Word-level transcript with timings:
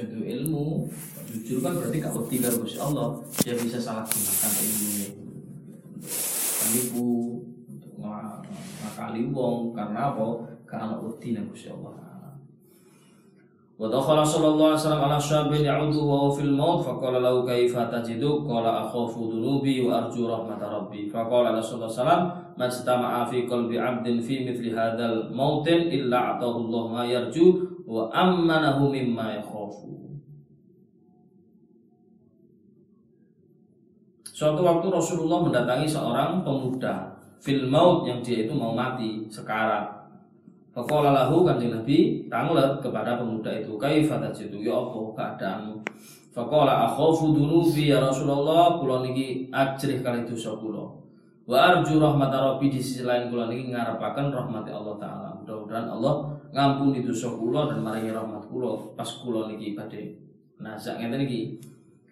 itu 0.00 0.18
ilmu 0.24 0.88
jujur 1.30 1.58
kan 1.62 1.76
berarti 1.76 1.98
kalau 2.02 2.26
tidak 2.26 2.52
Gusti 2.58 2.78
Allah 2.80 3.20
dia 3.44 3.54
bisa 3.54 3.78
salah 3.78 4.02
gunakan 4.08 4.52
ilmunya. 4.64 5.08
Menipu 6.60 7.08
ngakali 8.00 9.30
wong 9.30 9.76
karena 9.76 10.10
apa? 10.14 10.26
Karena 10.66 10.98
uti 10.98 11.36
nang 11.36 11.46
Gusti 11.50 11.70
Allah. 11.70 11.94
Wa 13.80 13.88
dakhala 13.88 14.20
sallallahu 14.20 14.76
alaihi 14.76 14.82
wasallam 14.84 15.02
ala 15.08 15.16
syabin 15.16 15.64
ya'udu 15.64 16.04
wa 16.04 16.28
fil 16.28 16.52
maut 16.52 16.84
faqala 16.84 17.16
lahu 17.24 17.48
kaifa 17.48 17.88
tajidu? 17.88 18.44
Qala 18.44 18.84
akhafu 18.84 19.32
dhunubi 19.32 19.80
wa 19.80 20.04
arju 20.04 20.28
rahmat 20.28 20.60
rabbi. 20.60 21.08
Faqala 21.08 21.56
rasulullah 21.56 21.88
sallallahu 21.88 21.96
alaihi 21.96 22.04
wasallam 22.04 22.22
majtama'a 22.60 23.24
'abdin 23.24 24.20
fi 24.20 24.44
mithli 24.44 24.76
hadzal 24.76 25.32
mautin 25.32 25.88
illa 25.88 26.36
atahu 26.36 26.68
Allah 26.68 26.82
ma 26.92 27.02
yarju 27.08 27.46
wa 27.88 28.06
ammanahu 28.12 28.92
mimma 28.92 29.40
yakhaf 29.40 29.59
Suatu 34.40 34.64
waktu 34.64 34.88
Rasulullah 34.88 35.44
mendatangi 35.44 35.84
seorang 35.84 36.40
pemuda 36.40 37.12
fil 37.44 37.68
maut 37.68 38.08
yang 38.08 38.24
dia 38.24 38.48
itu 38.48 38.56
mau 38.56 38.72
mati 38.72 39.28
sekarat. 39.28 39.84
Faqala 40.72 41.12
lahu 41.12 41.44
kanjeng 41.44 41.76
Nabi 41.76 42.24
tanglet 42.24 42.80
kepada 42.80 43.20
pemuda 43.20 43.52
itu 43.52 43.76
kaifa 43.76 44.16
tajidu? 44.16 44.64
Ya 44.64 44.80
apa 44.80 44.96
keadaanmu. 45.12 45.84
Faqala 46.32 46.88
akhafu 46.88 47.36
dunubi 47.36 47.92
ya 47.92 48.00
Rasulullah 48.00 48.80
kula 48.80 49.04
niki 49.04 49.52
ajrih 49.52 50.00
kali 50.00 50.24
dosa 50.24 50.56
kula. 50.56 50.88
Wa 51.44 51.76
arju 51.76 52.00
rahmat 52.00 52.32
rabbi 52.32 52.72
di 52.72 52.80
sisi 52.80 53.04
lain 53.04 53.28
kula 53.28 53.44
niki 53.44 53.76
ngarepaken 53.76 54.32
rahmat 54.32 54.64
Allah 54.72 54.96
taala. 54.96 55.36
Mudah-mudahan 55.36 55.84
Allah 55.84 56.32
ngampuni 56.56 57.04
dosa 57.04 57.28
kula 57.28 57.68
dan 57.68 57.84
maringi 57.84 58.16
rahmat 58.16 58.48
kula 58.48 58.96
pas 58.96 59.20
kula 59.20 59.52
niki 59.52 59.76
badhe. 59.76 60.16
Nazak 60.64 60.96
ngeten 60.96 61.28
iki 61.28 61.60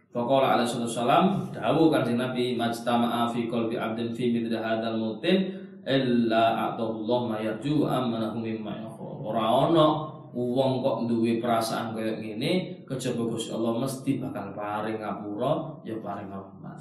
Faqala 0.09 0.57
alaihi 0.57 0.73
wasallam 0.73 1.53
dawuh 1.53 1.93
kanjeng 1.93 2.17
Nabi 2.17 2.57
majtama'a 2.57 3.29
fi 3.29 3.45
qalbi 3.45 3.77
'abdin 3.77 4.17
fi 4.17 4.33
mithli 4.33 4.57
hadzal 4.57 4.97
mautin 4.97 5.53
illa 5.85 6.73
atahullah 6.73 7.21
ma 7.29 7.37
yarju 7.37 7.85
wa 7.85 8.01
amanahu 8.01 8.41
mimma 8.41 8.73
yakhaf. 8.89 9.21
Ora 9.21 9.69
ana 9.69 9.87
wong 10.33 10.81
kok 10.81 11.09
duwe 11.09 11.41
perasaan 11.41 11.93
kaya 11.93 12.17
ngene 12.17 12.85
kejaba 12.89 13.29
Gusti 13.29 13.53
Allah 13.53 13.77
mesti 13.85 14.17
bakal 14.17 14.57
paring 14.57 14.97
ngapura 14.97 15.77
ya 15.85 15.97
paring 16.01 16.33
rahmat. 16.33 16.81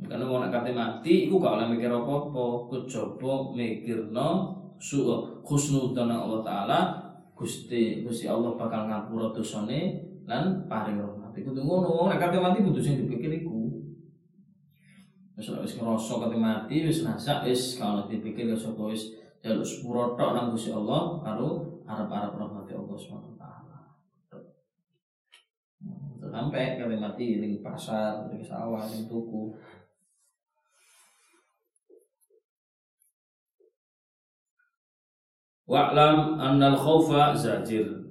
Karena 0.00 0.24
wong 0.24 0.48
nek 0.48 0.52
kate 0.52 0.72
mati 0.72 1.28
iku 1.28 1.36
gak 1.36 1.60
oleh 1.60 1.76
mikir 1.76 1.92
apa-apa, 1.92 2.72
kejaba 2.72 3.52
mikirno 3.52 4.28
su 4.80 5.04
husnudzon 5.44 6.08
Allah 6.08 6.40
taala 6.40 6.78
Gusti 7.36 8.00
Gusti 8.00 8.24
Allah 8.24 8.56
bakal 8.56 8.88
ngapura 8.88 9.28
dosane 9.36 10.08
lan 10.24 10.64
paring 10.64 10.96
rahmat. 10.96 11.19
Iku 11.36 11.54
tuh 11.54 11.62
ngono 11.62 12.10
nek 12.10 12.18
kate 12.18 12.42
mati 12.42 12.62
kudu 12.62 12.80
sing 12.82 12.98
dipikir 13.00 13.30
iku. 13.42 13.70
Wis 15.38 15.48
wis 15.50 15.74
ngrasa 15.78 16.14
kate 16.26 16.36
mati 16.36 16.76
wis 16.84 17.06
nasak 17.06 17.46
wis 17.46 17.78
kalau 17.78 18.10
dipikir 18.10 18.50
ya 18.50 18.56
sapa 18.58 18.90
wis 18.90 19.14
jaluk 19.40 19.64
sepuro 19.64 20.18
tok 20.18 20.34
nang 20.36 20.52
Gusti 20.52 20.74
Allah 20.74 21.22
karo 21.22 21.80
arep-arep 21.86 22.34
rahmati 22.34 22.72
Allah 22.74 22.96
Subhanahu 22.98 23.32
wa 23.34 23.38
taala. 23.38 23.78
Sampai 26.20 26.76
kate 26.76 26.96
mati 26.98 27.38
ning 27.38 27.62
pasar, 27.62 28.26
ning 28.28 28.42
sawah, 28.42 28.82
ning 28.90 29.06
tuku. 29.06 29.54
Wa'lam 35.70 36.34
annal 36.42 36.74
khaufa 36.74 37.30
zajir. 37.38 38.09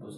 Apa 0.00 0.10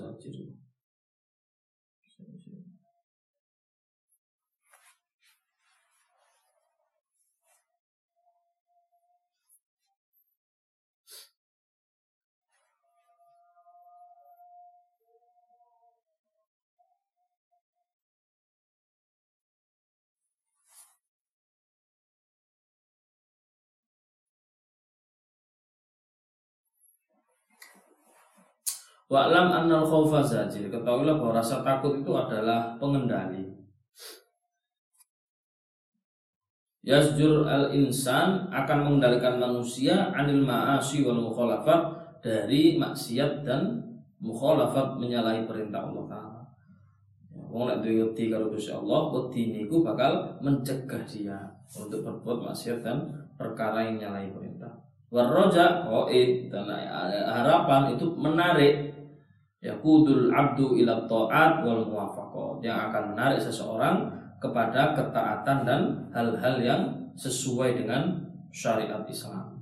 Wa'lam 29.10 29.50
annal 29.50 29.86
khaufa 29.86 30.22
zajir. 30.22 30.70
Ketahuilah 30.70 31.18
bahwa 31.18 31.38
rasa 31.38 31.64
takut 31.64 31.98
itu 31.98 32.12
adalah 32.14 32.76
pengendali. 32.76 33.52
Yasjur 36.82 37.46
al-insan 37.46 38.50
akan 38.50 38.78
mengendalikan 38.82 39.38
manusia 39.38 40.10
anil 40.10 40.42
ma'asi 40.42 41.06
wal 41.06 41.22
mukhalafat 41.30 41.94
dari 42.18 42.74
maksiat 42.74 43.46
dan 43.46 43.78
mukhalafat 44.18 44.98
menyalahi 44.98 45.46
perintah 45.46 45.86
Allah 45.86 46.04
Ta'ala. 46.10 46.42
Wong 47.52 47.68
nek 47.68 47.84
duwe 47.84 48.10
wedi 48.10 48.32
karo 48.32 48.50
Gusti 48.50 48.72
Allah, 48.72 49.12
wedi 49.14 49.54
niku 49.54 49.84
bakal 49.84 50.40
mencegah 50.42 51.04
dia 51.06 51.38
untuk 51.70 52.02
berbuat 52.02 52.50
maksiat 52.50 52.82
dan 52.82 53.06
perkara 53.38 53.86
yang 53.86 54.00
menyalahi 54.00 54.34
perintah. 54.34 54.72
Warroja 55.12 55.84
qaid 55.84 56.48
dan 56.48 56.72
harapan 57.28 57.92
itu 57.92 58.08
menarik 58.16 58.96
yakudul 59.60 60.32
abdu 60.32 60.72
ila 60.80 61.04
ta'at 61.04 61.60
wal 61.60 61.84
muwafaqah 61.84 62.64
yang 62.64 62.88
akan 62.88 63.12
menarik 63.12 63.36
seseorang 63.36 64.08
kepada 64.40 64.96
ketaatan 64.96 65.68
dan 65.68 65.82
hal-hal 66.16 66.56
yang 66.64 66.82
sesuai 67.12 67.76
dengan 67.76 68.24
syariat 68.48 69.04
Islam. 69.04 69.52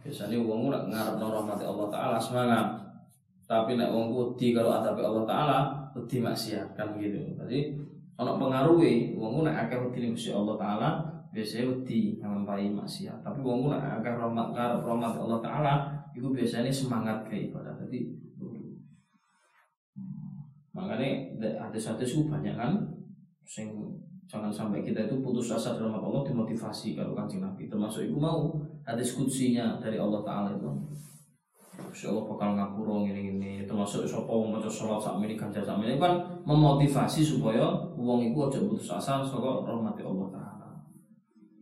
Biasanya 0.00 0.38
wong 0.38 0.70
nek 0.70 0.86
ngarep 0.88 1.20
rahmati 1.20 1.64
Allah 1.66 1.86
taala 1.90 2.16
semangat. 2.16 2.66
Tapi 3.44 3.74
nek 3.74 3.90
wong 3.90 4.14
wedi 4.14 4.54
kalau 4.54 4.78
adabe 4.78 5.02
Allah 5.02 5.24
taala 5.26 5.58
wedi 5.98 6.22
maksiat 6.22 6.78
kan 6.78 6.94
begitu. 6.94 7.20
Jadi 7.36 7.74
ana 8.16 8.38
pengaruhe 8.38 9.18
wong 9.18 9.42
nek 9.42 9.66
akeh 9.66 9.82
wedi 9.82 10.14
Allah 10.30 10.56
taala 10.56 10.90
biasanya 11.30 11.64
wedi 11.70 12.18
nglampahi 12.18 12.74
maksiat. 12.74 13.22
Tapi 13.22 13.38
wong 13.42 13.70
nek 13.70 14.02
akeh 14.02 14.14
rahmat 14.18 14.48
ngarep 14.54 14.82
rahmat 14.82 15.14
Allah 15.14 15.40
taala 15.42 15.74
itu 16.10 16.26
biasanya 16.30 16.70
semangat 16.70 17.22
kayak 17.30 17.54
ibadah. 17.54 17.74
Jadi 17.86 18.10
makanya 20.70 21.10
ada 21.58 21.78
satu 21.78 22.02
sih 22.06 22.26
banyak 22.26 22.54
kan 22.54 22.78
sing 23.42 23.70
jangan 24.30 24.54
sampai 24.54 24.86
kita 24.86 25.10
itu 25.10 25.18
putus 25.18 25.50
asa 25.50 25.74
dalam 25.74 25.98
Allah 25.98 26.22
dimotivasi 26.22 26.94
kalau 26.94 27.18
kancing 27.18 27.42
Nabi 27.42 27.66
termasuk 27.66 28.06
itu 28.06 28.14
mau 28.14 28.54
hadis 28.86 29.18
kutsinya 29.18 29.82
dari 29.82 29.98
Allah 29.98 30.22
Taala 30.22 30.54
itu 30.54 30.70
Insya 31.80 32.14
Allah 32.14 32.24
bakal 32.30 32.54
ngapuro 32.54 33.02
ini 33.10 33.34
ini 33.34 33.52
termasuk 33.66 34.06
siapa 34.06 34.30
mau 34.30 34.62
sholat 34.62 35.02
saat 35.02 35.18
ini 35.18 35.34
kanjeng 35.34 35.66
saat 35.66 35.82
ini 35.82 35.98
kan 35.98 36.22
memotivasi 36.46 37.26
supaya 37.26 37.90
uang 37.98 38.30
itu 38.30 38.38
aja 38.38 38.62
putus 38.62 38.86
asa 38.94 39.18
soal 39.26 39.66
rahmati 39.66 40.06
Allah 40.06 40.30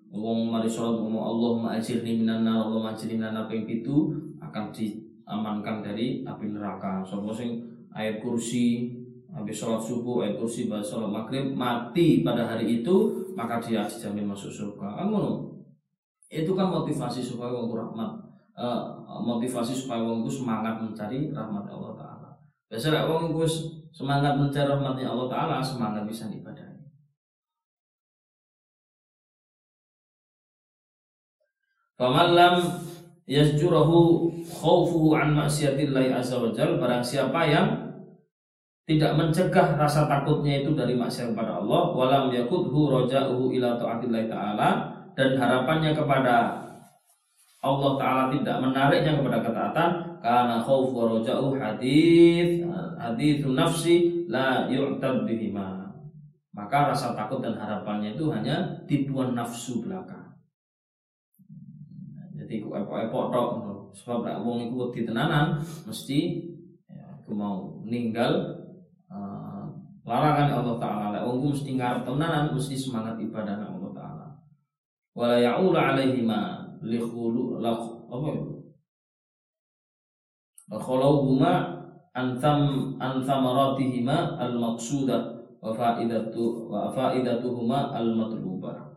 Uang 0.08 0.48
mari 0.48 0.64
sholat 0.64 1.04
ngomong 1.04 1.20
Allah 1.20 1.50
ma'ajirni 1.60 2.24
minan 2.24 2.40
nar 2.40 2.64
Allah 2.64 2.80
ma'ajirni 2.80 3.20
minan 3.20 3.36
nar 3.36 3.44
itu 3.52 3.96
akan 4.40 4.72
diamankan 4.72 5.84
dari 5.84 6.24
api 6.24 6.48
neraka. 6.48 7.04
Sopo 7.04 7.28
sing 7.28 7.60
ayat 7.92 8.24
kursi 8.24 8.88
habis 9.28 9.60
sholat 9.60 9.84
subuh 9.84 10.24
ayat 10.24 10.40
kursi 10.40 10.64
bahas 10.64 10.88
sholat 10.88 11.12
maghrib 11.12 11.52
mati 11.52 12.24
pada 12.24 12.48
hari 12.48 12.80
itu 12.80 13.28
maka 13.36 13.60
dia 13.60 13.84
dijamin 13.84 14.32
masuk 14.32 14.48
surga. 14.48 14.96
Kan 14.96 15.12
ngono? 15.12 15.52
Itu 16.32 16.56
kan 16.56 16.72
motivasi 16.72 17.20
supaya 17.20 17.52
wong 17.52 17.68
rahmat. 17.76 18.12
Eh, 18.56 18.80
motivasi 19.04 19.76
supaya 19.76 20.00
wong 20.08 20.24
semangat 20.24 20.80
mencari 20.80 21.28
rahmat 21.36 21.68
Allah 21.68 21.92
taala. 22.00 22.28
Biasanya 22.72 23.04
wong 23.04 23.36
semangat 23.92 24.40
mencari 24.40 24.64
rahmatnya 24.64 25.12
Allah 25.12 25.28
taala 25.28 25.56
semangat 25.60 26.08
bisa 26.08 26.24
ibadah 26.32 26.67
Faman 31.98 32.38
lam 32.38 32.54
yasjurahu 33.26 34.30
khaufuhu 34.46 35.18
an 35.18 35.34
maksiatillahi 35.34 36.14
azza 36.14 36.38
wa 36.38 36.54
jal 36.54 36.78
barang 36.78 37.02
siapa 37.02 37.42
yang 37.42 37.68
tidak 38.86 39.18
mencegah 39.18 39.74
rasa 39.74 40.06
takutnya 40.06 40.62
itu 40.62 40.78
dari 40.78 40.94
maksiat 40.94 41.34
kepada 41.34 41.58
Allah 41.58 41.90
walam 41.92 42.30
yakudhu 42.30 42.88
raja'uhu 42.94 43.50
ila 43.58 43.74
taatillahi 43.76 44.30
taala 44.30 44.94
dan 45.18 45.34
harapannya 45.34 45.90
kepada 45.92 46.34
Allah 47.66 47.90
taala 47.98 48.22
tidak 48.30 48.56
menariknya 48.62 49.18
kepada 49.18 49.38
ketaatan 49.42 49.90
karena 50.22 50.56
khauf 50.62 50.94
wa 50.94 51.18
raja'u 51.18 51.58
hadis 51.58 52.62
haditsun 52.94 53.58
nafsi 53.58 54.24
la 54.30 54.70
yu'tab 54.70 55.26
bihima. 55.26 55.90
Maka 56.54 56.94
rasa 56.94 57.18
takut 57.18 57.42
dan 57.42 57.58
harapannya 57.58 58.14
itu 58.14 58.30
hanya 58.30 58.86
tipuan 58.86 59.34
nafsu 59.34 59.82
belaka 59.82 60.17
jadi 62.48 62.64
ku 62.64 62.72
epok-epok 62.72 63.28
tok 63.28 63.48
sebab 63.92 64.24
nek 64.24 64.40
wong 64.40 64.72
iku 64.72 64.88
wedi 64.88 65.04
tenanan 65.04 65.60
mesti 65.84 66.48
ya, 66.88 67.12
mau 67.28 67.84
ninggal 67.84 68.56
uh, 69.12 69.68
larangan 70.08 70.64
Allah 70.64 70.76
taala. 70.80 71.18
Wong 71.28 71.52
mesti 71.52 71.76
ngarep 71.76 72.08
tenanan 72.08 72.56
mesti 72.56 72.72
semangat 72.72 73.20
ibadah 73.20 73.68
Allah 73.68 73.92
taala. 73.92 74.26
Wala 75.12 75.36
ya'ula 75.36 75.92
alaihi 75.92 76.24
ma 76.24 76.72
li 76.80 76.96
khulu 76.96 77.60
apa 77.60 78.32
khalawhuma 80.72 81.52
antam 82.16 82.96
antamaratihima 82.96 84.40
al 84.40 84.56
maqsudah 84.56 85.20
wa 85.60 85.68
faidatu 85.76 86.64
wa 86.72 86.88
faidatuhuma 86.96 87.92
al 87.92 88.08
matlubah 88.16 88.87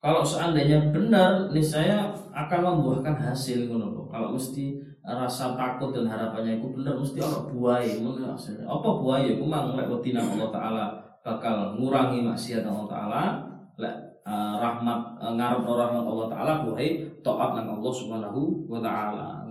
kalau 0.00 0.24
seandainya 0.24 0.88
benar 0.88 1.52
saya 1.60 2.08
akan 2.32 2.60
membuahkan 2.64 3.20
hasil 3.20 3.68
ngono 3.68 4.08
kalau 4.08 4.32
mesti 4.32 4.80
rasa 5.04 5.52
takut 5.56 5.92
dan 5.92 6.08
harapannya 6.08 6.56
itu 6.56 6.72
benar 6.72 6.96
mesti 6.96 7.20
orang 7.20 7.46
buaya 7.52 7.92
apa 8.64 8.88
buaya 8.96 9.28
aku 9.36 9.44
mang 9.44 9.76
lek 9.76 9.88
Allah 9.88 10.48
taala 10.48 10.84
bakal 11.20 11.76
ngurangi 11.76 12.24
maksiat 12.24 12.64
Allah 12.64 12.88
taala 12.88 13.22
lek 13.76 13.96
uh, 14.24 14.56
rahmat 14.56 15.20
uh, 15.20 15.32
ngarep 15.36 15.68
rahmat 15.68 16.04
Allah 16.04 16.28
taala 16.32 16.52
buai 16.64 17.04
taat 17.20 17.50
nang 17.60 17.68
Allah 17.76 17.92
Subhanahu 17.92 18.68
wa 18.72 18.80
taala 18.80 19.44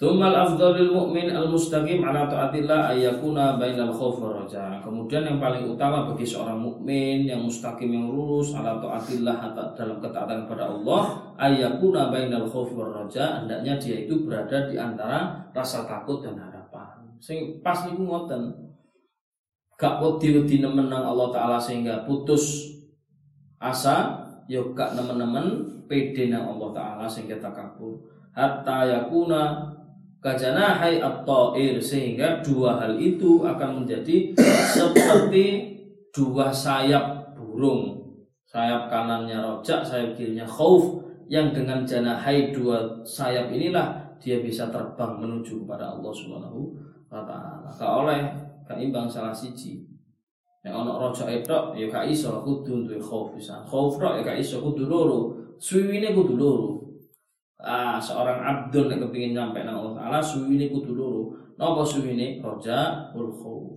Tumal 0.00 0.32
afdalul 0.32 0.96
mu'min 0.96 1.28
al-mustaqim 1.28 2.00
ala 2.00 2.24
taatillah 2.24 2.88
ayyakuna 2.96 3.60
bainal 3.60 3.92
khauf 3.92 4.16
raja. 4.16 4.80
Kemudian 4.80 5.28
yang 5.28 5.36
paling 5.36 5.68
utama 5.68 6.08
bagi 6.08 6.24
seorang 6.24 6.56
mukmin 6.56 7.28
yang 7.28 7.44
mustaqim 7.44 7.92
yang 7.92 8.08
lurus 8.08 8.56
ala 8.56 8.80
taatillah 8.80 9.52
dalam 9.76 10.00
ketaatan 10.00 10.48
kepada 10.48 10.72
Allah 10.72 11.20
ayyakuna 11.36 12.08
bainal 12.08 12.48
khauf 12.48 12.72
raja, 12.80 13.44
hendaknya 13.44 13.76
dia 13.76 14.08
itu 14.08 14.24
berada 14.24 14.72
di 14.72 14.80
antara 14.80 15.52
rasa 15.52 15.84
takut 15.84 16.24
dan 16.24 16.40
harapan. 16.40 17.04
Sing 17.20 17.60
pas 17.60 17.84
niku 17.84 18.08
ngoten. 18.08 18.56
Gak 19.76 20.00
wedi-wedi 20.00 20.64
nemenang 20.64 21.12
Allah 21.12 21.28
taala 21.28 21.58
sehingga 21.60 22.08
putus 22.08 22.72
asa, 23.60 24.16
yo 24.48 24.72
ya 24.72 24.80
gak 24.80 24.96
nemen-nemen 24.96 25.68
pede 25.84 26.32
nang 26.32 26.56
Allah 26.56 26.72
taala 26.72 27.04
sehingga 27.04 27.36
takabur. 27.36 28.00
Hatta 28.32 28.88
yakuna 28.88 29.76
kajana 30.20 30.76
hai 30.76 31.00
at-ta'ir 31.00 31.80
sehingga 31.80 32.44
dua 32.44 32.76
hal 32.76 33.00
itu 33.00 33.40
akan 33.40 33.82
menjadi 33.82 34.36
seperti 34.76 35.76
dua 36.12 36.52
sayap 36.52 37.34
burung 37.34 38.04
sayap 38.44 38.92
kanannya 38.92 39.40
rojak 39.40 39.80
sayap 39.80 40.12
kirinya 40.14 40.44
khauf 40.44 41.00
yang 41.32 41.56
dengan 41.56 41.88
janahai 41.88 42.52
dua 42.52 43.00
sayap 43.02 43.48
inilah 43.48 44.10
dia 44.20 44.44
bisa 44.44 44.68
terbang 44.68 45.16
menuju 45.16 45.64
kepada 45.64 45.96
Allah 45.96 46.12
Subhanahu 46.12 46.76
wa 47.08 47.24
taala. 47.24 47.70
Ka 47.72 48.04
oleh 48.04 48.20
kaimbang 48.68 49.08
salah 49.08 49.32
siji. 49.32 49.88
Yang 50.60 50.74
ana 50.76 50.92
raja 51.00 51.24
etok 51.24 51.72
ya 51.72 51.88
ka 51.88 52.04
iso 52.04 52.44
kudu 52.44 52.84
duwe 52.84 53.00
khauf 53.00 53.32
bisa. 53.32 53.64
Khauf 53.64 53.96
tok 53.96 54.20
ya 54.20 54.22
ka 54.22 54.36
iso 54.36 54.60
kudu 54.60 54.84
loro. 54.84 55.32
Kudu 55.56 56.36
loro 56.36 56.79
ah, 57.64 57.96
seorang 58.00 58.40
abdul 58.40 58.88
yang 58.88 59.04
kepingin 59.08 59.32
nyampe 59.36 59.60
nang 59.64 59.80
Allah 59.80 59.94
Taala 60.00 60.18
suwi 60.20 60.56
ini 60.56 60.66
kudu 60.72 60.96
loro. 60.96 61.22
Napa 61.60 61.84
suwi 61.84 62.16
ini? 62.16 62.40
Roja 62.40 63.12
ul 63.12 63.28
khauf. 63.28 63.76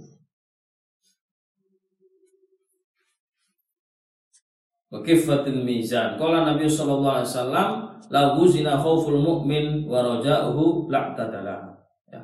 Mizan. 5.66 6.16
Kala 6.22 6.54
Nabi 6.54 6.70
sallallahu 6.70 7.18
alaihi 7.18 7.32
wasallam 7.34 7.70
la 8.14 8.38
zina 8.46 8.78
khauful 8.78 9.18
mu'min 9.18 9.90
wa 9.90 10.06
raja'uhu 10.06 10.86
la'tadala. 10.88 11.74
Ya. 12.14 12.22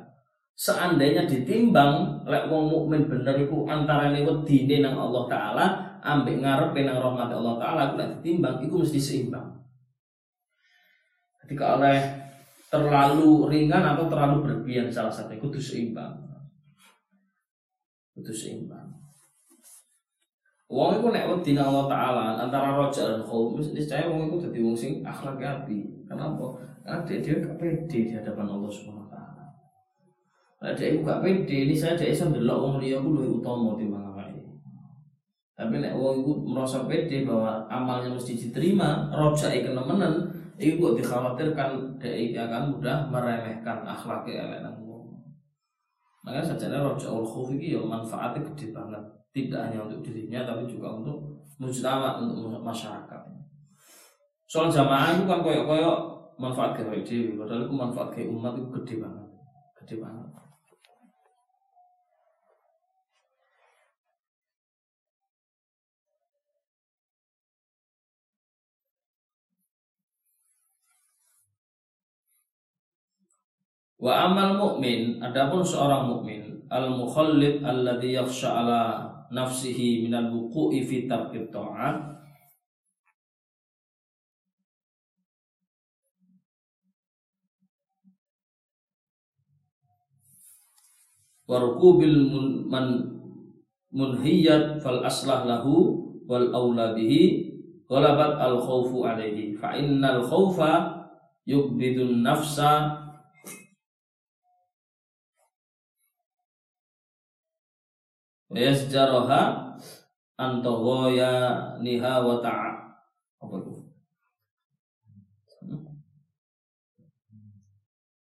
Seandainya 0.54 1.26
ditimbang 1.26 2.22
lek 2.30 2.46
wong 2.46 2.70
mukmin 2.70 3.10
bener 3.10 3.34
iku 3.42 3.66
antarane 3.66 4.22
wedine 4.22 4.86
nang 4.86 4.94
Allah 4.94 5.24
taala 5.26 5.66
ambek 5.98 6.40
ngarepe 6.40 6.86
nang 6.86 7.02
rahmat 7.02 7.28
Allah 7.34 7.54
taala 7.58 7.82
lek 7.98 8.22
ditimbang 8.22 8.62
iku 8.62 8.86
mesti 8.86 9.02
seimbang 9.02 9.59
ketika 11.50 11.82
oleh 11.82 11.98
terlalu 12.70 13.50
ringan 13.50 13.82
atau 13.82 14.06
terlalu 14.06 14.46
berlebihan 14.46 14.86
salah 14.86 15.10
satu 15.10 15.34
itu 15.34 15.58
seimbang 15.58 16.14
itu 18.14 18.30
seimbang 18.30 18.86
Wong 20.70 21.02
itu 21.02 21.10
nek 21.10 21.26
wedi 21.26 21.58
Allah 21.58 21.90
taala 21.90 22.38
antara 22.38 22.78
roja 22.78 23.02
dan 23.02 23.26
khauf 23.26 23.58
mesti 23.58 23.82
saya 23.82 24.06
wong 24.06 24.30
itu 24.30 24.46
dadi 24.46 24.62
wong 24.62 24.78
sing 24.78 25.02
akhlak 25.02 25.42
api. 25.42 25.82
Kenapa? 26.06 26.46
Karena 26.86 27.02
dia 27.02 27.18
dia 27.18 27.42
gak 27.42 27.58
pede 27.58 27.90
di 27.90 28.14
hadapan 28.14 28.46
Allah 28.46 28.70
Subhanahu 28.70 29.02
wa 29.02 29.10
taala. 29.10 29.50
Lah 30.62 30.70
dia 30.78 30.94
gak 30.94 31.26
pede, 31.26 31.66
ini 31.66 31.74
saya 31.74 31.98
dia 31.98 32.14
iso 32.14 32.30
ndelok 32.30 32.58
wong 32.62 32.74
liya 32.78 33.02
ku 33.02 33.10
luwih 33.10 33.42
utama 33.42 33.74
timbang 33.74 34.14
awake. 34.14 34.46
Tapi 35.58 35.74
nek 35.82 35.90
wong 35.98 36.22
itu 36.22 36.32
merasa 36.46 36.86
pede 36.86 37.26
bahwa 37.26 37.66
amalnya 37.66 38.14
mesti 38.14 38.38
diterima, 38.38 39.10
roja 39.10 39.50
kenemenen, 39.50 40.39
Ibu 40.60 40.92
dikhawatirkan 41.00 41.96
dia 41.96 42.44
akan 42.44 42.76
mudah 42.76 43.08
meremehkan 43.08 43.80
akhlaknya 43.80 44.44
elek 44.44 44.60
nang 44.60 44.76
Makanya 46.20 46.52
saja 46.52 46.84
rojaul 46.84 47.24
khuf 47.24 47.48
ini 47.56 47.72
ya 47.72 47.80
manfaatnya 47.80 48.44
gede 48.52 48.76
banget. 48.76 49.00
Tidak 49.32 49.56
hanya 49.56 49.88
untuk 49.88 50.04
dirinya 50.04 50.44
tapi 50.44 50.68
juga 50.68 51.00
untuk 51.00 51.16
mujtama 51.56 52.20
untuk 52.20 52.60
masyarakat. 52.60 53.20
Soal 54.44 54.68
jamaah 54.68 55.16
itu 55.16 55.24
kan 55.24 55.40
koyok-koyok 55.40 55.98
manfaat 56.36 56.76
ke 56.76 56.82
dewi, 56.82 57.38
padahal 57.38 57.64
itu 57.64 57.74
manfaat 57.76 58.08
ke 58.12 58.26
umat 58.26 58.52
itu 58.58 58.68
gede 58.68 58.94
banget. 59.00 59.26
Gede 59.80 59.96
banget. 60.02 60.28
Wa 74.00 74.32
amal 74.32 74.56
mukmin, 74.56 75.20
adapun 75.20 75.60
seorang 75.60 76.08
mukmin, 76.08 76.64
al 76.72 76.88
mukhallid 76.88 77.60
alladhi 77.60 78.16
yakhsha 78.16 78.48
ala 78.64 78.80
nafsihi 79.28 80.08
minal 80.08 80.32
wuqu'i 80.32 80.80
fi 80.80 81.04
tarkit 81.04 81.52
ta'at 81.52 82.20
wa 91.50 91.56
rukubil 91.58 92.30
man 92.70 93.10
munhiyat 93.90 94.78
fal 94.78 95.02
aslah 95.02 95.42
lahu 95.42 95.98
wal 96.30 96.46
aula 96.54 96.94
bihi 96.94 97.50
ghalabat 97.90 98.38
al 98.38 98.62
khawfu 98.62 99.02
alaihi 99.02 99.58
fa 99.58 99.74
innal 99.74 100.22
khawfa 100.22 101.02
yubidun 101.42 102.22
nafsa 102.22 102.99
yasjaraha 108.58 109.74
antaghaya 110.34 111.32
niha 111.78 112.14
wa 112.24 112.42
ta'a 112.42 112.70
apa 113.40 113.54
itu? 113.62 113.74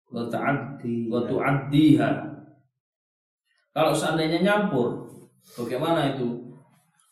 wa 0.07 0.23
ta'addi 0.27 1.11
wa 1.11 1.21
tu'addiha 1.23 2.27
kalau 3.77 3.93
seandainya 3.93 4.41
nyampur 4.41 5.05
bagaimana 5.53 6.17
itu? 6.17 6.49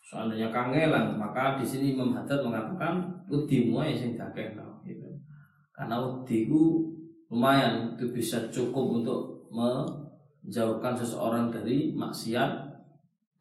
Seandainya 0.02 0.50
kangelan 0.50 1.14
maka 1.14 1.62
di 1.62 1.66
sini 1.66 1.94
Imam 1.94 2.18
Haddad 2.18 2.42
mengatakan 2.42 3.06
udimu 3.30 3.86
ya 3.86 3.94
sing 3.94 4.18
dakekno 4.18 4.82
gitu. 4.82 5.06
Karena 5.70 6.02
udiku 6.02 6.90
lumayan 7.30 7.94
itu 7.94 8.10
bisa 8.10 8.50
cukup 8.50 8.98
untuk 8.98 9.46
menjauhkan 9.54 10.98
seseorang 10.98 11.54
dari 11.54 11.94
maksiat 11.94 12.75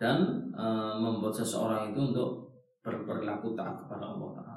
dan 0.05 0.53
e, 0.53 0.65
membuat 1.01 1.33
seseorang 1.33 1.97
itu 1.97 2.13
untuk 2.13 2.53
berperilaku 2.85 3.57
taat 3.57 3.81
kepada 3.81 4.13
Allah 4.13 4.31
Taala. 4.37 4.55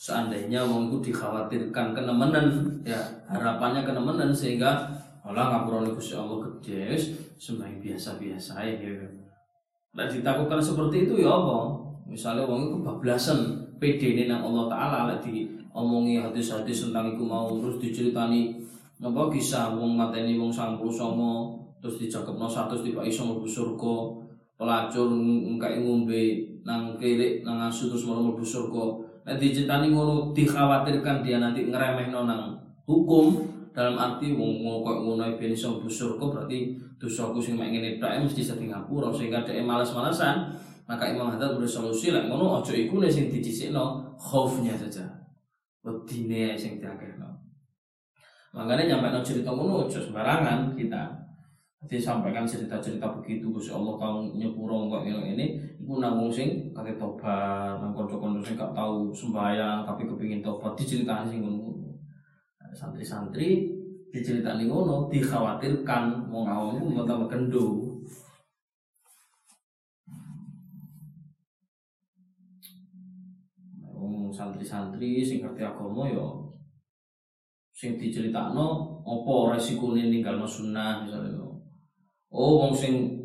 seandainya 0.00 0.64
wong 0.64 0.88
itu 0.88 1.12
dikhawatirkan 1.12 1.92
kenemenan 1.92 2.72
ya 2.88 2.96
harapannya 3.28 3.84
kenemenan 3.84 4.32
sehingga 4.32 4.88
Allah 5.20 5.52
ngapurane 5.52 5.92
Gusti 5.92 6.16
Allah 6.16 6.40
gede 6.40 6.96
sembahyang 7.36 7.84
biasa-biasa 7.84 8.64
ya 8.64 8.96
Nah 9.90 10.06
ditakutkan 10.08 10.62
seperti 10.62 11.04
itu 11.04 11.20
ya 11.20 11.28
apa? 11.28 11.76
Misalnya 12.08 12.48
wong 12.48 12.60
itu 12.64 12.74
kebablasan 12.80 13.38
PD 13.76 14.16
ini 14.16 14.24
nang 14.30 14.40
Allah 14.46 14.64
Taala 14.72 14.98
lek 15.12 15.20
diomongi 15.26 16.16
hadis-hadis 16.16 16.88
tentang 16.88 17.12
iku 17.12 17.26
mau 17.26 17.52
terus 17.60 17.76
diceritani 17.76 18.56
apa 19.00 19.32
kisah 19.32 19.72
wong 19.80 19.96
mateni 19.96 20.36
wong 20.36 20.52
99 20.52 21.80
terus 21.80 21.96
dijagepno 21.96 22.44
100 22.44 22.84
tiba 22.84 23.00
iso 23.00 23.24
mlebu 23.24 23.48
surga. 23.48 23.96
Pelacur 24.60 25.08
engkae 25.16 25.80
ngombe 25.80 26.22
nang 26.60 27.00
kiri 27.00 27.40
nang 27.40 27.56
asu 27.64 27.88
terus 27.88 28.04
mlebu 28.04 28.44
surga. 28.44 28.84
Nek 29.24 29.40
diceritani 29.40 29.88
ngono 29.88 30.36
dikhawatirkan 30.36 31.24
dia 31.24 31.40
nanti 31.40 31.64
ngeremeh 31.64 32.12
nonang 32.12 32.60
hukum. 32.84 33.40
Dalam 33.72 33.96
arti 33.96 34.36
wong 34.36 34.84
kok 34.84 34.96
ngono 35.00 35.24
ben 35.40 35.56
iso 35.56 35.80
surga 35.80 36.24
berarti 36.28 36.76
dosaku 37.00 37.40
sing 37.40 37.56
mek 37.56 37.72
ngene 37.72 37.96
tok 37.96 38.20
mesti 38.20 38.44
sedih 38.44 38.68
ngapura. 38.68 39.08
Sehingga 39.16 39.40
dhek 39.40 39.64
malas-malasan 39.64 40.52
maka 40.84 41.08
Imam 41.08 41.32
Haddad 41.32 41.56
bersolusi 41.56 42.12
lah 42.12 42.28
ngono 42.28 42.60
ojo 42.60 42.76
iku 42.76 43.00
sing 43.08 43.32
didhisikno 43.32 44.12
khaufnya 44.20 44.76
saja. 44.76 45.08
Wedine 45.80 46.52
sing 46.60 46.76
diakehno 46.76 47.29
makanya 48.50 48.98
nyampe 48.98 49.22
cerita 49.22 49.50
ngono 49.54 49.86
ojo 49.86 49.98
sembarangan 49.98 50.74
kita. 50.74 51.20
Jadi 51.80 51.96
sampaikan 51.96 52.44
cerita-cerita 52.44 53.08
begitu 53.16 53.48
Gusti 53.48 53.72
Allah 53.72 53.96
tahu 53.96 54.36
nyepuro 54.36 54.92
kok 54.92 55.08
ini 55.08 55.32
ini. 55.32 55.46
Iku 55.80 55.96
nang 55.96 56.28
sing 56.28 56.68
kate 56.76 57.00
tobat 57.00 57.80
nang 57.80 57.96
kanca-kanca 57.96 58.44
sing 58.44 58.52
gak 58.52 58.76
tahu 58.76 59.08
sembahyang 59.16 59.88
tapi 59.88 60.04
kepingin 60.04 60.44
tobat 60.44 60.76
diceritani 60.76 61.32
sing 61.32 61.40
ngono. 61.40 61.72
Nah, 62.60 62.68
santri-santri 62.76 63.72
diceritani 64.12 64.68
ngono 64.68 65.08
dikhawatirkan 65.08 66.28
wong 66.28 66.44
awam 66.44 66.84
mau 66.84 67.08
tambah 67.08 67.32
kendo. 67.32 67.96
Wong 73.88 74.28
santri-santri 74.28 75.24
sing 75.24 75.40
ngerti 75.40 75.64
agama 75.64 76.04
ya 76.12 76.49
sing 77.70 77.96
diceritakno 77.96 79.00
apa 79.06 79.56
resikone 79.56 80.10
ninggalno 80.10 80.44
sunnah 80.44 81.06
misalnya 81.06 81.50
Oh, 82.30 82.62
wong 82.62 82.70
sing 82.70 83.20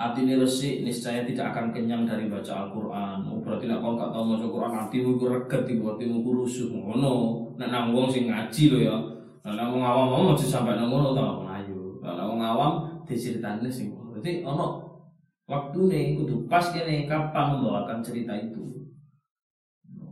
ini 0.00 0.32
resik 0.38 0.86
niscaya 0.86 1.26
tidak 1.26 1.52
akan 1.52 1.74
kenyang 1.74 2.06
dari 2.06 2.30
baca 2.30 2.64
Al-Qur'an. 2.64 3.26
Oh, 3.26 3.42
berarti 3.42 3.68
nek 3.68 3.82
kon 3.82 3.98
gak 3.98 4.14
tau 4.14 4.24
maca 4.24 4.46
Qur'an 4.48 4.72
atimu 4.86 5.18
iku 5.18 5.24
reget 5.28 5.66
iku 5.66 5.98
atimu 5.98 6.24
ku 6.24 6.30
rusuh 6.40 6.72
ngono. 6.72 7.12
Nek 7.58 7.68
nang 7.68 7.92
wong 7.92 8.08
sing 8.08 8.30
ngaji 8.30 8.64
lho 8.72 8.78
ya. 8.86 8.96
Nek 9.44 9.66
wong 9.68 9.82
awam 9.82 10.06
mau 10.08 10.32
sampai 10.38 10.78
nang 10.78 10.88
ngono 10.88 11.12
ta 11.12 11.42
melayu. 11.42 12.00
Nek 12.00 12.22
wong 12.22 12.40
awam 12.40 12.72
diceritani 13.04 13.68
sing. 13.68 13.92
Dadi 13.92 14.46
ono 14.46 14.88
waktune 15.44 16.16
kudu 16.16 16.46
pas 16.48 16.70
kene 16.70 17.04
kapan 17.10 17.58
membawakan 17.58 18.00
cerita 18.00 18.32
itu. 18.38 18.79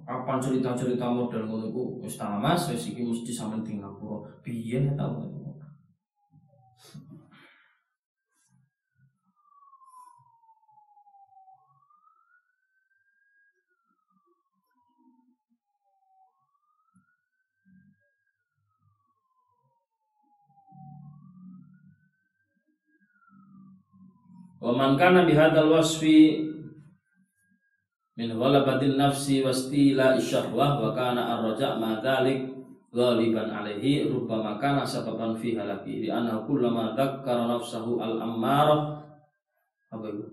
Kapan 0.09 0.41
cerita-cerita 0.41 1.05
model 1.05 1.45
ngono 1.45 1.69
iku 1.69 2.01
wis 2.01 2.17
tamas 2.17 2.73
wis 2.73 2.89
iki 2.89 3.05
mesti 3.05 3.29
sampean 3.29 3.61
tinggal 3.61 3.93
pura. 4.01 4.25
Biyen 4.41 4.97
ta 4.97 5.05
Wa 24.65 24.73
man 24.73 24.97
kana 24.97 25.29
bihadzal 25.29 25.69
wasfi 25.69 26.49
min 28.19 28.35
ghalabatin 28.35 28.99
nafsi 28.99 29.47
wastila 29.47 30.19
isyahwah 30.19 30.83
wa 30.83 30.91
kana 30.91 31.39
ar-raja' 31.39 31.79
ma 31.79 32.03
dzalik 32.03 32.51
ghaliban 32.91 33.47
alaihi 33.47 34.11
rubbama 34.11 34.59
kana 34.59 34.83
sababan 34.83 35.39
fi 35.39 35.55
halaki 35.55 36.03
li 36.03 36.09
anna 36.11 36.43
kullama 36.43 36.99
dzakkara 36.99 37.47
nafsahu 37.47 38.03
al-ammarah 38.03 38.99
apa 39.89 40.05
itu? 40.11 40.27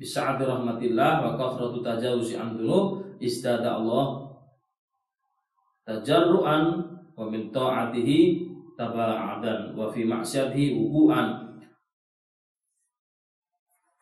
Bisa'ati 0.00 0.42
rahmatillah 0.48 1.12
wa 1.22 1.30
kathratu 1.36 1.84
tajawuzi 1.84 2.40
an 2.40 2.56
dzunub 2.56 3.20
istada 3.20 3.78
Allah 3.78 4.32
tajarruan 5.86 6.80
wa 7.12 7.28
min 7.28 7.52
ta'atihi 7.52 8.48
taba'adan 8.74 9.76
wa 9.76 9.92
fi 9.92 10.08
ma'siyatihi 10.08 10.74
wuqu'an 10.74 11.41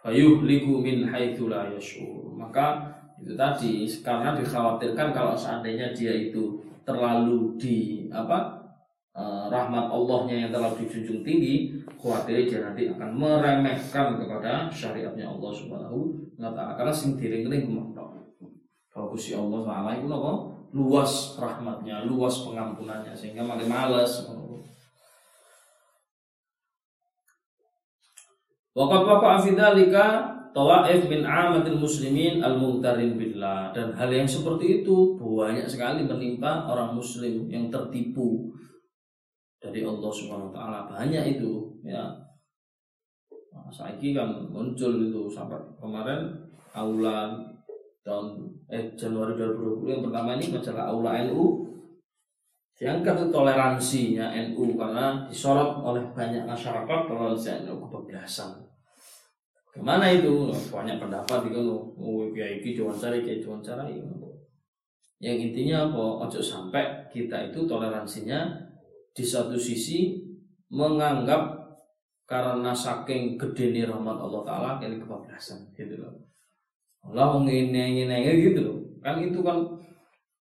fayuhliku 0.00 0.80
min 0.80 1.06
haitsu 1.06 1.48
la 1.48 1.68
yashur. 1.72 2.32
Maka 2.36 2.92
itu 3.20 3.36
tadi 3.36 3.84
karena 4.00 4.32
dikhawatirkan 4.32 5.12
kalau 5.12 5.36
seandainya 5.36 5.92
dia 5.92 6.12
itu 6.12 6.56
terlalu 6.88 7.54
di 7.60 8.08
apa 8.08 8.56
eh, 9.12 9.44
rahmat 9.52 9.92
Allahnya 9.92 10.48
yang 10.48 10.50
terlalu 10.50 10.88
dijunjung 10.88 11.20
tinggi, 11.20 11.76
khawatir 12.00 12.48
dia 12.48 12.64
nanti 12.64 12.88
akan 12.88 13.12
meremehkan 13.12 14.16
kepada 14.16 14.72
syariatnya 14.72 15.28
Allah 15.28 15.52
Subhanahu 15.52 15.98
wa 16.40 16.50
taala. 16.50 16.72
Karena 16.74 16.92
sing 16.92 17.20
diring-ring 17.20 17.68
mentok. 17.68 18.20
Kalau 18.90 19.14
si 19.14 19.38
Allah 19.38 19.62
Taala? 19.62 19.94
Luas 20.70 21.34
rahmatnya, 21.34 22.06
luas 22.06 22.46
pengampunannya 22.46 23.10
sehingga 23.10 23.42
makin 23.42 23.66
males 23.66 24.26
Waqat 28.70 29.02
waqa'a 29.02 29.36
fi 29.42 29.50
dzalika 29.58 30.04
tawaif 30.54 31.06
min 31.10 31.26
amatil 31.26 31.78
muslimin 31.78 32.38
al 32.38 32.54
mumtarin 32.58 33.18
billah. 33.18 33.74
Dan 33.74 33.90
hal 33.94 34.10
yang 34.10 34.26
seperti 34.26 34.82
itu 34.82 35.18
banyak 35.18 35.66
sekali 35.66 36.06
menimpa 36.06 36.70
orang 36.70 36.94
muslim 36.94 37.50
yang 37.50 37.66
tertipu 37.70 38.50
dari 39.58 39.82
Allah 39.82 40.10
Subhanahu 40.10 40.50
wa 40.50 40.54
taala. 40.54 40.78
Banyak 40.86 41.38
itu 41.38 41.74
ya. 41.82 42.06
Nah, 43.50 43.66
saiki 43.70 44.14
kan 44.14 44.46
muncul 44.50 45.02
itu 45.02 45.26
sampai 45.26 45.58
kemarin 45.82 46.30
aula 46.70 47.34
tahun 48.06 48.46
eh 48.70 48.94
Januari 48.94 49.34
2020 49.34 49.90
yang 49.90 50.02
pertama 50.06 50.38
ini 50.38 50.54
masalah 50.54 50.88
aula 50.88 51.18
NU 51.26 51.69
diangkat 52.80 53.28
toleransinya 53.28 54.32
NU 54.32 54.72
karena 54.80 55.28
disorot 55.28 55.84
oleh 55.84 56.00
banyak 56.16 56.48
masyarakat 56.48 56.98
toleransi 57.04 57.68
NU 57.68 57.76
kebablasan 57.76 58.56
Ke 59.70 59.78
mana 59.78 60.10
itu? 60.10 60.50
Banyak 60.50 60.98
pendapat 60.98 61.46
itu 61.46 61.60
loh. 61.62 61.94
Oh, 61.94 62.26
kayak 62.34 62.58
iki 62.58 62.74
diwawancara, 62.74 63.22
kayak 63.22 63.38
diwawancara. 63.44 63.86
Yang 65.22 65.52
intinya 65.52 65.86
apa? 65.86 66.26
Ojo 66.26 66.40
sampai 66.42 67.06
kita 67.12 67.52
itu 67.52 67.68
toleransinya 67.68 68.50
di 69.14 69.22
satu 69.22 69.54
sisi 69.54 70.18
menganggap 70.72 71.60
karena 72.26 72.74
saking 72.74 73.38
gede 73.38 73.86
rahmat 73.86 74.18
Allah 74.18 74.42
Taala 74.42 74.70
ini 74.82 74.98
kebablasan 74.98 75.70
gitu 75.76 76.02
loh. 76.02 76.18
Allah 77.06 77.38
ini 77.46 78.10
gitu 78.10 78.60
loh. 78.64 78.78
Kan 78.98 79.22
itu 79.22 79.38
kan 79.44 79.58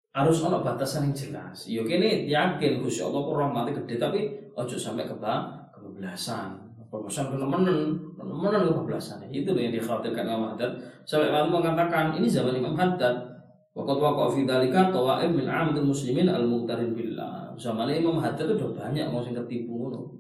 harus 0.10 0.42
ada 0.42 0.60
batasan 0.66 1.10
yang 1.10 1.16
jelas. 1.16 1.58
Yo 1.70 1.86
kini 1.86 2.26
yakin 2.26 2.82
Gusti 2.82 3.06
Allah 3.06 3.22
kok 3.22 3.36
rahmatnya 3.38 3.72
gede 3.84 3.96
tapi 4.02 4.20
ojo 4.58 4.76
sampai 4.76 5.06
kebablasan. 5.06 6.58
Kebablasan 6.90 7.30
teman-teman 7.30 7.94
Mana 8.18 8.66
kebablasan 8.66 9.30
itu 9.30 9.54
yang 9.54 9.74
dikhawatirkan 9.76 10.26
Imam 10.26 10.56
Haddad 10.56 10.74
sampai 11.06 11.30
lalu 11.30 11.62
mengatakan 11.62 12.18
ini 12.18 12.26
zaman 12.26 12.58
Imam 12.58 12.74
Haddad 12.74 13.40
Waqat 13.80 13.98
waqa 14.02 14.26
fi 14.36 14.44
dzalika 14.44 14.92
tawaib 14.92 15.32
min 15.32 15.48
amdil 15.48 15.88
muslimin 15.88 16.28
al 16.28 16.44
muqtarin 16.44 16.92
billah. 16.92 17.54
Zaman 17.56 17.88
Imam 17.88 18.20
Haddad 18.20 18.52
itu 18.52 18.60
udah 18.60 18.72
banyak 18.76 19.08
mau 19.08 19.24
sing 19.24 19.38
ketipu 19.38 19.72
ngono. 19.88 20.20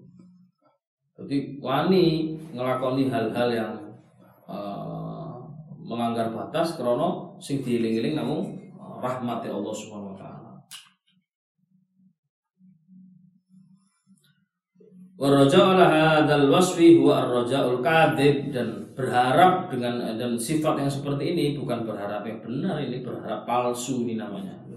Jadi 1.19 1.59
wani 1.59 2.37
ngelakoni 2.55 3.11
hal-hal 3.11 3.49
yang 3.51 3.73
uh, 4.47 5.43
melanggar 5.83 6.31
batas 6.31 6.79
krono 6.79 7.35
sing 7.43 7.59
dieling-eling 7.59 8.15
namun 8.15 8.55
rahmati 8.99 9.47
Allah 9.47 9.73
Subhanahu 9.73 10.13
wa 10.13 10.17
taala. 10.19 10.51
Waraja 15.19 15.59
ala 15.75 15.85
hadal 15.91 16.47
wasfi 16.47 16.95
huwa 16.95 17.27
ar-raja'ul 17.27 17.83
dan 18.55 18.95
berharap 18.95 19.67
dengan 19.67 20.15
dan 20.15 20.39
sifat 20.39 20.79
yang 20.79 20.87
seperti 20.87 21.35
ini 21.35 21.59
bukan 21.59 21.83
berharap 21.83 22.23
yang 22.23 22.39
benar 22.39 22.79
ini 22.79 23.03
berharap 23.03 23.43
palsu 23.43 24.07
ini 24.07 24.15
namanya. 24.15 24.69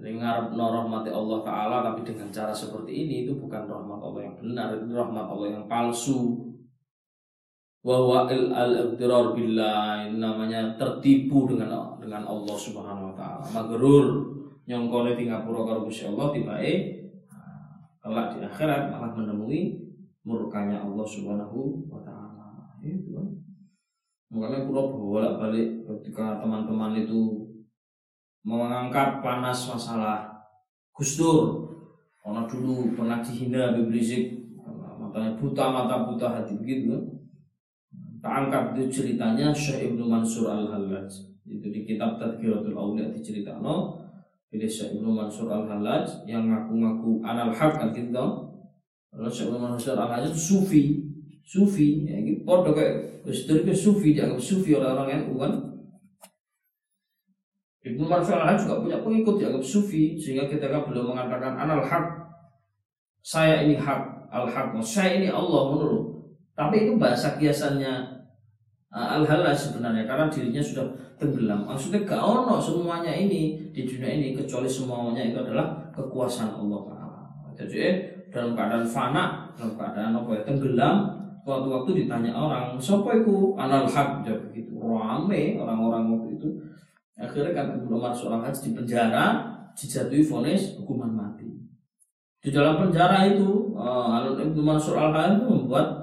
Jadi 0.00 0.16
ngarep 0.16 0.56
no 0.56 0.64
Allah 0.88 1.38
Ta'ala 1.44 1.76
tapi 1.84 2.00
dengan 2.00 2.32
cara 2.32 2.56
seperti 2.56 3.04
ini 3.04 3.28
itu 3.28 3.36
bukan 3.36 3.68
rahmat 3.68 4.00
Allah 4.00 4.32
yang 4.32 4.36
benar, 4.40 4.72
itu 4.72 4.96
rahmat 4.96 5.28
Allah 5.28 5.48
yang 5.60 5.64
palsu. 5.68 6.49
Wa 7.80 8.28
al 8.28 8.52
al 8.52 9.32
billah 9.32 10.12
namanya 10.12 10.76
tertipu 10.76 11.48
dengan 11.48 11.96
dengan 11.96 12.28
Allah 12.28 12.56
Subhanahu 12.56 13.08
wa 13.08 13.14
taala. 13.16 13.40
Magrur 13.56 14.36
nyongkone 14.68 15.16
di 15.16 15.24
ngapura 15.24 15.64
karo 15.64 15.88
Gusti 15.88 16.04
Allah 16.04 16.28
tibae 16.28 16.72
kelak 18.04 18.36
di 18.36 18.44
akhirat 18.44 18.92
malah 18.92 19.16
menemui 19.16 19.80
murkanya 20.28 20.84
Allah 20.84 21.06
Subhanahu 21.08 21.88
wa 21.88 22.04
taala. 22.04 22.76
Itu 22.84 23.16
kan. 23.16 23.28
Makanya 24.30 24.68
pulau 24.68 24.94
bolak-balik 24.94 25.88
ketika 25.88 26.38
teman-teman 26.38 26.94
itu 27.00 27.48
mengangkat 28.46 29.20
panas 29.20 29.68
masalah 29.68 30.30
Gustur 30.94 31.66
Karena 32.22 32.46
dulu 32.46 32.94
pernah 32.94 33.18
dihina 33.24 33.72
Habib 33.72 33.90
Rizik 33.90 34.38
Matanya 35.00 35.34
buta, 35.34 35.64
mata 35.72 36.06
buta 36.06 36.26
hati 36.30 36.54
begitu 36.60 36.94
kan 36.94 37.02
Tak 38.20 38.32
angkat 38.46 38.64
itu 38.76 38.84
ceritanya 39.00 39.48
Syekh 39.56 39.92
Ibnu 39.92 40.04
Mansur 40.04 40.52
Al-Hallaj. 40.52 41.08
Itu 41.48 41.66
di 41.72 41.88
kitab 41.88 42.20
Tadkiratul 42.20 42.76
Awliya 42.76 43.10
diceritakan 43.16 43.64
Bila 44.52 44.68
Syekh 44.68 45.00
Ibnu 45.00 45.08
Mansur 45.08 45.48
Al-Hallaj 45.48 46.28
Yang 46.28 46.52
ngaku-ngaku 46.52 47.24
anal 47.24 47.50
haq 47.50 47.80
kan 47.80 47.90
gitu 47.96 48.12
Kalau 49.10 49.30
Syekh 49.32 49.48
Ibnu 49.50 49.58
Mansur 49.58 49.96
Al-Hallaj 49.96 50.30
itu 50.30 50.38
sufi. 50.38 50.82
Sufi 51.40 52.06
ya, 52.06 52.20
ini 52.20 52.44
podo 52.46 52.76
kayak 52.76 53.24
Gustur 53.24 53.64
itu 53.64 53.72
sufi 53.74 54.14
Dianggap 54.14 54.38
sufi 54.38 54.70
oleh 54.76 54.92
orang 54.92 55.08
yang 55.10 55.22
kan 55.34 55.52
Ibnu 57.80 58.04
Mansur 58.04 58.36
al 58.36 58.60
juga 58.60 58.84
punya 58.84 59.00
pengikut 59.00 59.40
dianggap 59.40 59.64
sufi 59.64 60.12
sehingga 60.20 60.44
ketika 60.52 60.84
beliau 60.84 61.16
mengatakan 61.16 61.56
anal 61.56 61.80
hak 61.80 62.04
saya 63.24 63.64
ini 63.64 63.80
hak 63.80 64.28
al 64.28 64.44
hak 64.44 64.76
saya 64.84 65.16
ini 65.16 65.32
Allah 65.32 65.72
menurut 65.72 66.09
tapi 66.60 66.84
itu 66.84 67.00
bahasa 67.00 67.40
kiasannya 67.40 68.20
uh, 68.92 69.16
al 69.16 69.24
halal 69.24 69.56
sebenarnya 69.56 70.04
karena 70.04 70.28
dirinya 70.28 70.60
sudah 70.60 70.84
tenggelam. 71.16 71.64
Maksudnya 71.64 72.04
gak 72.04 72.20
ono 72.20 72.60
semuanya 72.60 73.16
ini 73.16 73.72
di 73.72 73.88
dunia 73.88 74.12
ini 74.20 74.36
kecuali 74.36 74.68
semuanya 74.68 75.24
itu 75.24 75.40
adalah 75.40 75.88
kekuasaan 75.88 76.60
Allah 76.60 76.80
Taala. 76.84 77.20
Jadi 77.56 77.80
dalam 78.28 78.52
keadaan 78.52 78.84
fana 78.84 79.48
dalam 79.56 79.72
keadaan 79.72 80.12
apa 80.20 80.30
ya 80.36 80.40
tenggelam 80.44 80.96
waktu-waktu 81.48 82.04
ditanya 82.04 82.36
orang 82.36 82.76
siapa 82.76 83.08
itu 83.24 83.56
anal 83.56 83.88
hak 83.88 84.20
jadi 84.20 84.36
begitu. 84.52 84.76
Rame 84.76 85.56
orang-orang 85.56 86.12
waktu 86.12 86.36
itu. 86.36 86.48
Akhirnya 87.16 87.52
kan 87.56 87.66
Ibnu 87.76 88.00
Umar 88.00 88.12
seorang 88.12 88.44
haji 88.44 88.60
di 88.68 88.70
penjara 88.76 89.24
dijatuhi 89.72 90.24
vonis 90.24 90.76
hukuman 90.76 91.12
mati. 91.12 91.48
Di 92.40 92.48
dalam 92.48 92.80
penjara 92.80 93.28
itu, 93.28 93.76
uh, 93.76 94.16
Alun 94.16 94.40
Ibnu 94.40 94.64
Mansur 94.64 94.96
al 94.96 95.12
itu 95.12 95.44
membuat 95.44 95.99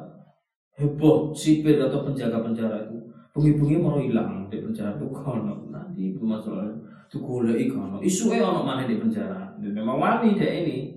heboh 0.77 1.33
sipir 1.33 1.81
atau 1.81 2.05
penjaga 2.05 2.45
penjara 2.45 2.85
itu. 2.85 2.97
Bengi-bengi 3.33 3.77
mau 3.81 3.97
hilang 3.97 4.49
di 4.49 4.61
penjara 4.61 4.97
itu 4.97 5.09
kono. 5.09 5.69
Nanti 5.73 6.13
Ibnu 6.13 6.25
Mansur 6.25 6.57
al 6.57 6.73
itu 7.09 7.17
golek 7.21 7.69
kono. 7.73 7.97
Isu 7.99 8.33
eh 8.33 8.41
ono 8.41 8.61
mana 8.61 8.85
di 8.85 8.97
penjara. 8.97 9.57
Memang 9.57 9.97
wani 9.97 10.37
dia 10.37 10.63
ini. 10.63 10.93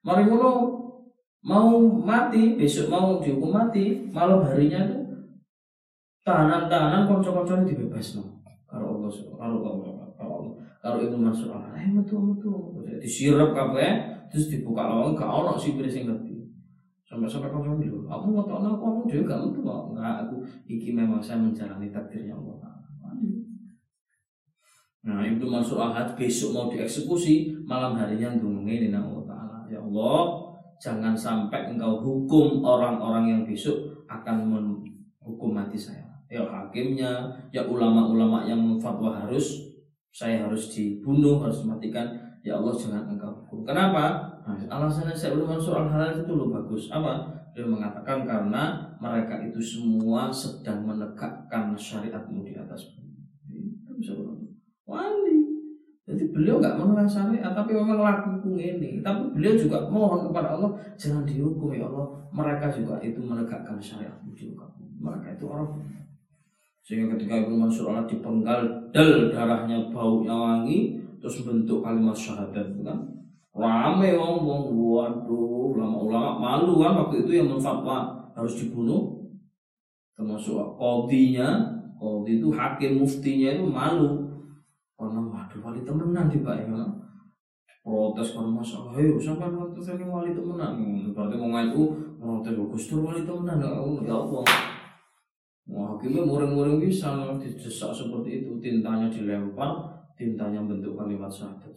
Mari 0.00 0.24
ngono 0.26 0.50
mau 1.46 1.78
mati 1.78 2.58
besok 2.58 2.90
mau 2.90 3.22
dihukum 3.22 3.54
mati 3.54 4.10
malam 4.10 4.42
harinya 4.42 4.82
tuh 4.82 5.06
tahanan-tahanan 6.26 7.06
konco-konco 7.06 7.62
dibebas 7.62 8.18
no 8.18 8.42
kalau 8.66 8.98
kalau 9.38 9.62
kalau 10.18 10.58
kalau 10.82 10.98
itu 10.98 11.14
masuk 11.14 11.54
Allah 11.54 11.78
eh 11.78 11.90
betul 11.94 12.34
betul 12.34 12.82
disirap 12.98 13.54
kafe 13.54 13.86
terus 14.26 14.50
dibuka 14.50 14.90
lawang 14.90 15.14
gak 15.14 15.30
ono 15.30 15.54
sih 15.54 15.78
sing 15.86 16.10
ngerti 16.10 16.35
sampai 17.06 17.30
sampai 17.30 17.48
kau 17.54 17.62
bilang 17.62 17.78
dulu 17.78 18.04
aku 18.10 18.26
mau 18.34 18.44
tahu 18.44 18.58
aku 18.66 18.82
kamu 18.82 19.02
juga 19.06 19.22
gak 19.30 19.40
betul 19.46 19.62
nggak 19.94 20.14
aku 20.26 20.36
iki 20.66 20.88
memang 20.90 21.22
saya 21.22 21.38
menjalani 21.40 21.88
takdirnya 21.90 22.34
Allah 22.34 22.74
Nah 25.06 25.22
itu 25.22 25.46
masuk 25.46 25.78
ahad 25.78 26.18
besok 26.18 26.50
mau 26.50 26.66
dieksekusi 26.66 27.54
malam 27.62 27.94
harinya 27.94 28.34
ini 28.42 28.90
nama 28.90 29.06
Allah 29.06 29.22
Taala 29.22 29.58
ya 29.70 29.78
Allah 29.78 30.18
jangan 30.82 31.14
sampai 31.14 31.70
engkau 31.70 32.02
hukum 32.02 32.58
orang-orang 32.66 33.30
yang 33.30 33.42
besok 33.46 34.02
akan 34.10 34.50
menghukum 34.50 35.54
mati 35.54 35.78
saya 35.78 36.06
ya 36.26 36.42
hakimnya, 36.42 37.30
ya 37.54 37.62
ulama-ulama 37.66 38.42
yang 38.50 38.58
fatwa 38.82 39.14
harus 39.14 39.62
saya 40.10 40.48
harus 40.48 40.72
dibunuh, 40.72 41.38
harus 41.44 41.62
dimatikan. 41.62 42.08
Ya 42.46 42.58
Allah 42.58 42.74
jangan 42.78 43.10
engkau 43.10 43.42
hukum. 43.42 43.66
Kenapa? 43.66 44.35
Nah, 44.46 44.54
alasannya 44.54 45.10
saya 45.10 45.34
ulama 45.34 45.58
Mansur 45.58 45.74
al 45.74 45.90
halal 45.90 46.22
itu 46.22 46.30
loh 46.30 46.46
bagus. 46.54 46.86
Apa? 46.94 47.26
Dia 47.50 47.66
mengatakan 47.66 48.22
karena 48.22 48.78
mereka 49.02 49.42
itu 49.42 49.58
semua 49.58 50.30
sedang 50.30 50.86
menegakkan 50.86 51.74
syariatmu 51.74 52.46
di 52.46 52.54
atas 52.54 52.94
bumi. 52.94 53.26
Itu 53.98 54.46
wali. 54.86 55.36
Jadi 56.06 56.30
beliau 56.30 56.62
nggak 56.62 56.78
menolak 56.78 57.10
syariat, 57.10 57.50
tapi 57.50 57.74
memang 57.74 57.98
laku 57.98 58.54
ini. 58.54 59.02
Tapi 59.02 59.34
beliau 59.34 59.58
juga 59.58 59.90
mohon 59.90 60.30
kepada 60.30 60.54
Allah 60.54 60.70
jangan 60.94 61.26
dihukum 61.26 61.74
ya 61.74 61.90
Allah. 61.90 62.06
Mereka 62.30 62.70
juga 62.70 63.02
itu 63.02 63.18
menegakkan 63.18 63.82
syariatmu 63.82 64.30
di 64.30 64.54
Mereka 65.02 65.34
itu 65.34 65.44
orang 65.50 65.74
sehingga 66.86 67.18
ketika 67.18 67.34
Ibnu 67.42 67.58
Mansur 67.58 67.90
Allah 67.90 68.06
dipenggal 68.06 68.62
dal 68.94 69.26
darahnya 69.34 69.90
baunya 69.90 70.30
wangi 70.30 70.94
terus 71.18 71.42
bentuk 71.42 71.82
kalimat 71.82 72.14
syahadat 72.14 72.78
kan 72.86 73.10
rame 73.56 74.12
wong 74.12 74.44
wong 74.44 74.62
waduh 74.68 75.72
ulama-ulama 75.72 76.36
malu 76.36 76.84
kan 76.84 76.92
waktu 76.92 77.24
itu 77.24 77.40
yang 77.40 77.48
menfatwa 77.48 78.12
harus 78.36 78.54
dibunuh. 78.60 79.16
Termasuk 80.16 80.56
kodinya 80.76 81.64
kodi 81.96 82.40
itu 82.40 82.52
hakim 82.52 83.00
muftinya 83.00 83.56
itu 83.56 83.64
malu. 83.64 84.28
Karena 84.96 85.20
waduh 85.24 85.60
wali 85.64 85.80
temenan 85.82 86.28
tiba 86.28 86.52
ya 86.52 86.68
protes 87.86 88.34
karena 88.34 88.50
masalah 88.50 88.98
ayo 88.98 89.14
sampai 89.14 89.46
waktu 89.46 89.78
saya 89.78 90.04
wali 90.04 90.34
temenan. 90.34 90.74
Berarti 91.14 91.34
mau 91.38 91.54
ngaku 91.54 91.82
protes 92.18 92.52
bagus 92.58 92.82
tuh 92.90 93.00
wali 93.06 93.22
temenan. 93.24 93.62
Ya 93.62 93.70
Allah 94.14 94.44
Wah, 95.66 95.98
hakimnya 95.98 96.22
muring-muring 96.22 96.78
bisa 96.78 97.34
didesak 97.42 97.90
seperti 97.90 98.38
itu, 98.38 98.54
tintanya 98.62 99.10
dilempar, 99.10 99.74
tintanya 100.14 100.62
bentuk 100.62 100.94
kalimat 100.94 101.26
syahadat. 101.26 101.74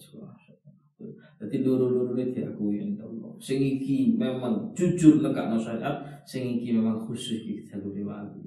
Jadi 1.40 1.64
dulu-dulu 1.64 2.20
ini 2.20 2.36
diakui 2.36 2.84
Allah. 3.00 3.32
Sing 3.40 3.64
iki 3.64 4.20
memang 4.20 4.76
jujur 4.76 5.24
negak 5.24 5.56
syariat, 5.56 6.04
sing 6.28 6.60
iki 6.60 6.76
memang 6.76 7.00
khusus 7.08 7.48
di 7.48 7.64
jalur 7.64 7.96
wali. 8.04 8.44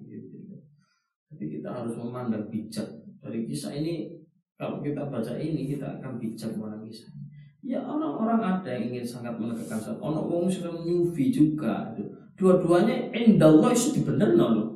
Jadi 1.32 1.44
kita 1.58 1.68
harus 1.72 1.96
memandang 1.96 2.46
bijak 2.52 2.84
dari 3.24 3.48
kisah 3.48 3.72
ini. 3.72 4.12
Kalau 4.60 4.84
kita 4.84 5.08
baca 5.08 5.34
ini 5.40 5.66
kita 5.66 5.98
akan 5.98 6.20
bijak 6.20 6.52
mengenai 6.54 6.86
kisah. 6.86 7.10
Ya 7.64 7.80
orang-orang 7.80 8.42
ada 8.42 8.68
yang 8.68 8.92
ingin 8.92 9.06
sangat 9.06 9.34
menegakkan 9.40 9.80
syariat. 9.80 10.02
Orang 10.04 10.28
yang 10.28 10.76
nyufi 10.84 11.32
juga. 11.32 11.88
Dua-duanya 12.36 13.08
indallah 13.16 13.72
itu 13.72 13.96
dibener 14.02 14.36
loh. 14.36 14.71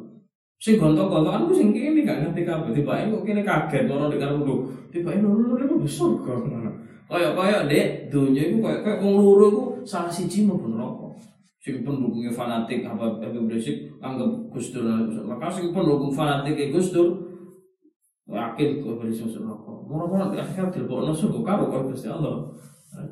Sing 0.56 0.80
gontok-gontokan 0.80 1.46
ku 1.46 1.52
sing 1.52 1.68
kene 1.76 2.00
gak 2.02 2.24
ngerti 2.24 2.42
kabeh. 2.48 2.72
Tibake 2.72 3.12
kok 3.12 3.24
kene 3.28 3.42
kaget 3.44 3.84
ngono 3.84 4.08
nek 4.08 4.20
karo 4.20 4.36
lho. 4.40 4.56
Tibake 4.88 5.20
lho 5.20 5.30
lho 5.36 5.54
lho 5.60 5.86
surga. 5.86 6.34
Kaya-kaya 7.06 7.70
Dek, 7.70 8.10
donya 8.10 8.42
iku 8.50 8.58
kaya 8.66 8.82
kaya 8.82 8.98
wong 8.98 9.14
loro 9.22 9.46
iku 9.46 9.62
salah 9.86 10.10
siji 10.10 10.42
mlebu 10.42 10.74
neraka. 10.74 11.06
Sing 11.62 11.86
pendukungnya 11.86 12.34
fanatik 12.34 12.82
apa 12.82 13.22
Habib 13.22 13.46
Rizik 13.46 13.90
anggap 14.02 14.26
Gus 14.50 14.74
Dur 14.74 14.86
maka 15.26 15.46
sing 15.50 15.70
pendukung 15.70 16.10
fanatik 16.10 16.74
Gus 16.74 16.90
Dur 16.90 17.14
yakin 18.26 18.82
kok 18.82 18.98
berisik 18.98 19.38
neraka. 19.38 19.72
Di 19.86 20.38
akhirat 20.42 20.70
dilebokno 20.74 21.14
surga 21.14 21.40
karo 21.46 21.64
karo 21.70 21.82
Gusti 21.94 22.10
Allah. 22.10 22.42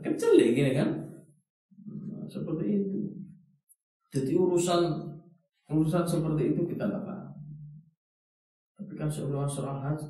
Kecil 0.03 0.43
gini 0.43 0.75
kan. 0.75 0.91
Seperti 2.27 2.83
itu. 2.83 2.99
Jadi 4.11 4.33
urusan 4.35 4.83
urusan 5.71 6.03
seperti 6.03 6.55
itu 6.55 6.63
kita 6.67 6.91
dapat 6.91 7.24
tapi 8.75 8.93
kan 8.99 9.09
seorang 9.09 9.47
seorang 9.47 9.79
haji 9.81 10.09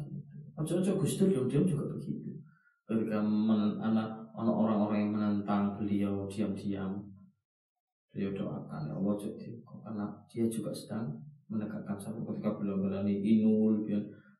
ojo-ojo 0.54 0.92
Gus 1.02 1.14
Dur 1.18 1.46
diam 1.48 1.66
juga 1.66 1.84
begitu. 1.90 2.30
Ketika 2.84 3.18
men, 3.24 3.80
anak 3.80 4.28
orang-orang 4.36 5.08
yang 5.08 5.12
menentang 5.16 5.74
beliau 5.78 6.28
diam-diam 6.28 7.00
beliau 8.14 8.30
doakan 8.30 8.86
ya 8.86 8.94
Allah 8.94 9.14
jadi 9.18 9.50
karena 9.66 10.06
dia 10.30 10.46
juga 10.46 10.70
sedang 10.70 11.10
menegakkan 11.50 11.98
satu 11.98 12.22
ketika 12.30 12.54
beliau 12.54 12.78
berani 12.78 13.18
inul 13.18 13.82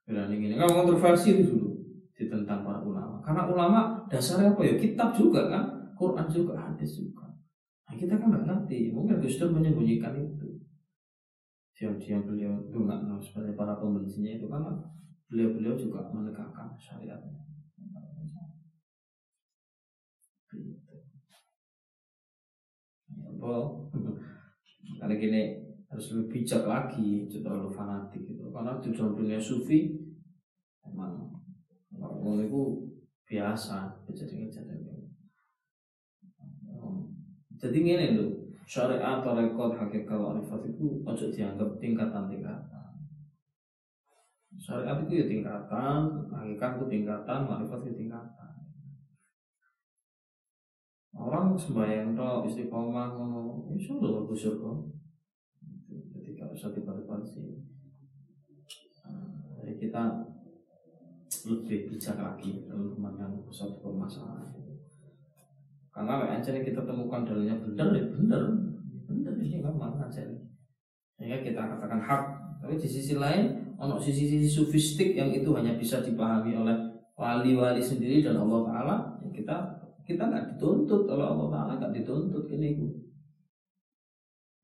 berani 0.07 0.35
ini. 0.39 0.55
Kan 0.55 0.71
kontroversi 0.71 1.41
itu 1.41 1.57
dulu 1.57 1.75
ditentang 2.15 2.63
para 2.63 2.79
ulama. 2.79 3.19
Karena 3.25 3.51
ulama 3.51 3.81
dasarnya 4.07 4.55
apa 4.55 4.63
ya? 4.63 4.75
Kitab 4.79 5.11
juga 5.11 5.51
kan? 5.51 5.65
Quran 5.99 6.27
juga 6.31 6.55
hadis 6.55 7.03
juga. 7.03 7.27
Nah 7.91 7.95
kita 7.99 8.15
kan 8.15 8.31
nggak 8.31 8.47
ngerti. 8.47 8.95
Mungkin 8.95 9.19
Gus 9.19 9.37
Dur 9.43 9.51
menyembunyikan 9.51 10.15
itu 10.15 10.54
diam-diam 11.75 12.23
beliau 12.23 12.55
enggak 12.71 13.03
no, 13.05 13.19
sebenarnya 13.19 13.59
para 13.59 13.75
pembencinya 13.77 14.31
itu 14.39 14.47
kan 14.47 14.63
beliau-beliau 15.27 15.75
juga 15.75 16.07
menegakkan 16.15 16.71
syariat. 16.79 17.19
Gitu. 20.55 20.95
ya, 23.11 23.59
kali 25.03 25.15
gini 25.19 25.43
harus 25.91 26.15
lebih 26.15 26.47
bijak 26.47 26.63
lagi 26.63 27.27
jangan 27.27 27.59
terlalu 27.59 27.71
fanatik 27.75 28.23
gitu. 28.23 28.55
Karena 28.55 28.79
dalam 28.79 29.19
dunia 29.19 29.43
sufi 29.43 29.99
memang 30.87 31.35
orang 31.99 32.47
itu 32.47 32.63
biasa 33.27 33.99
kejadian 34.07 34.47
kejadian 34.47 34.95
jadi 37.65 37.81
ini 37.81 38.07
loh 38.21 38.44
syariat 38.65 39.21
atau 39.21 39.37
rekod 39.37 39.77
hakikat 39.77 40.17
warifat 40.17 40.61
itu 40.69 41.05
ojo 41.05 41.27
dianggap 41.29 41.69
tingkatan-tingkatan 41.79 42.85
syariat 44.59 44.97
itu 45.03 45.13
ya 45.21 45.27
tingkatan 45.29 46.01
hakikat 46.31 46.71
itu 46.79 46.85
tingkatan 46.89 47.41
warifat 47.45 47.81
itu 47.85 48.07
tingkatan. 48.07 48.53
Orang 51.15 51.55
sembahyang 51.55 52.19
toh 52.19 52.43
istiqomah 52.43 53.15
ngono 53.15 53.71
insya 53.71 53.95
bagus 54.03 54.51
surga 54.51 54.73
jadi 56.11 56.31
kalau 56.35 56.59
usah 56.59 56.75
sih 57.23 57.55
jadi 59.55 59.73
kita 59.79 60.03
lebih 61.45 61.79
bijak 61.93 62.19
lagi 62.19 62.67
dalam 62.67 62.91
memandang 62.99 63.47
suatu 63.47 63.79
permasalahan 63.79 64.64
karena 65.95 66.27
aja 66.27 66.51
kita 66.51 66.83
temukan 66.83 67.23
dalilnya 67.23 67.55
benar 67.63 67.95
ya 67.95 68.05
benar 68.11 68.43
benar 69.07 69.35
ini 69.39 69.63
memang 69.63 69.95
aja 70.03 70.27
sehingga 71.15 71.39
kita 71.41 71.61
katakan 71.63 72.03
hak. 72.03 72.23
Tapi 72.59 72.75
di 72.81 72.89
sisi 72.89 73.15
lain 73.15 73.55
ono 73.79 74.01
sisi-sisi 74.01 74.51
sufistik 74.51 75.15
yang 75.15 75.31
itu 75.31 75.55
hanya 75.55 75.79
bisa 75.79 76.03
dipahami 76.03 76.59
oleh 76.59 76.75
wali-wali 77.15 77.79
sendiri 77.79 78.25
dan 78.25 78.41
Allah 78.43 78.61
Taala 78.67 78.97
ya 79.23 79.31
kita 79.31 79.57
kita 80.03 80.23
nggak 80.27 80.45
dituntut. 80.57 81.07
Kalau 81.07 81.25
Allah 81.37 81.49
Taala 81.55 81.73
nggak 81.79 81.95
dituntut 82.03 82.51
gini 82.51 82.75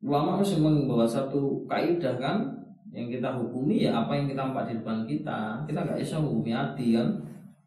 ulama 0.01 0.41
harus 0.41 0.57
membawa 0.57 1.05
satu 1.05 1.69
kaidah 1.69 2.17
kan 2.17 2.49
yang 2.91 3.13
kita 3.13 3.37
hukumi 3.37 3.85
ya 3.85 4.01
apa 4.01 4.17
yang 4.17 4.27
kita 4.33 4.41
nampak 4.43 4.65
di 4.67 4.75
depan 4.83 5.07
kita. 5.07 5.63
Kita 5.69 5.79
nggak 5.87 6.01
bisa 6.01 6.19
menghukumi 6.19 6.53
hati 6.57 6.87
kan. 6.99 7.09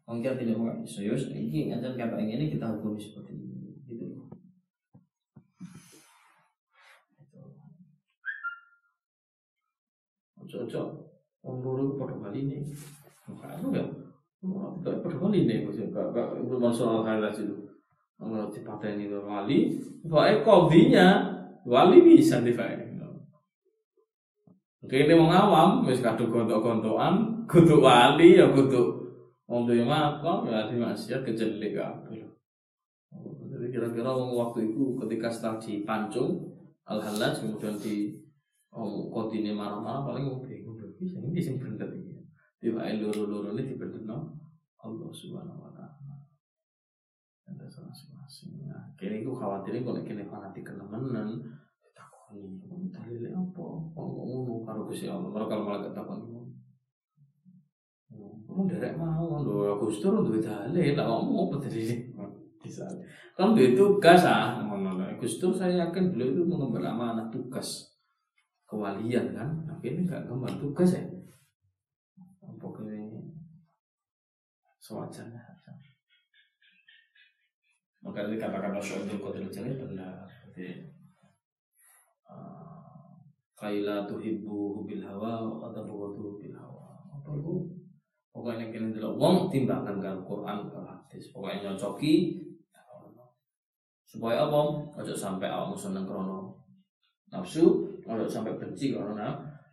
Mungkin 0.04 0.36
tidak 0.36 0.56
mau 0.60 0.68
serius 0.84 1.32
ini 1.32 1.72
aja 1.72 1.88
kata 1.96 2.20
ini 2.20 2.52
kita 2.52 2.68
hukumi 2.68 3.00
seperti 3.00 3.32
ini 3.32 3.43
orang 11.44 11.58
dulu 11.60 11.98
pada 12.00 12.14
kali 12.18 12.38
ini 12.48 12.58
apa 13.28 13.58
ya 13.72 13.84
Gak 14.84 15.00
pada 15.00 15.16
kali 15.16 15.48
ini 15.48 15.64
gak 15.64 16.12
gak 16.12 16.28
belum 16.44 16.68
soal 16.68 17.00
hal 17.04 17.24
itu 17.32 17.64
kalau 18.14 18.46
dipateni 18.52 19.10
wali. 19.10 19.74
Pokoknya 20.06 20.34
kodinya 20.46 21.06
wali 21.66 21.98
bisa 22.04 22.40
dipakai 22.44 22.94
Oke, 24.84 25.00
ini 25.00 25.16
mau 25.16 25.32
ngawam, 25.32 25.88
wis 25.88 26.04
kadung 26.04 26.28
gontok-gontokan, 26.28 27.40
kudu 27.48 27.80
wali 27.80 28.36
ya 28.36 28.52
kudu 28.52 29.00
wong 29.48 29.64
duwe 29.64 29.80
makom 29.80 30.44
ya 30.44 30.68
di 30.68 30.76
maksiat 30.76 31.24
kejelik 31.24 31.72
kabeh. 31.72 32.20
Jadi 33.48 33.66
kira-kira 33.72 34.12
waktu 34.12 34.76
itu 34.76 34.92
ketika 35.00 35.32
setelah 35.32 35.56
dipancung 35.56 36.52
al-halaj 36.84 37.32
kemudian 37.40 37.80
di 37.80 38.12
oh, 38.74 39.08
kodine 39.14 39.54
marah-marah 39.54 40.02
paling 40.02 40.26
mau 40.26 40.42
bingung 40.42 40.74
bisa 40.98 41.18
ini 41.22 41.40
sing 41.40 41.56
bener 41.62 41.88
iki. 41.94 42.14
Diwae 42.58 42.98
loro-loro 42.98 43.52
ini 43.54 43.70
dibentukno 43.70 44.34
Allah 44.80 45.10
Subhanahu 45.12 45.68
wa 45.68 45.72
taala. 45.76 46.16
Ada 47.44 47.68
salah 47.68 47.92
masing-masing. 47.92 48.64
Nah, 48.64 48.88
kini 48.96 49.20
aku 49.20 49.36
khawatirnya 49.36 49.84
kalau 49.84 50.00
kini 50.00 50.24
fanatik 50.24 50.64
kenemenan, 50.64 51.44
takoni 51.92 52.88
dalile 52.88 53.28
apa 53.36 53.64
wong 53.92 54.10
ngono 54.16 54.64
karo 54.64 54.88
Gusti 54.88 55.06
Allah 55.06 55.28
mereka 55.28 55.60
malah 55.60 55.80
ketakon 55.84 56.20
Kamu 58.44 58.70
derek 58.70 58.94
mau, 58.94 59.42
lho 59.42 59.74
Gus 59.82 59.98
Dur 59.98 60.22
duwe 60.22 60.38
dalil, 60.38 60.94
lah 60.94 61.10
ngomong 61.10 61.50
apa 61.50 61.66
tadi? 61.66 62.06
Bisa. 62.62 62.86
Kan 63.34 63.50
duwe 63.50 63.74
tugas 63.74 64.22
ah, 64.22 64.62
ngono 64.62 64.94
Gus 65.18 65.42
Dur 65.42 65.52
saya 65.52 65.84
yakin 65.84 66.14
beliau 66.14 66.32
itu 66.32 66.42
mengemban 66.46 66.94
amanah 66.94 67.26
tugas 67.28 67.93
kewalian 68.64 69.36
kan, 69.36 69.48
tapi 69.68 69.94
ini 69.94 70.00
enggak 70.08 70.24
ngemban 70.28 70.56
tugas 70.60 70.96
ya. 70.96 71.04
Ini 72.64 73.20
sewajarnya 74.80 75.40
Maka 78.04 78.28
dikatakan 78.28 78.76
Rasulullah 78.76 79.16
Qadir 79.16 79.48
Jalil 79.48 79.80
benar. 79.80 80.28
Jadi 80.52 80.92
kaila 83.56 84.04
tuhibbu 84.04 84.84
bil 84.84 85.00
hawa 85.00 85.48
wa 85.48 85.72
tabghadu 85.72 86.36
bil 86.36 86.52
hawa. 86.52 87.00
Apa 87.08 87.32
itu? 87.40 87.64
Pokoknya 88.28 88.68
kene 88.68 88.92
delok 88.92 89.16
wong 89.16 89.48
timbangan 89.48 90.04
karo 90.04 90.20
Quran 90.20 90.68
karo 90.68 90.84
hadis. 90.84 91.32
Pokoknya 91.32 91.72
nyocoki 91.72 92.44
supaya 94.04 94.44
apa? 94.44 94.60
Ojo 95.00 95.14
sampai 95.16 95.48
awakmu 95.48 95.78
seneng 95.78 96.04
krono 96.04 96.52
nafsu 97.32 97.88
ojo 98.04 98.24
sampai 98.28 98.56
benci 98.60 98.92
krono 98.92 99.16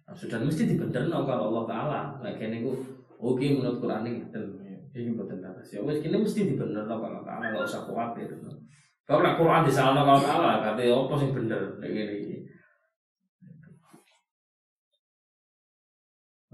nafsu 0.08 0.28
dan 0.32 0.48
mesti 0.48 0.68
dibenerno 0.68 1.24
karo 1.28 1.52
Allah 1.52 1.64
taala. 1.68 2.00
Lek 2.24 2.40
kene 2.40 2.64
ku 2.64 2.72
oke 3.20 3.44
menurut 3.44 3.80
Quran 3.80 4.08
ini 4.08 4.24
dan 4.32 4.46
ini 4.92 5.16
betul 5.16 5.40
batas 5.40 5.72
ya 5.72 5.80
wes 5.84 6.00
kene 6.00 6.20
mesti 6.20 6.52
dibenerno 6.52 7.00
Allah 7.00 7.24
taala 7.24 7.52
gak 7.52 7.68
usah 7.68 7.84
khawatir. 7.84 8.28
Kalau 9.08 9.36
Quran 9.36 9.64
disalahno 9.68 10.02
Allah 10.08 10.24
taala 10.24 10.52
kate 10.64 10.88
apa 10.88 11.14
sing 11.20 11.32
bener 11.36 11.62
lek 11.80 11.92
kene 11.92 12.16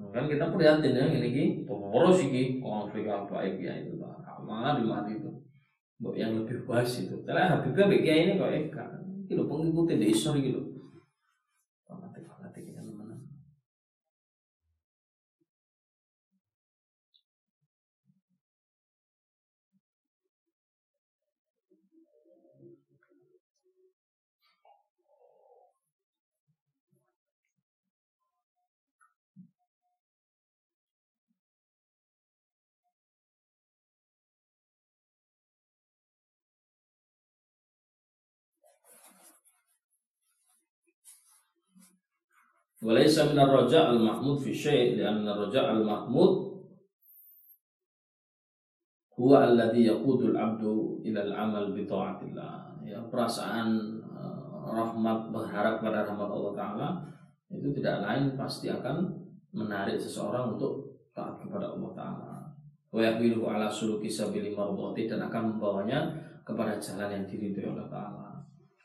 kan 0.08 0.26
kita 0.26 0.50
prihatin 0.50 0.98
ya 0.98 1.06
ini 1.10 1.30
ki 1.30 1.46
poros 1.66 2.22
iki 2.22 2.58
konflik 2.62 3.06
apa 3.06 3.46
ya 3.46 3.74
itu 3.82 3.98
mana 4.46 4.78
di 4.80 4.86
mati 4.86 5.18
itu. 5.18 5.30
Yang 6.14 6.46
lebih 6.46 6.56
luas 6.66 6.90
itu. 7.02 7.18
Karena 7.26 7.58
Habibnya 7.58 7.90
kayak 7.90 8.18
ini 8.26 8.32
kok 8.38 8.54
Eka 8.54 8.86
kilo 9.28 9.44
pengikuti 9.50 10.00
di 10.00 10.08
isor 10.14 10.40
gitu 10.40 10.77
Walaysa 42.78 43.26
min 43.34 43.42
ar-raja' 43.42 43.90
al-mahmud 43.90 44.38
fi 44.38 44.54
syai' 44.54 44.94
li'anna 44.94 45.34
ar-raja' 45.34 45.74
al-mahmud 45.74 46.62
huwa 49.18 49.50
alladhi 49.50 49.90
yaqudul 49.90 50.38
'abdu 50.38 51.02
ila 51.02 51.26
al-amal 51.26 51.74
bi 51.74 51.90
ta'atillah. 51.90 52.78
Ya, 52.86 53.02
perasaan 53.10 53.98
uh, 54.06 54.70
rahmat 54.70 55.34
berharap 55.34 55.82
pada 55.82 56.06
rahmat 56.06 56.30
Allah 56.30 56.54
taala 56.54 56.90
itu 57.50 57.74
tidak 57.82 58.06
lain 58.06 58.38
pasti 58.38 58.70
akan 58.70 59.10
menarik 59.58 59.98
seseorang 59.98 60.54
untuk 60.54 61.02
taat 61.18 61.42
kepada 61.42 61.74
Allah 61.74 61.92
taala. 61.98 62.34
Wa 62.94 63.02
yahmiluhu 63.02 63.50
ala 63.50 63.74
suluki 63.74 64.06
sabili 64.06 64.54
mardhati 64.54 65.10
dan 65.10 65.26
akan 65.26 65.58
membawanya 65.58 66.14
kepada 66.46 66.78
jalan 66.78 67.10
yang 67.10 67.26
diridhoi 67.26 67.74
Allah 67.74 67.90
taala. 67.90 68.27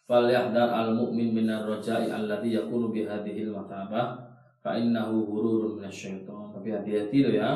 Fal 0.02 0.26
yahdar 0.26 0.68
al 0.68 0.98
mu'min 0.98 1.30
minar 1.30 1.62
roja'i 1.62 2.10
alladhi 2.10 2.58
yakunu 2.58 2.90
bihadihil 2.90 3.54
matabah 3.54 4.18
fa 4.58 4.74
innahu 4.74 5.22
hururun 5.26 5.78
minasyaiton. 5.78 6.50
Tapi 6.50 6.68
hati-hati 6.74 7.18
loh 7.22 7.34
ya. 7.34 7.50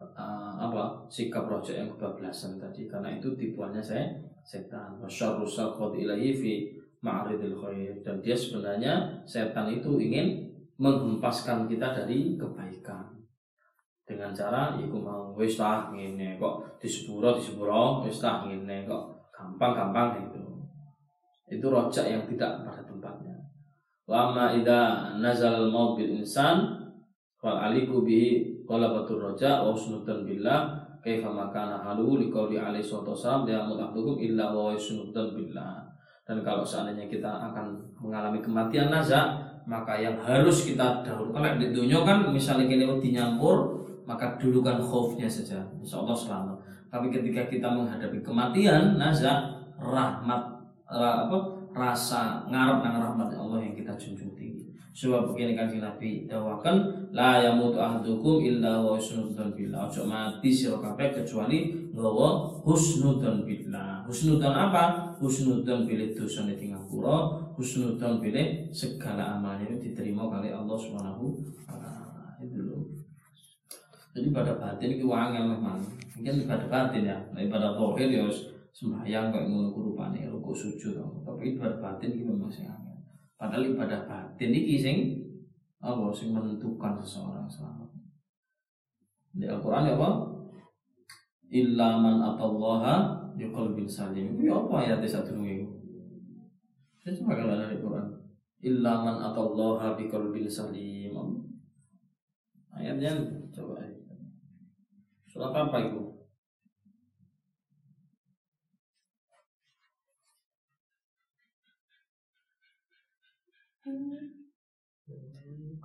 Uh, 0.00 0.52
apa? 0.56 1.04
Sikap 1.12 1.48
rojak 1.48 1.76
yang 1.76 1.88
kebablasan 1.92 2.56
tadi. 2.56 2.88
Karena 2.88 3.12
itu 3.16 3.36
tipuannya 3.36 3.84
saya 3.84 4.08
setan. 4.40 4.96
Wasyarru 5.00 5.44
sarqad 5.44 5.92
ilaihi 5.96 6.32
fi 6.32 6.52
ma'ridil 7.04 7.56
khair. 7.56 8.00
Dan 8.00 8.24
dia 8.24 8.36
sebenarnya 8.36 9.24
setan 9.28 9.68
itu 9.68 10.00
ingin 10.00 10.50
menghempaskan 10.80 11.68
kita 11.68 11.92
dari 11.92 12.40
kebaikan. 12.40 13.20
Dengan 14.08 14.34
cara 14.34 14.74
iku 14.80 14.98
mau 14.98 15.30
wis 15.38 15.54
tah 15.54 15.92
ngene 15.94 16.34
kok 16.34 16.82
disepuro 16.82 17.38
disepuro 17.38 18.02
wis 18.02 18.18
tah 18.18 18.42
ngene 18.48 18.88
kok. 18.88 19.14
Gampang-gampang 19.30 20.26
itu 20.26 20.49
itu 21.50 21.66
rojak 21.66 22.06
yang 22.06 22.22
tidak 22.30 22.62
pada 22.62 22.82
tempatnya. 22.86 23.34
Wa 24.06 24.30
amma 24.30 24.54
idza 24.54 25.14
nazal 25.18 25.66
al-maut 25.66 25.98
bil 25.98 26.22
insan 26.22 26.78
wal 27.42 27.58
aliku 27.58 28.06
bihi 28.06 28.62
batur 28.70 29.18
roja 29.18 29.66
wa 29.66 29.74
usnutan 29.74 30.22
billah 30.22 30.78
kaifa 31.02 31.26
makana 31.26 31.82
halu 31.82 32.22
liqauli 32.22 32.54
alaihi 32.54 32.86
wasallam 32.86 33.42
ya 33.50 33.66
mutahdukum 33.66 34.22
illa 34.22 34.54
wa 34.54 34.70
usnutan 34.70 35.34
billah. 35.34 35.90
Dan 36.22 36.46
kalau 36.46 36.62
seandainya 36.62 37.10
kita 37.10 37.26
akan 37.26 37.74
mengalami 37.98 38.38
kematian 38.38 38.86
nazak, 38.86 39.50
maka 39.70 39.94
yang 40.02 40.18
harus 40.18 40.66
kita 40.66 41.06
dahulu 41.06 41.30
kalau 41.30 41.54
di 41.54 41.70
dunia 41.70 42.02
kan 42.02 42.26
misalnya 42.34 42.66
kini 42.66 42.86
nyampur 43.14 43.86
maka 44.02 44.34
dulukan 44.42 44.82
khaufnya 44.82 45.30
saja 45.30 45.62
insya 45.78 46.02
Allah 46.02 46.16
selamat 46.18 46.56
tapi 46.90 47.06
ketika 47.14 47.46
kita 47.46 47.70
menghadapi 47.70 48.18
kematian 48.24 48.98
nazar 48.98 49.70
rahmat 49.78 50.49
apa 50.90 51.38
rasa 51.70 52.42
ngarep 52.50 52.82
nang 52.82 52.98
rahmat 52.98 53.30
Allah 53.38 53.62
yang 53.62 53.74
kita 53.78 53.94
junjung 53.94 54.34
tinggi 54.34 54.66
sebab 54.90 55.30
begini 55.30 55.54
kan 55.54 55.70
Nabi 55.70 56.26
dawakan 56.26 57.08
la 57.14 57.38
yamutu 57.38 57.78
ahdukum 57.78 58.42
illa 58.42 58.82
wa 58.82 58.98
husnudzon 58.98 59.54
billah. 59.54 59.86
Ojo 59.86 60.02
mati 60.02 60.50
sira 60.50 60.82
kabeh 60.82 61.14
kecuali 61.14 61.88
nggawa 61.94 62.58
husnudzon 62.66 63.46
billah. 63.46 64.02
Husnudzon 64.04 64.50
apa? 64.50 65.14
Husnudzon 65.22 65.86
bilih 65.86 66.10
dosane 66.18 66.58
ing 66.58 66.74
ngapura 66.74 67.38
husnudzon 67.54 68.18
bilih 68.18 68.66
segala 68.74 69.38
amalnya 69.38 69.78
diterima 69.78 70.26
kali 70.26 70.50
Allah 70.50 70.74
Subhanahu 70.74 71.38
wa 71.70 71.78
taala. 71.78 72.34
Itu 72.42 72.66
loh 72.66 73.00
jadi 74.10 74.34
pada 74.34 74.58
batin 74.58 74.98
itu 74.98 75.06
wangel 75.06 75.54
memang 75.54 75.78
mungkin 76.18 76.34
pada 76.50 76.66
batin 76.66 77.06
ya. 77.06 77.18
Nah, 77.30 77.46
pada 77.46 77.78
tohir 77.78 78.10
ya 78.10 78.26
sembahyang 78.70 79.34
kayak 79.34 79.46
ngono 79.50 79.74
kurupane 79.74 80.30
rukuk 80.30 80.54
sujud 80.54 80.94
tapi 81.26 81.58
pada 81.58 81.76
batin 81.82 82.14
itu 82.14 82.24
memang 82.26 82.50
sing 82.50 82.66
angel. 82.70 82.96
Padahal 83.34 83.70
ibadah 83.70 84.06
batin 84.06 84.50
iki 84.54 84.76
sing 84.78 84.96
apa 85.80 86.12
sing 86.12 86.30
menentukan 86.30 87.00
seseorang 87.02 87.48
selamat. 87.50 87.88
Di 89.34 89.46
Al-Qur'an 89.46 89.86
ya 89.86 89.94
apa? 89.96 90.10
Illa 91.50 91.98
man 91.98 92.22
atallaha 92.22 93.30
biqalbin 93.34 93.90
salim. 93.90 94.38
Itu 94.38 94.52
apa 94.54 94.86
ayat 94.86 95.02
satu 95.02 95.34
nungi 95.34 95.80
saya 97.00 97.16
cuma 97.16 97.32
kalau 97.32 97.56
ada 97.56 97.72
di 97.72 97.80
Quran. 97.80 98.06
Illa 98.60 98.92
man 99.00 99.16
atallaha 99.24 99.96
biqalbin 99.96 100.44
salim. 100.44 101.16
Ayatnya 102.70 103.16
coba. 103.50 103.80
Surat 105.24 105.52
apa 105.56 105.76
itu? 105.80 105.99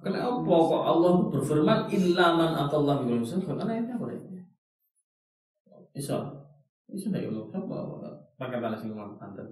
Kenapa 0.06 0.38
kok 0.38 0.84
Allah 0.86 1.12
berfirman 1.34 1.80
ilaman 1.90 2.52
atau 2.54 2.86
Allah 2.86 3.02
berfirman? 3.02 3.42
Karena 3.42 3.66
ayatnya 3.66 3.98
apa 3.98 4.06
ya? 4.14 4.22
Isa, 5.98 6.18
Isa 6.92 7.10
tidak 7.10 7.26
ilmu 7.32 7.50
siapa? 7.50 7.74
Pakai 8.38 8.62
tanah 8.62 8.78
sing 8.78 8.94
ngomong 8.94 9.18
pantai. 9.18 9.50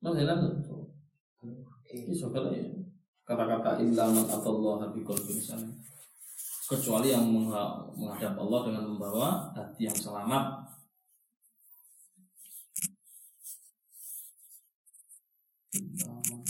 Mas 0.00 0.16
Helan, 0.16 0.40
Isa 1.92 2.26
ya. 2.32 2.64
kata-kata 3.28 3.78
ilaman 3.84 4.26
atau 4.26 4.58
Allah 4.58 4.88
berfirman 4.90 5.60
kecuali 6.70 7.10
yang 7.10 7.26
menghadap 7.30 8.34
Allah 8.38 8.60
dengan 8.70 8.84
membawa 8.94 9.50
hati 9.52 9.90
yang 9.90 9.94
selamat 9.94 10.59
Ilaman 15.70 16.42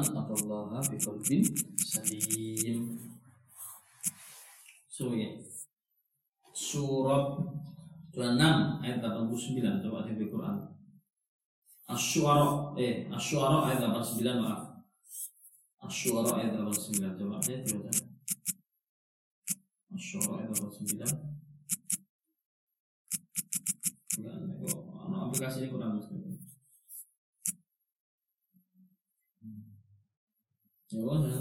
atau 0.00 0.36
Allah 0.48 0.80
biqalbin 0.88 1.44
salim. 1.84 2.96
So, 4.88 5.12
ya. 5.12 5.28
Surat 6.56 7.36
26 8.16 8.88
ayat 8.88 9.04
89 9.04 9.84
coba 9.84 10.08
di 10.08 10.24
Quran. 10.32 10.56
Asyuara 11.84 12.72
eh 12.80 13.04
Asyuara 13.12 13.68
ayat 13.68 13.84
89 13.84 14.40
maaf. 14.40 14.67
Asyura 15.88 16.36
ayat 16.36 16.52
89 16.52 17.16
Coba 17.16 17.40
ayat 17.40 17.64
dibaca 17.64 18.04
Asyura 19.96 20.32
ayat 20.36 20.52
89 20.52 21.00
Enggak 24.20 24.34
ada 24.36 24.46
kok 24.52 24.76
Aplikasinya 25.08 25.68
kurang 25.72 25.92
muslim 25.96 26.36
Jawabannya 30.92 31.40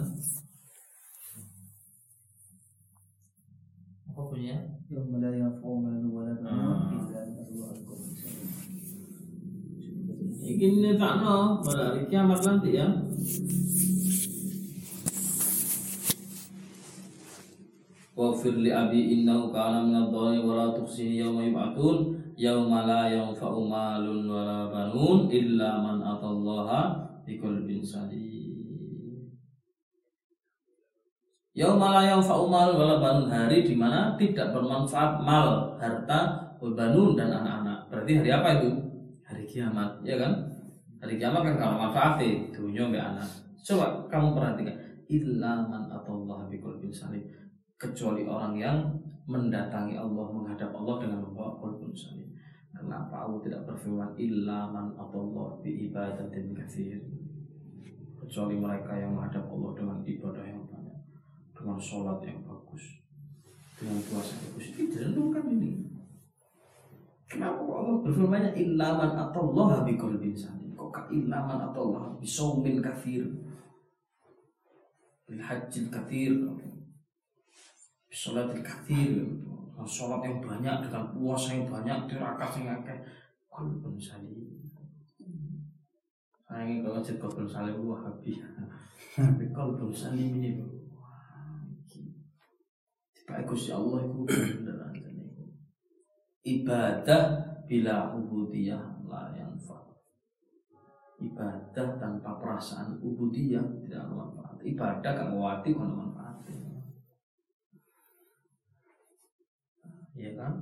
Apa 4.07 4.21
punya? 4.31 4.55
Yang 4.87 5.07
melaya 5.11 5.51
formal 5.59 5.97
pada 11.59 11.91
hari 11.91 12.07
kiamat 12.07 12.39
nanti 12.39 12.79
ya 12.79 12.87
Wafir 18.17 18.57
li 18.57 18.73
abi 18.73 19.13
innahu 19.13 19.53
kana 19.53 19.85
min 19.85 19.93
adh-dhani 19.93 20.41
wa 20.41 20.57
la 20.57 20.67
tuhsini 20.73 21.21
yawma 21.21 21.45
yub'atun 21.45 22.17
yawma 22.33 22.89
la 22.89 23.13
yanfa'u 23.13 23.69
malun 23.69 24.25
wa 24.25 24.41
la 24.41 24.59
banun 24.73 25.29
illa 25.29 25.77
man 25.85 26.01
atallaha 26.01 26.97
biqalbin 27.21 27.85
salim. 27.85 28.47
Yaumala 31.57 32.05
yang 32.05 32.21
fa'umal 32.21 32.77
wala 32.77 33.01
banun 33.01 33.33
hari 33.33 33.65
di 33.65 33.73
mana 33.73 34.13
tidak 34.13 34.53
bermanfaat 34.53 35.25
mal, 35.25 35.73
harta, 35.81 36.53
banun 36.61 37.17
dan 37.17 37.33
anak-anak. 37.33 37.89
Berarti 37.89 38.21
hari 38.21 38.29
apa 38.29 38.61
itu? 38.61 38.69
Hari 39.25 39.43
kiamat, 39.49 40.05
ya 40.05 40.21
kan? 40.21 40.37
Hari 41.01 41.17
kiamat 41.17 41.41
kan 41.41 41.55
kalau 41.57 41.75
manfaat 41.81 42.21
dunia 42.53 42.85
mbak 42.85 43.01
anak. 43.01 43.29
Coba 43.65 44.05
kamu 44.05 44.37
perhatikan, 44.37 44.77
illa 45.09 45.65
man 45.65 45.89
Allah 45.89 46.45
biqalbin 46.45 46.93
salim. 46.93 47.25
Kecuali 47.77 48.25
orang 48.25 48.57
yang 48.57 48.77
mendatangi 49.29 49.93
Allah, 49.93 50.25
menghadap 50.33 50.73
Allah 50.73 50.95
dengan 50.97 51.19
membawa 51.21 51.61
qalbun 51.61 51.93
salim. 51.93 52.25
Kenapa 52.73 53.25
Allah 53.25 53.41
tidak 53.41 53.65
berfirman 53.69 54.13
illa 54.17 54.69
man 54.69 54.93
Allah 54.97 55.61
bi 55.61 55.89
ibadatin 55.89 56.57
katsir? 56.57 56.97
Kecuali 58.17 58.57
mereka 58.57 58.97
yang 58.97 59.13
menghadap 59.13 59.45
Allah 59.49 59.71
dengan 59.77 59.97
ibadah 60.01 60.45
yang 60.45 60.67
dengan 61.57 61.79
sholat 61.81 62.21
yang 62.21 62.37
bagus, 62.45 63.01
dengan 63.81 63.97
puasa 64.05 64.37
yang 64.37 64.41
bagus. 64.53 64.65
Itu 64.69 64.81
ditentukan 64.93 65.45
ini. 65.57 65.71
Kenapa 67.27 67.59
Allah 67.65 67.97
berfirmannya 68.05 68.51
ilaman 68.55 69.11
atau 69.17 69.51
Allah 69.51 69.83
biqalbin 69.83 70.37
salim? 70.37 70.71
Kok 70.77 71.11
ilaman 71.11 71.59
atau 71.73 71.91
Allah 71.91 72.15
bisaumin 72.21 72.79
kafir? 72.79 73.25
Bil 75.27 75.43
hajjil 75.43 75.91
kathir 75.91 76.31
Bisolatil 78.17 78.65
kathir 78.65 79.13
Sholat 79.85 80.25
yang 80.25 80.41
banyak 80.41 80.89
dengan 80.89 81.13
puasa 81.13 81.53
yang 81.53 81.69
banyak 81.69 82.09
Tirakat 82.09 82.49
yang 82.57 82.81
akeh. 82.81 82.97
Qalbun 83.45 83.93
salim. 84.01 84.57
Saya 86.49 86.65
ingin 86.65 86.81
kalau 86.81 86.97
cerita 87.05 87.29
qalbun 87.29 87.45
salim 87.45 87.77
Wahabi 87.85 88.41
Tapi 89.13 89.53
qalbun 89.53 89.93
salim 89.93 90.33
ini 90.33 90.57
Bagus 93.29 93.69
ya 93.69 93.77
Allah 93.77 94.09
itu 94.09 94.25
Ibadah 96.41 97.23
bila 97.69 98.17
ubudiyah 98.17 98.97
la 99.05 99.29
yanfa. 99.37 99.77
Ibadah 101.21 102.01
tanpa 102.01 102.41
perasaan 102.41 102.97
ubudiyah 102.97 103.61
tidak 103.85 104.09
manfaat. 104.09 104.57
Ibadah 104.65 105.11
kan 105.13 105.29
wati 105.37 105.77
kan 105.77 106.06
Iya 110.17 110.31
kan? 110.33 110.53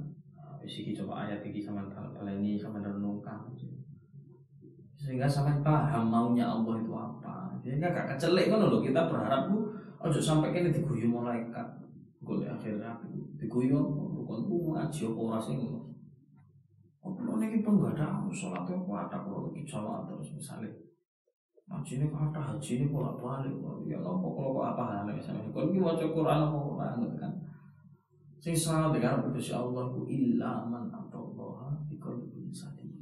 Isi 0.65 0.91
coba 0.91 1.23
ayat 1.23 1.45
ini 1.47 1.63
sama 1.63 1.87
kalau 1.87 2.27
ini 2.27 2.59
sama 2.59 2.83
renungkan. 2.83 3.47
Sehingga 4.99 5.29
sampai 5.29 5.61
paham 5.61 6.11
maunya 6.11 6.43
Allah 6.43 6.81
itu 6.81 6.91
apa. 6.91 7.55
Sehingga 7.63 7.93
gak 7.93 8.15
kecelek 8.15 8.51
kan 8.51 8.59
loh 8.65 8.81
kita 8.81 9.07
berharap 9.07 9.47
bu, 9.47 9.69
ojo 10.01 10.19
sampai 10.19 10.51
kini 10.51 10.75
diguyu 10.75 11.07
malaikat. 11.07 11.67
Golek 12.25 12.49
akhirnya 12.49 12.97
diguyu 13.37 13.77
bukan 14.17 14.39
ku 14.49 14.73
ngaji 14.73 15.01
apa 15.07 15.19
ora 15.21 15.39
sing 15.39 15.61
Kalau 17.05 17.37
ini 17.37 17.61
pun 17.61 17.77
gak 17.77 18.01
ada 18.01 18.25
sholat 18.33 18.65
yang 18.65 18.81
kuat, 18.81 19.13
kalau 19.13 19.45
lagi 19.45 19.61
sholat 19.61 20.09
terus 20.09 20.33
misalnya 20.33 20.73
Haji 21.65 21.97
ini 21.97 22.05
kata 22.13 22.37
haji 22.37 22.71
ini 22.77 22.85
bolak 22.93 23.17
balik, 23.17 23.49
ya 23.89 23.97
nopo 23.97 24.37
kalau 24.37 24.61
apa 24.61 25.01
hal 25.01 25.09
misalnya, 25.09 25.49
kalau 25.49 25.73
ini 25.73 25.81
baca 25.81 26.05
Quran 26.05 26.39
apa 26.45 26.57
Quran 26.61 27.17
kan. 27.17 27.33
Sing 28.45 28.53
salah 28.53 28.93
dengan 28.93 29.25
putus 29.25 29.49
Allah 29.57 29.89
ku 29.89 30.05
illa 30.05 30.69
man 30.69 30.85
atau 30.93 31.33
Allah 31.33 31.81
di 31.89 31.97
qalbin 31.97 32.53
sadim. 32.53 32.93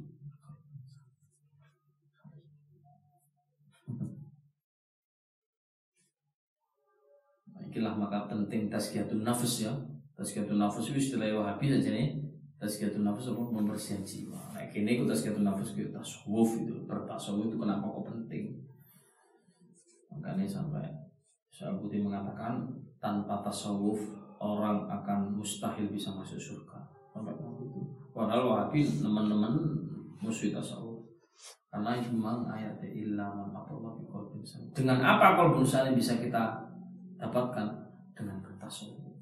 ikilah 7.68 7.92
maka 7.92 8.24
penting 8.24 8.72
tazkiyatun 8.72 9.20
nafs 9.20 9.68
ya. 9.68 9.76
Tazkiyatun 10.16 10.56
nafs 10.56 10.80
itu 10.88 10.96
istilah 10.96 11.28
wahabi 11.36 11.68
saja 11.68 11.92
nih. 11.92 12.24
Tazkiyatun 12.56 13.04
nafs 13.04 13.28
apa? 13.28 13.44
Membersihkan 13.44 14.00
jiwa. 14.00 14.40
Nah 14.56 14.64
kini 14.72 14.96
itu 14.96 15.04
tazkiyatun 15.04 15.44
nafs 15.44 15.76
itu 15.76 15.92
tasawuf 15.92 16.56
itu. 16.56 16.88
Bertasawuf 16.88 17.52
itu 17.52 17.60
kenapa 17.60 17.84
kok 17.84 18.16
penting? 18.16 18.64
Makanya 20.08 20.48
sampai 20.48 20.88
Syekh 21.52 21.84
Putih 21.84 22.00
mengatakan 22.00 22.64
tanpa 22.96 23.44
tasawuf 23.44 24.23
orang 24.38 24.86
akan 24.90 25.34
mustahil 25.34 25.90
bisa 25.90 26.14
masuk 26.14 26.38
surga. 26.38 26.78
Sampai 27.10 27.34
itu. 27.38 27.80
Padahal 28.10 28.50
wahabi 28.50 28.82
teman-teman 28.82 29.54
musuh 30.18 30.50
tasawuf. 30.50 31.02
Karena 31.70 31.98
memang 31.98 32.46
ayatnya 32.46 32.86
ilaman 32.86 33.50
Allah 33.50 33.94
dengan 34.74 35.00
apa 35.00 35.34
kalau 35.36 35.64
salim 35.64 35.96
bisa 35.96 36.20
kita 36.20 36.60
dapatkan? 37.16 37.66
Dengan 38.14 38.38
bertasawuf. 38.44 39.18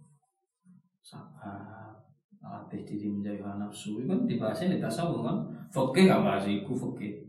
Sabar. 1.01 1.97
Latih 2.43 2.83
diri 2.83 3.09
menjadi 3.09 3.41
nafsu. 3.57 4.03
Itu 4.03 4.11
kan 4.11 4.27
dibahasnya 4.27 4.77
di 4.77 4.79
tasawuf 4.83 5.23
kan? 5.23 5.37
Fakih 5.73 6.11
gak 6.11 6.21
bahas 6.21 6.45
itu 6.45 6.69
fakih 6.77 7.25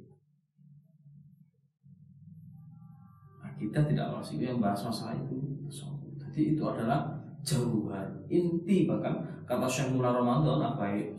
nah, 3.40 3.56
kita 3.56 3.80
tidak 3.88 4.12
bahas 4.12 4.28
yang 4.36 4.60
bahas 4.60 4.84
masalah 4.84 5.16
itu 5.16 5.38
tasawuf. 5.70 6.12
Jadi 6.20 6.58
itu 6.58 6.64
adalah 6.68 7.23
jauhar 7.44 8.08
inti 8.32 8.88
bahkan 8.88 9.20
kata 9.44 9.68
Syekh 9.68 9.92
Mullah 9.94 10.16
Ramadan 10.24 10.64
apa 10.64 10.88
ya 10.96 11.12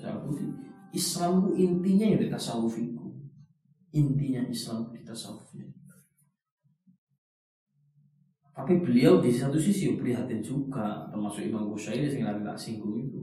Islam 0.94 1.52
itu 1.52 1.52
intinya 1.60 2.06
yang 2.08 2.20
di 2.20 2.28
tasawuf 2.32 2.74
itu 2.80 3.04
intinya 3.94 4.42
Islam 4.50 4.90
di 4.90 5.00
tasawufnya. 5.06 5.70
Tapi 8.54 8.82
beliau 8.82 9.18
di 9.18 9.34
satu 9.34 9.58
sisi 9.58 9.98
prihatin 9.98 10.38
juga, 10.38 11.10
termasuk 11.10 11.50
Imam 11.50 11.74
Ghazali 11.74 12.06
yang 12.06 12.30
lagi 12.30 12.42
tak 12.46 12.58
singgung 12.58 13.02
itu. 13.02 13.22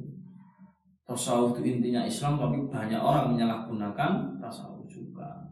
Tasawuf 1.07 1.59
itu 1.59 1.79
intinya 1.79 2.03
Islam, 2.03 2.39
tapi 2.39 2.67
banyak 2.67 2.99
orang 2.99 3.35
menyalahgunakan 3.35 4.39
tasawuf 4.39 4.87
juga. 4.91 5.47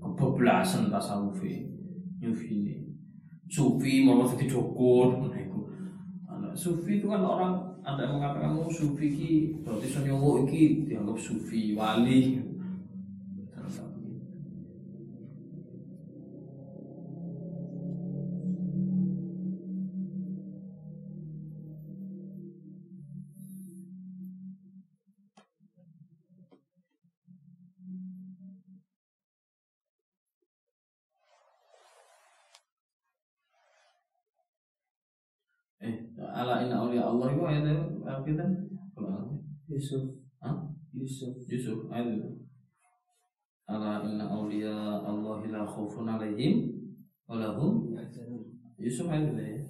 Kebablasan 0.00 0.92
tasawuf 0.92 1.40
ini. 1.44 2.76
Sufi 3.52 4.04
mau 4.04 4.24
jadi 4.24 4.48
dukun, 4.48 5.28
Sufi 6.52 7.00
itu 7.00 7.06
kan 7.08 7.22
orang 7.22 7.72
ada 7.82 8.06
yang 8.06 8.14
mengatakan 8.22 8.54
oh 8.54 8.70
sufi 8.70 9.10
ki 9.10 9.32
berarti 9.66 9.86
sonyowo 9.90 10.46
iki 10.46 10.86
dianggap 10.86 11.18
sufi 11.18 11.74
wali 11.74 12.38
ala 36.42 36.66
inna 36.66 36.76
awliya 36.82 37.06
Allah 37.06 37.26
itu 37.30 37.42
ayat 37.46 37.66
apa 38.02 38.22
kita? 38.26 38.44
Yusuf. 39.70 40.02
Hah? 40.42 40.66
Yusuf. 40.90 41.38
Yusuf 41.46 41.86
ayat 41.86 42.18
itu. 42.18 42.30
Ala 43.70 44.02
inna 44.02 44.26
awliya 44.26 45.06
Allah 45.06 45.38
la 45.46 45.62
khaufun 45.62 46.10
alaihim 46.10 46.74
wa 47.30 47.38
lahum 47.38 47.94
Yusuf 48.82 49.06
ayat 49.06 49.30
itu 49.30 49.38
ya. 49.38 49.62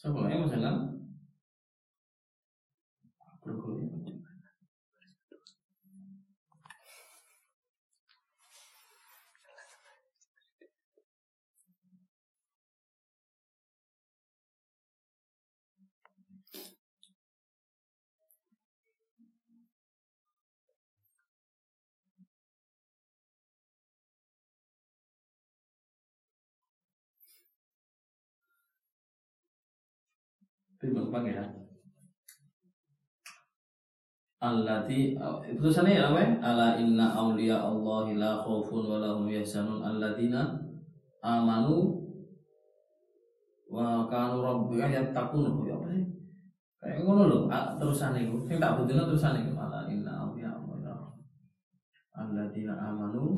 Siapa 0.00 0.32
yang 0.32 0.48
masalah? 0.48 0.99
Timbang 30.80 31.12
pangeran. 31.12 31.60
Allati 34.40 35.12
itu 35.12 35.60
tulisannya 35.60 36.00
ya 36.00 36.08
apa? 36.08 36.40
Ala 36.40 36.80
inna 36.80 37.12
auliya 37.12 37.60
Allah 37.60 38.08
la 38.16 38.32
khaufun 38.40 38.88
wa 38.88 38.96
lahum 38.96 39.28
yahzanun 39.28 39.84
alladzina 39.84 40.56
amanu 41.20 42.00
wa 43.68 44.08
kanu 44.08 44.40
rabbika 44.40 44.88
yattaqun 44.88 45.68
ya 45.68 45.76
apa 45.76 45.92
sih? 45.92 46.08
Kayak 46.80 47.04
ngono 47.04 47.28
lho, 47.28 47.38
terusane 47.76 48.24
iku. 48.24 48.40
Sing 48.48 48.56
tak 48.56 48.80
budina 48.80 49.04
terusane 49.04 49.44
iku 49.44 49.60
ala 49.60 49.84
inna 49.92 50.24
auliya 50.24 50.48
Allah 50.48 51.12
alladzina 52.16 52.72
amanu 52.72 53.36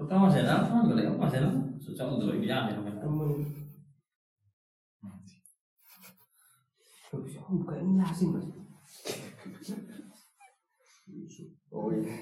Pertama 0.00 0.32
saya 0.32 0.64
apa? 0.64 0.88
Boleh 0.88 1.04
apa 1.04 1.28
saya? 1.28 1.69
Susah 1.90 2.06
untuk 2.06 2.30
lebih 2.30 2.46
temen. 3.02 3.30
Buka 7.50 7.74
ini 7.82 7.98
mas. 7.98 8.22
Oh 11.74 11.90
iya. 11.90 12.14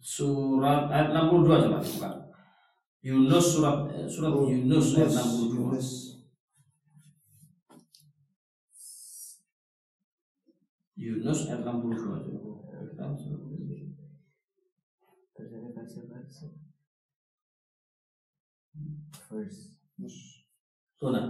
Surat 0.00 0.88
ayat 0.88 1.12
62 1.12 1.68
coba 1.68 1.84
buka. 1.84 2.10
Yunus 3.04 3.60
surat 3.60 3.92
surat 4.08 4.32
Yunus 4.32 4.96
ayat 4.96 5.12
62. 5.12 5.52
Yunus 5.52 6.17
ayat 10.98 11.22
62 11.22 12.26
kita 12.26 13.06
Terjadi 15.38 15.70
baca 15.70 16.00
baca. 16.10 16.46
First. 19.30 19.78
Tuna. 20.98 21.22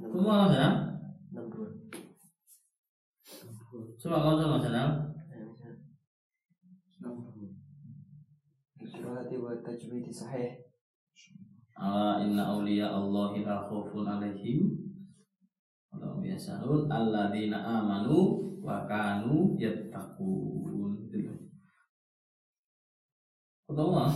Kuma 0.00 0.48
mas 0.48 0.56
ya? 0.56 0.68
62. 1.36 1.92
Coba 4.00 4.16
kau 4.24 4.40
mas 4.40 4.64
ya? 4.64 4.84
Surati 8.92 9.36
wa 9.36 9.52
tajwid 9.60 10.08
sahih. 10.08 10.56
Ala 11.76 12.24
inna 12.24 12.48
awliya 12.48 12.88
Allahi 12.92 13.44
la 13.44 13.60
khaufun 13.68 14.08
alaihim 14.08 14.72
wa 15.92 16.00
lahum 16.00 16.24
yahzanun 16.24 16.88
alladzina 16.88 17.60
amanu 17.60 18.51
wa 18.62 18.86
kanu 18.86 19.58
yattaqun 19.58 20.94
gitu. 21.10 21.34
Ah? 23.98 24.14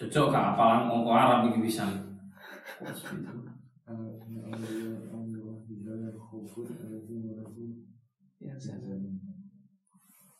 Cocok 0.00 0.32
ke 0.32 0.38
apalan 0.38 0.88
ngomong 0.88 1.12
Arab 1.12 1.50
iki 1.50 1.66
bisa. 1.66 1.84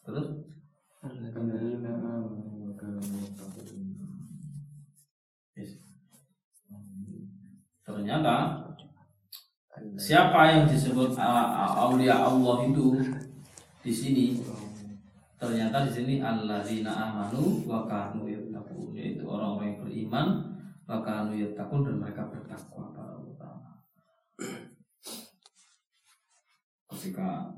Terus. 0.07 0.29
Ternyata 7.85 8.35
siapa 9.97 10.53
yang 10.53 10.65
disebut 10.69 11.17
uh, 11.17 11.77
aulia 11.77 12.17
Allah 12.17 12.65
itu 12.65 12.99
di 13.81 13.93
sini? 13.93 14.27
Ternyata 15.41 15.89
di 15.89 15.93
sini 15.93 16.15
alladzina 16.21 16.93
amanu 16.93 17.65
wa 17.65 17.89
kanu 17.89 18.29
yattaqun. 18.29 18.93
Yaitu 18.93 19.25
orang-orang 19.25 19.73
yang 19.73 19.79
beriman 19.85 20.27
wa 20.91 20.99
kanu 21.01 21.39
yattaqun 21.39 21.87
dan 21.87 21.97
mereka 22.03 22.27
bertakwa 22.27 22.91
para 22.91 23.15
ulama 23.15 23.79
ketika 26.91 27.49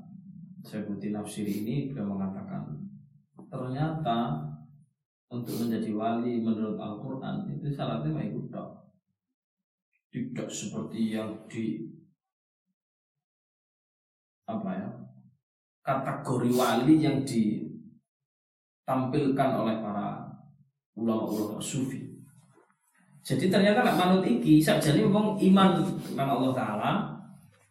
Syekhudin 0.63 1.17
Nafsiri 1.17 1.65
ini 1.65 1.91
beliau 1.91 2.15
mengatakan 2.15 2.63
ternyata 3.51 4.39
untuk 5.27 5.65
menjadi 5.65 5.91
wali 5.97 6.39
menurut 6.39 6.79
Al-Quran 6.79 7.49
itu 7.49 7.67
syaratnya 7.73 8.13
mau 8.13 8.23
ikut 8.23 8.53
tidak 10.13 10.47
seperti 10.47 11.17
yang 11.17 11.33
di 11.49 11.89
apa 14.43 14.75
ya 14.75 14.91
kategori 15.83 16.55
wali 16.55 17.03
yang 17.03 17.27
ditampilkan 17.27 19.49
oleh 19.59 19.83
para 19.83 20.31
ulama-ulama 20.95 21.59
sufi. 21.59 21.99
Jadi 23.23 23.47
ternyata 23.47 23.87
nak 23.87 23.95
manut 23.95 24.27
iki 24.27 24.59
saja 24.59 24.91
nih 24.91 25.07
ngomong 25.07 25.39
iman 25.39 25.79
dengan 25.79 26.35
Allah 26.35 26.51
Taala 26.51 26.91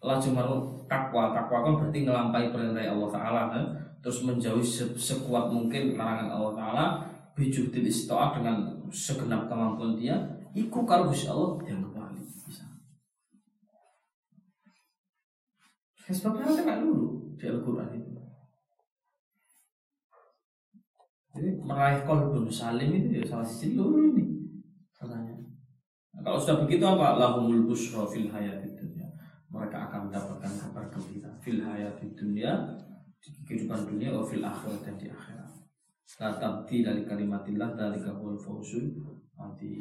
laju 0.03 0.29
marut 0.35 0.83
takwa 0.91 1.31
takwa 1.31 1.63
kan 1.63 1.79
berarti 1.79 2.03
ngelampai 2.09 2.51
perintah 2.51 2.83
Allah 2.83 3.11
Taala 3.13 3.43
kan? 3.53 3.65
terus 4.03 4.27
menjauhi 4.27 4.67
se 4.67 4.83
sekuat 4.99 5.55
mungkin 5.55 5.95
larangan 5.95 6.35
Allah 6.35 6.53
Taala 6.59 6.85
bijudil 7.39 7.87
istiqah 7.87 8.35
dengan 8.35 8.83
segenap 8.91 9.47
kemampuan 9.47 9.95
dia 9.95 10.19
iku 10.59 10.83
kalau 10.83 11.07
Allah 11.09 11.51
yang 11.65 11.87
kembali 11.87 12.19
bisa. 12.19 12.67
Sebabnya 16.13 16.61
kan 16.61 16.85
dulu 16.85 17.33
di 17.41 17.45
Al-Quran 17.49 17.89
itu. 17.97 18.11
Jadi 21.33 21.49
meraih 21.65 22.05
kolbun 22.05 22.53
salim 22.53 22.93
itu 22.93 23.19
ya 23.19 23.25
salah 23.25 23.49
sisi 23.49 23.73
dulu 23.73 24.13
ini 24.13 24.53
katanya. 24.93 25.33
Nah, 26.13 26.21
kalau 26.21 26.37
sudah 26.37 26.69
begitu 26.69 26.85
apa? 26.85 27.17
Lahumul 27.17 27.65
busra 27.65 28.05
fil 28.05 28.29
hayati 28.29 28.77
dunia. 28.77 29.09
Mereka 29.49 29.89
akan 29.89 30.13
mendapatkan 30.13 30.53
kabar 30.61 30.85
gembira 30.93 31.33
fil 31.41 31.65
hayati 31.65 32.13
dunia 32.13 32.77
di 33.17 33.33
kehidupan 33.49 33.89
dunia 33.89 34.13
wa 34.13 34.21
fil 34.21 34.45
akhirat 34.45 34.85
dan 34.85 34.95
di 35.01 35.09
akhirat. 35.09 35.51
La 36.21 36.37
tabdi 36.37 36.85
dari 36.85 37.09
kalimatillah 37.09 37.73
dari 37.73 37.97
kabul 38.05 38.37
fausul 38.37 38.93
nanti 39.33 39.73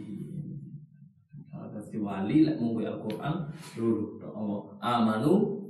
Dadi 1.51 1.97
wali 1.99 2.47
lek 2.47 2.57
mung 2.57 2.79
Al-Qur'an 2.79 3.47
dulu 3.75 4.17
Allah 4.23 4.59
amanu 4.81 5.60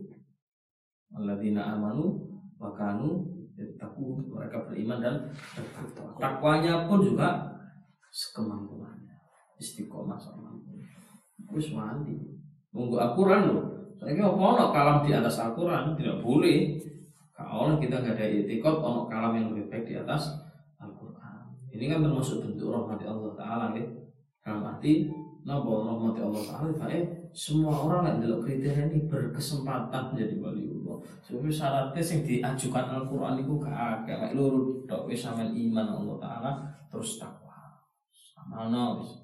alladzina 1.16 1.76
amanu 1.78 2.20
wa 2.58 2.72
kanu 2.76 3.26
yattaqun 3.58 4.28
mereka 4.32 4.68
beriman 4.68 5.00
dan 5.00 5.16
bertakwa. 5.56 6.20
Takwanya 6.20 6.86
pun 6.88 7.00
juga 7.04 7.52
sekemampuannya. 8.12 9.16
Istiqomah 9.62 10.18
sama 10.18 10.58
Wis 11.52 11.76
mandi. 11.76 12.16
Munggu 12.72 12.96
Al-Qur'an 12.96 13.52
loh. 13.52 13.92
Saya 14.00 14.16
kira 14.16 14.32
ono 14.32 14.72
kalam 14.72 15.04
di 15.04 15.12
atas 15.12 15.36
Al-Quran 15.44 16.00
tidak 16.00 16.24
boleh. 16.24 16.80
Kalau 17.36 17.76
kita 17.76 18.00
nggak 18.00 18.16
ada 18.16 18.26
etikot, 18.26 18.80
ono 18.80 19.12
kalam 19.12 19.36
yang 19.36 19.52
lebih 19.52 19.68
baik 19.68 19.84
di 19.92 19.96
atas 20.00 20.32
Al-Quran. 20.80 21.52
Ini 21.76 21.92
kan 21.92 22.00
termasuk 22.08 22.48
bentuk 22.48 22.72
rahmat 22.72 23.04
Allah 23.04 23.36
Taala 23.36 23.66
ya. 23.76 23.84
Dalam 24.42 24.64
arti 24.64 25.12
Napa 25.42 25.70
rahmati 25.70 26.22
Allah 26.22 26.44
Ta'ala 26.46 26.94
eh, 26.94 27.06
semua 27.32 27.74
orang 27.88 28.04
yang 28.08 28.18
dalam 28.24 28.40
kriteria 28.44 28.92
ini 28.92 29.08
berkesempatan 29.08 30.12
menjadi 30.16 30.36
wali 30.40 30.68
Allah. 30.68 30.98
Sebab 31.24 31.48
syaratnya 31.52 32.02
yang 32.04 32.22
diajukan 32.24 32.86
Al-Quran 32.88 33.36
itu 33.44 33.54
gak 33.60 34.32
lurut 34.36 34.84
dok 34.88 35.08
wis 35.08 35.24
sama 35.24 35.48
iman 35.48 35.88
Allah 35.88 36.16
Ta'ala 36.20 36.52
terus 36.88 37.20
takwa. 37.20 37.80
Sama 38.12 38.72
wis. 39.00 39.20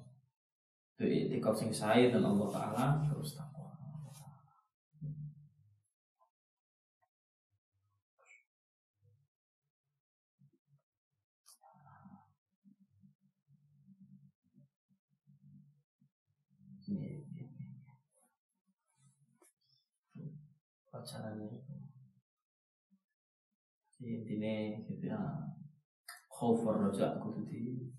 Itu 0.98 1.04
itikaf 1.04 1.54
sing 1.56 1.72
saya 1.72 2.12
dan 2.12 2.24
Allah 2.24 2.48
Ta'ala 2.52 2.86
terus 3.08 3.36
takwa. 3.36 3.47
Caranya 21.08 21.48
jadi 23.98 24.22
intinya 24.22 24.54
gitu 24.86 25.04
ya. 25.10 25.18
Cover 26.30 26.86
aja 26.86 27.18
aku 27.18 27.34
tuh 27.34 27.44
di 27.48 27.90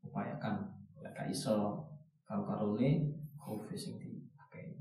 upayakan. 0.00 0.64
Lek 1.04 1.28
iso 1.28 1.84
kalau 2.24 2.48
karo 2.48 2.72
ini 2.80 3.12
cover 3.36 3.76
sing 3.76 4.00
di 4.00 4.24
pakai 4.32 4.72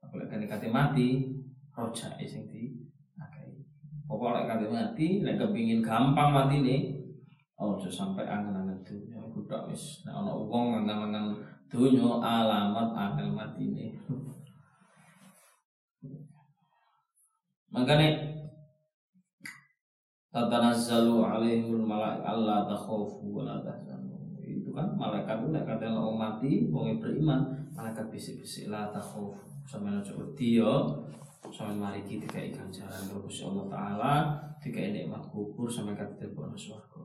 aku 0.00 0.16
lek 0.16 0.48
kate 0.48 0.72
mati 0.72 1.28
roja 1.76 2.16
sing 2.24 2.48
di 2.48 2.72
pakai 3.20 3.52
pokoknya 4.08 4.40
lek 4.40 4.46
kate 4.48 4.66
mati 4.72 5.08
lek 5.20 5.36
kepingin 5.36 5.84
gampang 5.84 6.32
mati 6.32 6.64
nih 6.64 6.82
oh 7.60 7.76
sampai 7.76 8.24
angan-angan 8.24 8.80
ya 9.12 9.20
budak 9.28 9.68
wis 9.68 10.00
nek 10.08 10.16
ana 10.16 10.32
wong 10.32 10.80
angan-angan 10.80 11.36
dunya 11.68 12.08
alamat 12.08 12.96
angel 12.96 13.28
mati 13.36 13.68
nih 13.68 13.92
Makanya 17.74 18.22
tatanazzalu 20.30 21.26
alaihimul 21.26 21.82
malaik 21.82 22.22
Allah 22.22 22.70
takhawfu 22.70 23.34
wa 23.34 23.42
la 23.42 23.58
tahzanu. 23.66 24.14
Itu 24.38 24.70
kan 24.70 24.94
malaikat 24.94 25.42
itu 25.42 25.50
nek 25.50 25.66
kata 25.66 25.90
orang 25.90 26.14
mati 26.14 26.70
wong 26.70 27.02
beriman, 27.02 27.50
malaikat 27.74 28.06
bisik-bisik 28.14 28.70
la 28.70 28.94
takhawfu. 28.94 29.42
Sampeyan 29.66 29.98
aja 29.98 30.14
wedi 30.14 30.62
yo. 30.62 31.02
Sampeyan 31.50 31.82
mari 31.82 31.98
iki 32.06 32.22
dikai 32.22 32.54
ganjaran 32.54 33.10
karo 33.10 33.26
Gusti 33.26 33.42
Allah 33.42 33.66
taala, 33.66 34.14
dikai 34.62 34.94
nikmat 34.94 35.26
kubur 35.34 35.66
sampeyan 35.66 35.98
kate 35.98 36.30
dilebokno 36.30 36.54
swarga. 36.54 37.02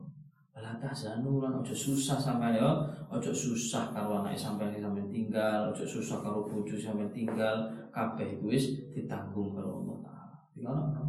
Lah 0.60 0.76
tahzanu 0.76 1.40
lan 1.40 1.56
aja 1.56 1.72
susah 1.72 2.20
sampeyan 2.20 2.60
yo, 2.60 2.70
aja 3.10 3.32
susah 3.32 3.90
karo 3.90 4.20
anake 4.20 4.36
sampeyan 4.36 4.76
sampeyan 4.76 5.08
tinggal, 5.08 5.72
aja 5.72 5.84
susah 5.88 6.20
karo 6.20 6.44
bojo 6.44 6.76
sampeyan 6.76 7.10
tinggal, 7.10 7.64
kabeh 7.90 8.38
wis 8.44 8.76
ditanggung 8.92 9.56
karo. 9.56 9.89
Ngono 10.60 10.84
no. 10.92 11.04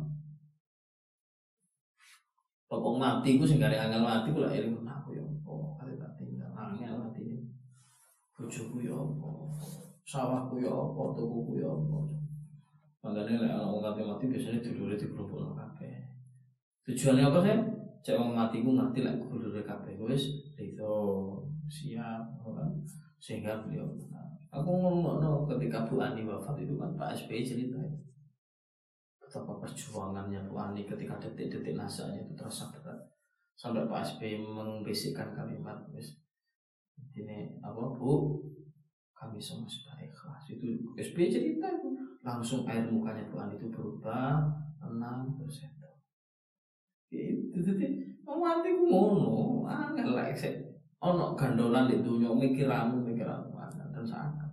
Pokok 2.72 2.96
mati 2.96 3.36
ku 3.36 3.44
sing 3.44 3.60
gare 3.60 3.76
angel 3.76 4.00
mati 4.00 4.32
kula 4.32 4.48
eling 4.48 4.80
aku 4.88 5.20
ya 5.20 5.24
apa 5.28 5.54
kali 5.76 6.00
tak 6.00 6.16
tinggal 6.16 6.56
angel 6.56 6.96
mati 7.04 7.22
ini. 7.28 7.44
Bojoku 8.32 8.80
ya 8.80 8.96
apa, 8.96 9.30
sawahku 10.08 10.64
ya 10.64 10.72
apa, 10.72 11.02
tukuku 11.12 11.60
ya 11.60 11.68
apa. 11.68 12.00
Makanya 13.04 13.44
lek 13.44 13.52
ana 13.52 13.68
wong 13.68 13.84
mati 13.84 14.02
mati 14.08 14.24
biasanya 14.32 14.64
dulure 14.64 14.96
dikumpulno 14.96 15.52
kabeh. 15.52 16.00
Tujuannya 16.88 17.28
apa 17.28 17.40
sih? 17.44 17.58
Cek 18.08 18.16
wong 18.16 18.32
mati 18.32 18.64
ku 18.64 18.72
ngerti 18.72 19.04
lek 19.04 19.20
dulure 19.20 19.62
kabeh 19.68 20.00
wis 20.00 20.48
itu 20.56 20.96
siap 21.68 22.24
kan 22.40 22.72
sehingga 23.22 23.64
beliau 23.64 23.88
aku 24.52 24.68
ngomong 24.68 25.48
ketika 25.48 25.88
Bu 25.88 26.04
Ani 26.04 26.28
wafat 26.28 26.60
itu 26.60 26.76
kan 26.76 26.92
Pak 27.00 27.16
SBY 27.16 27.46
cerita 27.46 27.80
betapa 29.32 29.64
perjuangannya 29.64 30.44
Bu 30.52 30.60
Ani 30.60 30.84
ketika 30.84 31.16
detik-detik 31.16 31.80
nasanya 31.80 32.20
itu 32.20 32.36
terasa 32.36 32.68
berat. 32.76 33.00
Sampai 33.56 33.88
Pak 33.88 34.04
SBY 34.04 34.44
membisikkan 34.44 35.32
kalimat 35.32 35.88
wis 35.96 36.20
ini 37.16 37.56
apa 37.64 37.96
Bu? 37.96 38.44
Kami 39.16 39.40
semua 39.40 39.72
sudah 39.72 39.96
ikhlas. 40.04 40.52
Itu 40.52 40.92
SBY 41.00 41.32
cerita 41.32 41.72
itu. 41.72 41.96
Langsung 42.28 42.68
air 42.68 42.92
mukanya 42.92 43.32
Bu 43.32 43.40
Ani 43.40 43.56
itu 43.56 43.72
berubah 43.72 44.52
tenang 44.84 45.32
terus 45.40 45.64
itu 47.12 47.60
jadi 47.60 47.88
mau 48.24 48.40
mati 48.40 48.72
ku 48.72 48.88
ngono 48.88 49.68
angel 49.68 50.16
lah 50.16 50.32
ono 51.04 51.36
gandolan 51.36 51.92
di 51.92 52.00
dunia 52.00 52.32
mikir 52.32 52.72
kamu 52.72 53.12
mikir 53.12 53.28
aku 53.28 53.60
dan 53.92 54.06
sakit 54.08 54.50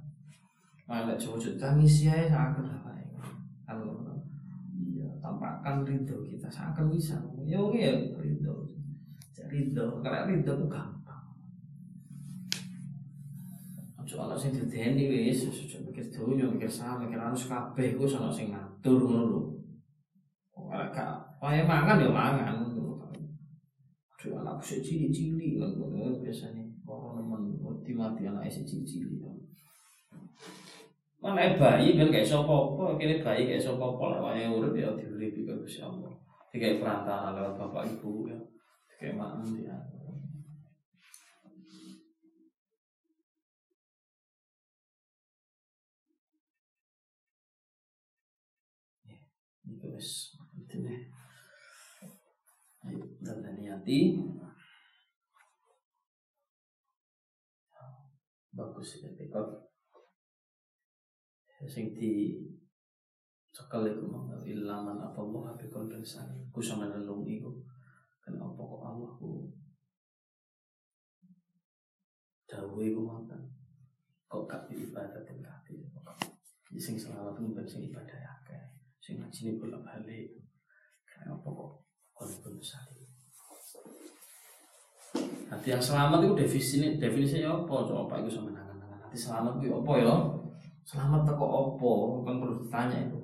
malah 0.91 1.15
coba-coba 1.15 1.55
tangis 1.55 2.03
ya 2.03 2.27
sakit 2.27 2.67
lah 2.67 2.83
kalau 3.63 4.08
tampakkan 5.69 5.85
ridho 5.85 6.17
kita 6.25 6.49
seakan 6.49 6.89
bisa. 6.89 7.17
Ya 7.45 7.61
oke 7.61 7.77
ya 7.77 7.93
ridho. 8.17 8.65
Ridho. 9.49 9.87
Karena 10.01 10.25
ridho 10.25 10.53
itu 10.57 10.67
gampang. 10.69 11.25
Ojo 14.01 14.15
ana 14.25 14.35
sing 14.37 14.57
dideni 14.57 15.29
wis 15.29 15.45
ojo 15.45 15.77
mikir 15.85 16.09
dunya 16.09 16.49
mikir 16.49 16.71
sama 16.71 17.05
mikir 17.05 17.21
harus 17.21 17.45
kabeh 17.45 18.01
ku 18.01 18.09
ana 18.09 18.33
sing 18.33 18.49
ngatur 18.49 19.01
ngono 19.05 19.25
lho. 19.29 19.41
Ora 20.57 20.89
gak 20.89 21.37
wae 21.45 21.61
mangan 21.65 22.01
ya 22.01 22.09
mangan. 22.09 22.57
Aduh 24.19 24.35
anakku 24.45 24.61
sih 24.61 24.83
cili-cili 24.83 25.57
kan 25.57 25.73
biasanya 26.21 26.67
orang 26.85 27.25
nemen 27.25 27.55
mati 27.97 28.27
anak 28.27 28.51
sih 28.51 28.67
cili-cili 28.67 29.18
Mana 31.19 31.59
bayi 31.59 31.99
kan 31.99 32.15
kayak 32.15 32.31
sopo 32.31 32.79
apa, 32.79 32.95
kini 32.95 33.19
bayi 33.19 33.51
kayak 33.51 33.59
sopo 33.59 33.99
apa 33.99 34.23
lah, 34.23 34.39
yang 34.39 34.55
urut 34.55 34.79
ya 34.79 34.87
dibeli 34.95 35.35
juga 35.35 35.59
Gusti 35.59 35.83
Allah. 35.83 36.15
Kayak 36.55 36.79
perantara 36.79 37.35
lewat 37.35 37.59
bapak 37.59 37.91
ibu 37.91 38.31
ya, 38.31 38.39
kayak 39.03 39.19
mana 39.19 39.43
dia. 39.43 39.75
Itu 49.67 49.87
wes 49.91 50.39
Ini. 50.69 50.95
Ayo, 52.87 53.05
niati. 53.59 53.99
Bagus 58.55 59.03
ya, 59.03 59.11
tekad. 59.19 59.68
Sing 61.67 61.97
di 61.97 62.39
sekali 63.51 63.91
iku 63.91 64.07
mau 64.07 64.31
ilaman 64.47 65.03
apa 65.03 65.19
Allah 65.19 65.59
qalbin 65.59 66.05
salim. 66.05 66.47
Ku 66.55 66.63
sama 66.63 66.87
relung 66.87 67.27
iku. 67.27 67.51
Kenapa 68.23 68.61
kok 68.61 68.83
Allah 68.85 69.11
ku 69.19 69.51
dawuh 72.47 72.85
iku 72.85 73.01
ngoten. 73.03 73.43
Kok 74.29 74.45
gak 74.47 74.71
ibadah 74.71 75.25
dan. 75.25 75.39
Jadi 76.69 76.95
sing 76.95 76.95
itu 77.01 77.43
bukan 77.43 77.65
sing 77.65 77.91
ibadah 77.91 78.13
ya 78.13 78.31
akeh. 78.39 78.63
Sing 79.01 79.19
ngaji 79.19 79.41
ini 79.41 79.53
bolak 79.59 79.83
balik. 79.83 80.37
Kenapa 81.09 81.49
kok 81.49 81.83
salim. 82.63 83.09
Hati 85.49 85.69
yang 85.73 85.81
selamat 85.81 86.29
itu 86.29 86.35
definisinya 86.37 86.89
definisinya 87.01 87.65
apa? 87.65 87.89
Coba 87.89 88.21
itu 88.21 88.31
sama 88.31 88.53
nangan-nangan. 88.53 89.01
Hati 89.09 89.17
selamat 89.17 89.59
itu 89.59 89.73
apa 89.73 89.93
ya? 89.97 90.15
Selamat 90.89 91.21
teko 91.29 91.45
apa? 91.45 91.93
Kan 92.25 92.41
perlu 92.41 92.65
ditanya 92.65 92.97
itu. 93.05 93.21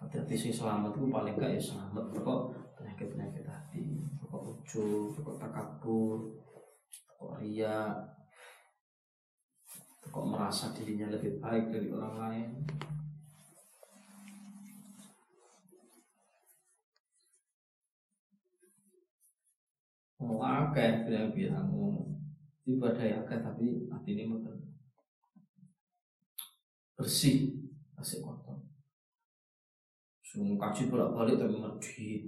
Hati-hati 0.00 0.32
sing 0.32 0.48
selamat 0.48 0.96
itu 0.96 1.12
paling 1.12 1.36
gak 1.36 1.52
ya 1.52 1.60
selamat 1.60 2.08
teko 2.16 2.48
penyakit-penyakit 2.80 3.44
hati, 3.44 4.00
teko 4.16 4.56
ujub, 4.56 5.12
teko 5.12 5.36
takabur, 5.36 6.32
teko 6.88 7.36
ria, 7.36 7.92
teko 10.00 10.20
merasa 10.24 10.72
dirinya 10.72 11.12
lebih 11.12 11.36
baik 11.36 11.68
dari 11.68 11.92
orang 11.92 12.16
lain. 12.16 12.48
Mau 20.24 20.40
akeh 20.40 21.04
bilang-bilang 21.04 21.68
ngomong 21.68 22.16
ibadah 22.64 23.04
ya 23.04 23.20
akeh 23.20 23.44
tapi 23.44 23.92
hati 23.92 24.16
ini 24.16 24.24
mboten 24.32 24.61
bersih. 27.02 27.50
Asik 27.98 28.22
kotor. 28.22 28.62
Semua 30.22 30.54
kaji 30.56 30.86
bolak-balik 30.86 31.36
tapi 31.36 31.58
medit. 31.58 32.22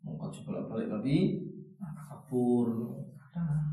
Mau 0.00 0.16
kaji 0.16 0.40
bolak-balik 0.48 0.88
tapi 0.88 1.16
nah, 1.76 1.92
kabur. 1.92 2.96
Ada 3.30 3.70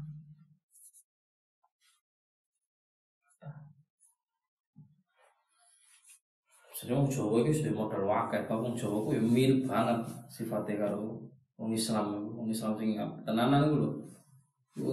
Sebenarnya 6.77 7.01
wong 7.01 7.09
Jawa 7.09 7.35
itu 7.41 7.51
sudah 7.57 7.73
modal 7.73 8.05
wakil, 8.05 8.45
tapi 8.45 8.61
wong 8.61 8.77
Jawa 8.77 8.97
itu 9.01 9.17
ya 9.17 9.21
mirip 9.25 9.59
banget 9.65 9.97
sifatnya 10.29 10.85
karo 10.85 11.17
wong 11.57 11.73
Islam, 11.73 12.21
wong 12.37 12.53
Islam 12.53 12.77
sing 12.77 12.93
tenanan 13.25 13.65
itu 13.65 13.75
loh, 13.81 13.93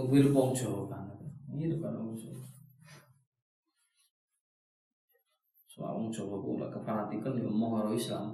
mirip 0.08 0.32
wong 0.32 0.56
Jawa 0.56 0.88
banget, 0.88 1.28
mirip 1.52 1.84
karo 1.84 2.08
wong 2.08 2.16
Jawa. 2.16 2.33
Soal 5.74 5.98
wong 5.98 6.06
Jawa 6.06 6.38
itu 6.38 6.54
lah 6.54 6.70
kefanatikan 6.70 7.34
ya 7.34 7.50
mau 7.50 7.74
karo 7.74 7.90
Islam, 7.90 8.30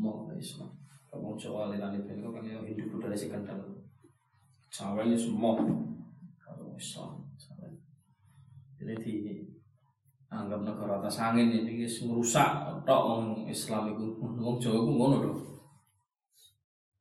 mau 0.00 0.24
karo 0.24 0.32
Islam. 0.40 0.72
Kalau 1.12 1.28
wong 1.28 1.36
Jawa 1.36 1.68
aliran 1.68 1.92
itu 1.92 2.08
kan 2.08 2.40
ya 2.40 2.56
Hindu 2.64 2.88
Buddha 2.88 3.12
dari 3.12 3.20
sekandar, 3.20 3.60
Jawa 4.72 5.04
ini 5.04 5.12
semua 5.12 5.60
karo 6.40 6.72
Islam. 6.72 7.20
Jadi 8.80 8.96
di 8.96 9.14
anggap 10.32 10.64
negara 10.64 11.04
atas 11.04 11.20
angin 11.20 11.52
ini 11.52 11.84
wis 11.84 12.00
ngerusak 12.00 12.64
tok 12.88 13.02
wong 13.04 13.44
Islam 13.44 13.92
iku 13.92 14.16
wong 14.16 14.56
Jawa 14.56 14.80
iku 14.80 14.90
ngono 14.96 15.16
lho 15.20 15.34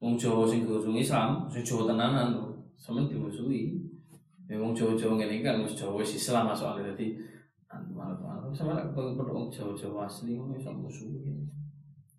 wong 0.03 0.19
Jawa 0.19 0.43
sing 0.43 0.67
gosong 0.67 0.99
Islam 0.99 1.47
sing 1.47 1.63
Jawa 1.63 1.95
tenanan 1.95 2.35
lho 2.35 2.51
sampeyan 2.75 3.07
dimusuhi 3.07 3.79
ya 4.51 4.59
wong 4.59 4.75
Jawa-Jawa 4.75 5.15
ngene 5.15 5.39
kan 5.39 5.63
wis 5.63 5.79
Jawa 5.79 6.03
wis 6.03 6.19
Islam 6.19 6.51
soalnya. 6.51 6.91
Dadi 6.91 7.15
sama 8.55 8.77
lek 8.77 8.91
padha 8.93 9.31
wong 9.31 9.47
Jawa-Jawa 9.47 10.05
asli 10.07 10.35
ngono 10.35 10.55
iso 10.59 10.71
musuhi 10.75 11.31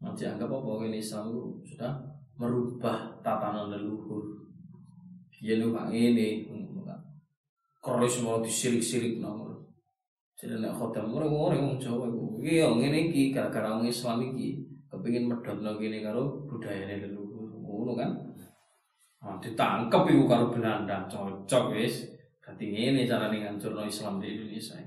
nanti 0.02 0.26
anggap 0.26 0.50
apa 0.50 0.88
ini 0.88 0.98
itu 0.98 1.62
sudah 1.62 1.92
merubah 2.34 3.22
tatanan 3.22 3.70
leluhur. 3.70 4.24
Dia 5.30 5.58
lu 5.58 5.74
kang 5.74 5.90
ini 5.90 6.46
keris 7.82 8.22
mau 8.22 8.38
disirik-sirik 8.38 9.18
nomor 9.18 9.52
jadi 10.42 10.58
nek 10.58 10.74
khotam 10.74 11.14
orang-orang 11.14 11.62
wong 11.62 11.78
Jawa 11.78 12.10
iku 12.10 12.42
iki 12.42 12.58
yo 12.58 12.74
ngene 12.74 13.14
iki 13.14 13.30
gara-gara 13.30 13.78
wong 13.78 13.86
Islam 13.86 14.18
iki 14.34 14.58
kepengin 14.90 15.30
medhotno 15.30 15.78
kene 15.78 16.02
karo 16.02 16.42
budayane 16.50 16.98
leluhur. 16.98 17.62
Ngono 17.62 17.94
kan. 17.94 18.10
Nah, 19.22 19.38
ditangkep 19.38 20.02
iku 20.10 20.26
karo 20.26 20.50
Belanda 20.50 21.06
cocok 21.06 21.78
wis. 21.78 22.10
Dadi 22.42 22.74
ngene 22.74 23.06
carane 23.06 23.38
ngancurno 23.38 23.86
Islam 23.86 24.18
di 24.18 24.34
Indonesia 24.34 24.82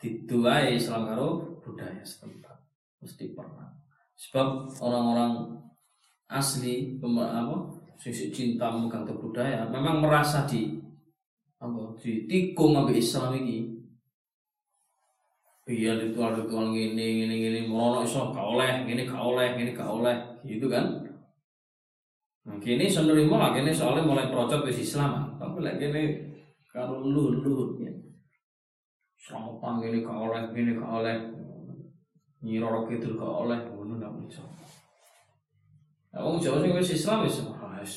iku. 0.00 0.24
Didu 0.24 0.48
ae 0.48 0.80
Islam 0.80 1.04
karo 1.04 1.60
budaya 1.60 2.00
setempat. 2.00 2.56
Mesti 3.04 3.36
pernah. 3.36 3.68
Sebab 4.16 4.72
orang-orang 4.80 5.60
asli 6.30 6.96
apa 7.02 7.56
sing 8.00 8.32
cinta 8.32 8.72
memegang 8.72 9.04
budaya 9.18 9.66
memang 9.68 10.00
merasa 10.00 10.46
di 10.48 10.78
apa 11.60 11.92
ditikung 12.00 12.72
ambek 12.72 12.96
Islam 12.96 13.36
iki 13.36 13.76
iya 15.68 15.98
ritual 15.98 16.32
ritual 16.32 16.72
gini 16.72 17.26
gini 17.26 17.34
gini 17.36 17.60
mau 17.68 18.00
iso 18.00 18.32
gak 18.32 18.40
oleh 18.40 18.88
gini 18.88 19.04
gak 19.04 19.20
oleh 19.20 19.52
gini 19.58 19.70
gak 19.76 19.90
oleh 19.90 20.16
gitu 20.46 20.70
kan 20.70 21.02
nah 22.48 22.56
kini 22.56 22.88
senerima 22.88 23.36
lah 23.36 23.50
kini 23.52 23.68
soalnya 23.68 24.08
mulai 24.08 24.32
procot 24.32 24.64
di 24.64 24.72
Islam 24.72 25.36
tapi 25.36 25.60
lagi 25.60 25.84
gini 25.84 26.02
kalau 26.72 27.04
lu 27.04 27.44
lu 27.44 27.76
selamatan 29.20 29.84
gini 29.84 30.00
gak 30.00 30.16
oleh 30.16 30.42
gini 30.56 30.72
gak 30.80 30.92
oleh. 31.04 31.16
Nyirorok 32.40 32.88
itu 32.88 33.12
gak 33.20 33.34
oleh 33.44 33.58
ngono 33.68 34.00
ndak 34.00 34.16
bisa 34.24 34.40
Nah, 36.10 36.26
wong 36.26 36.42
Jawa 36.42 36.58
sing 36.58 36.74
wis 36.74 36.96
Islam 36.96 37.22
wis 37.22 37.44
wis. 37.44 37.92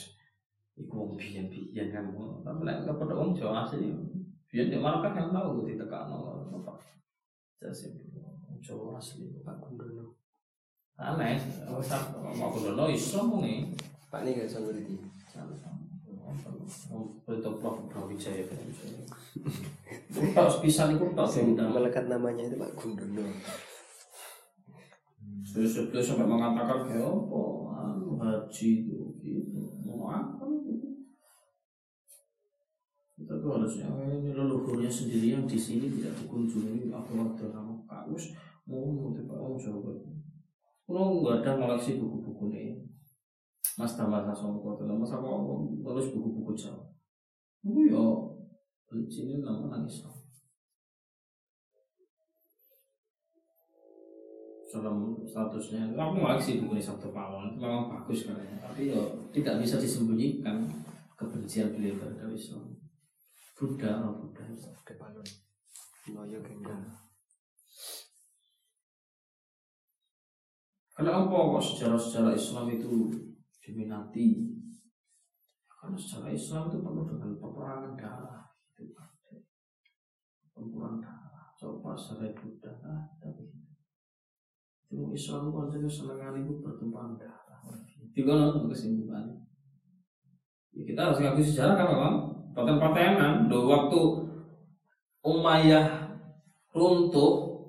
Iku 0.77 0.93
wong 0.93 1.11
biyen-biyen 1.17 1.89
kan 1.89 2.11
tapi 2.43 2.61
lek 2.67 2.83
gak 2.83 2.99
padha 2.99 3.15
wong 3.15 3.31
Jawa 3.31 3.63
asli 3.63 3.89
biyen 4.51 4.69
nek 4.69 4.83
malah 4.83 5.09
kan 5.09 5.31
tahu 5.31 5.65
ditekakno 5.65 6.45
apa 6.51 6.73
Jasa 7.57 7.89
Jawa 8.59 8.99
asli 8.99 9.31
Pak 9.41 9.57
Gundono. 9.63 10.13
Aneh, 10.99 11.39
Ustaz 11.71 12.13
Pak 12.13 12.49
Gundono 12.51 12.91
Islam 12.91 13.39
nih. 13.39 13.71
Pak 14.11 14.27
ini 14.27 14.43
gak 14.43 14.51
sama 14.51 14.69
berarti. 14.75 14.95
Betul 17.25 17.53
Prof 17.57 17.77
Brawijaya. 17.89 18.43
kan 18.45 19.22
Tak 20.33 20.61
pisan 20.61 20.93
itu 20.93 21.05
tak 21.17 21.25
diundang. 21.33 21.73
Melekat 21.73 22.05
namanya 22.05 22.45
itu 22.45 22.53
Pak 22.57 22.71
Gundono. 22.77 23.25
Sudah 25.41 26.01
sampai 26.01 26.25
mengatakan 26.25 26.85
kayak 26.85 27.01
apa, 27.01 27.41
anu 27.81 28.17
haji 28.21 28.69
itu 28.85 28.97
gitu, 29.21 29.61
mau 29.85 30.09
apa? 30.09 30.45
kita 33.23 33.39
tuh 33.39 33.55
harusnya 33.55 33.87
ini 34.11 34.35
leluhurnya 34.35 34.91
sendiri 34.91 35.31
yang 35.31 35.47
di 35.47 35.55
sini 35.55 35.87
tidak 35.95 36.11
dikunjungi 36.19 36.91
atau 36.91 37.13
waktu 37.23 37.55
nama 37.55 37.71
kaus 37.87 38.35
mau 38.67 38.83
mau 38.91 39.15
tiba 39.15 39.31
mau 39.31 39.55
coba 39.55 39.95
kalau 40.83 41.23
nggak 41.23 41.39
ada 41.39 41.51
koleksi 41.55 42.03
buku-buku 42.03 42.51
nih 42.51 42.83
mas 43.79 43.95
tambah 43.95 44.27
sama 44.35 44.59
kota 44.59 44.83
nama 44.83 45.07
sama 45.07 45.39
terus 45.79 46.11
buku-buku 46.11 46.51
Jawa 46.51 46.83
buku 47.63 47.95
ya 47.95 48.03
sini 49.09 49.41
nama 49.41 49.69
nangis 49.73 50.05
dalam 54.73 55.13
statusnya 55.21 55.93
aku 55.93 56.17
koleksi 56.17 56.57
buku 56.65 56.77
ini 56.77 56.81
Sabtu 56.81 57.13
Pawon 57.13 57.53
itu 57.53 57.61
memang 57.61 57.93
bagus 57.93 58.25
kan 58.25 58.41
tapi 58.57 58.89
ya 58.89 59.01
tidak 59.29 59.61
bisa 59.61 59.77
disembunyikan 59.77 60.65
kebencian 61.13 61.77
beliau 61.77 61.93
terhadap 62.01 62.33
Islam 62.33 62.73
Buddha, 63.53 64.01
oh 64.01 64.17
Buddha. 64.17 64.43
Balon. 64.99 65.23
Noyo 66.11 66.43
Gengga. 66.43 66.75
Kenapa 70.93 71.31
kok 71.31 71.63
sejarah-sejarah 71.63 72.35
Islam 72.35 72.65
itu 72.75 73.07
diminati? 73.63 74.51
Karena 75.63 75.95
sejarah 75.95 76.31
Islam 76.35 76.69
itu 76.69 76.77
penuh 76.83 77.05
dengan 77.07 77.31
peperangan 77.39 77.93
darah. 77.95 78.42
Peperangan 80.53 80.99
darah. 80.99 81.47
Coba 81.55 81.95
sejarah 81.95 82.35
Buddha 82.35 82.71
ada 82.75 83.29
Itu 84.91 85.09
Islam 85.15 85.49
itu 85.49 85.51
kan 85.55 85.89
senangan 85.89 86.35
itu 86.43 86.61
bertumpahan 86.61 87.15
darah. 87.17 87.61
Juga 88.13 88.31
nonton 88.37 88.69
kesimpulannya. 88.69 89.41
Ya, 90.73 90.81
kita 90.85 90.99
harus 91.09 91.17
ngaku 91.21 91.41
sejarah 91.41 91.73
kan 91.77 91.87
bang? 91.89 92.15
Paten-patenan. 92.53 93.49
Do 93.49 93.65
waktu 93.65 94.01
Umayyah 95.23 96.03
runtuh 96.75 97.63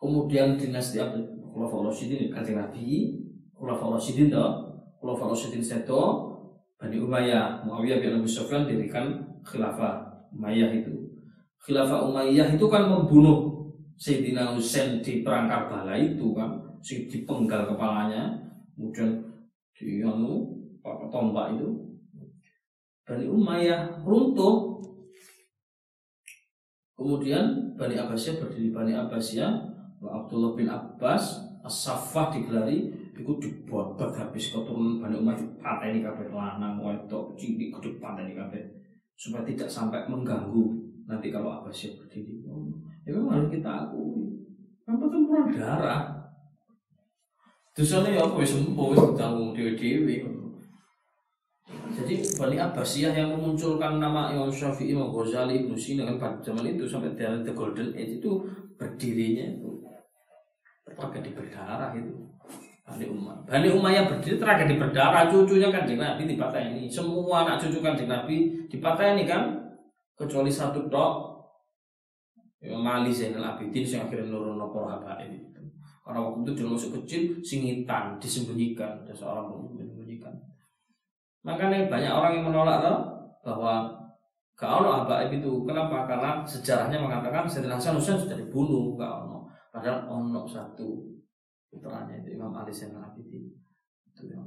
kemudian 0.00 0.56
dinasti 0.56 0.98
Khulafaur 1.54 1.92
Rasyidin 1.92 2.32
kanjeng 2.32 2.56
Nabi 2.56 3.12
Khulafaur 3.52 4.00
Rasyidin 4.00 4.32
toh 4.32 4.72
Khulafaur 4.98 5.36
Rasyidin 5.36 5.60
seto 5.60 6.32
Bani 6.80 6.96
Umayyah 6.98 7.62
Muawiyah 7.62 8.00
bin 8.00 8.18
Abi 8.18 8.26
Sufyan 8.26 8.66
dirikan 8.66 9.22
khilafah 9.44 10.13
Umayyah 10.34 10.70
itu. 10.74 10.92
Khilafah 11.62 12.10
Umayyah 12.10 12.52
itu 12.52 12.66
kan 12.68 12.90
membunuh 12.90 13.54
Sayyidina 13.94 14.52
Husain 14.52 15.00
di 15.00 15.22
perang 15.22 15.46
Karbala 15.46 15.94
itu 15.94 16.34
kan 16.34 16.58
si 16.84 17.08
dipenggal 17.08 17.70
kepalanya 17.70 18.36
kemudian 18.74 19.22
di 19.72 20.02
anu 20.02 20.50
pakai 20.82 21.08
tombak 21.08 21.56
itu. 21.56 21.70
Bani 23.06 23.24
Umayyah 23.30 24.02
runtuh. 24.02 24.82
Kemudian 26.94 27.74
Bani 27.74 27.98
Abbasiyah 27.98 28.38
berdiri. 28.38 28.70
Bani 28.70 28.94
Abbasiyah 28.94 29.50
Abdullah 30.04 30.54
bin 30.54 30.68
Abbas 30.68 31.42
As-Saffah 31.64 32.28
digelari 32.28 32.92
Iku 33.14 33.38
dibotot 33.38 34.10
habis 34.10 34.50
keturunan 34.50 34.98
Bani 34.98 35.22
Umayyah 35.22 35.86
ini 35.86 36.02
kabeh 36.02 36.34
lanang 36.34 36.82
wedok 36.82 37.38
cilik 37.38 37.70
kudu 37.70 38.02
ini 38.02 38.34
kabeh 38.34 38.83
supaya 39.14 39.46
tidak 39.46 39.70
sampai 39.70 40.06
mengganggu 40.10 40.74
nanti 41.06 41.30
kalau 41.30 41.62
Abbasiyah 41.62 41.98
berdiri. 41.98 42.44
Ya 43.04 43.10
memang 43.14 43.38
harus 43.38 43.48
kita 43.52 43.70
akui. 43.88 44.44
Kan 44.84 45.00
pertempuran 45.00 45.52
darah. 45.52 46.02
Dosanya 47.74 48.14
ya 48.14 48.22
apa 48.22 48.38
wis 48.38 48.54
sembuh 48.54 48.86
wis 48.94 49.02
ditanggung 49.12 49.50
dewe-dewe. 49.52 50.16
Jadi 51.94 52.14
Bani 52.36 52.56
Abbasiyah 52.58 53.14
yang 53.14 53.38
memunculkan 53.38 54.02
nama 54.02 54.34
Imam 54.34 54.50
Syafi'i, 54.50 54.92
Imam 54.92 55.14
Ghazali, 55.14 55.62
Ibnu 55.62 55.78
Sina 55.78 56.02
kan 56.02 56.18
pada 56.18 56.38
zaman 56.42 56.74
itu 56.74 56.84
sampai 56.84 57.14
dari 57.14 57.40
The 57.46 57.54
Golden 57.54 57.94
Age 57.94 58.18
itu 58.18 58.30
berdirinya 58.74 59.46
itu 59.54 59.84
tragedi 60.94 61.30
berdarah 61.34 61.90
itu 61.96 62.12
Bani 62.84 63.04
Umayyah 63.08 63.42
Bani 63.48 63.68
Umayyah 63.72 64.04
berdiri 64.06 64.36
tragedi 64.36 64.76
berdarah 64.76 65.32
cucunya 65.32 65.72
kan 65.72 65.88
di 65.88 65.96
Nabi 65.96 66.28
di 66.28 66.36
ini 66.36 66.84
semua 66.86 67.48
anak 67.48 67.64
cucu 67.64 67.80
kan 67.80 67.96
di 67.96 68.04
Nabi 68.04 68.36
di 68.68 68.76
ini 68.78 69.24
kan? 69.24 69.56
Kecuali 70.14 70.46
satu 70.46 70.86
dok 70.86 71.12
ya, 72.62 72.76
Mali 72.78 73.10
Zainal 73.10 73.56
Abidin 73.56 73.82
yang 73.82 74.06
akhirnya 74.06 74.30
nurun 74.30 74.62
nopo 74.62 74.86
ini 75.18 75.54
karena 76.04 76.20
waktu 76.20 76.44
itu 76.44 76.52
dia 76.52 76.68
masih 76.68 76.90
kecil 77.00 77.22
singitan 77.40 78.20
disembunyikan. 78.20 79.00
Ada 79.08 79.16
seorang 79.16 79.48
pemimpin 79.48 79.88
disembunyikan. 79.88 80.34
Makanya 81.48 81.88
banyak 81.88 82.12
orang 82.12 82.32
yang 82.36 82.44
menolak 82.52 82.84
loh, 82.84 83.00
bahwa 83.40 83.88
kalau 84.52 85.02
Abaib 85.02 85.32
itu. 85.32 85.64
Kenapa? 85.64 86.04
Karena 86.04 86.44
sejarahnya 86.44 87.00
mengatakan 87.00 87.48
Sayyidina 87.48 87.80
Hasan 87.80 87.96
sudah 87.96 88.36
dibunuh 88.36 89.00
ono. 89.00 89.48
Padahal 89.72 90.04
ono 90.06 90.44
satu 90.44 91.13
putranya 91.74 92.14
itu 92.22 92.38
Imam 92.38 92.54
Ali 92.54 92.70
Zainal 92.70 93.02
Abidin 93.02 93.50
itu 94.14 94.22
yang 94.30 94.46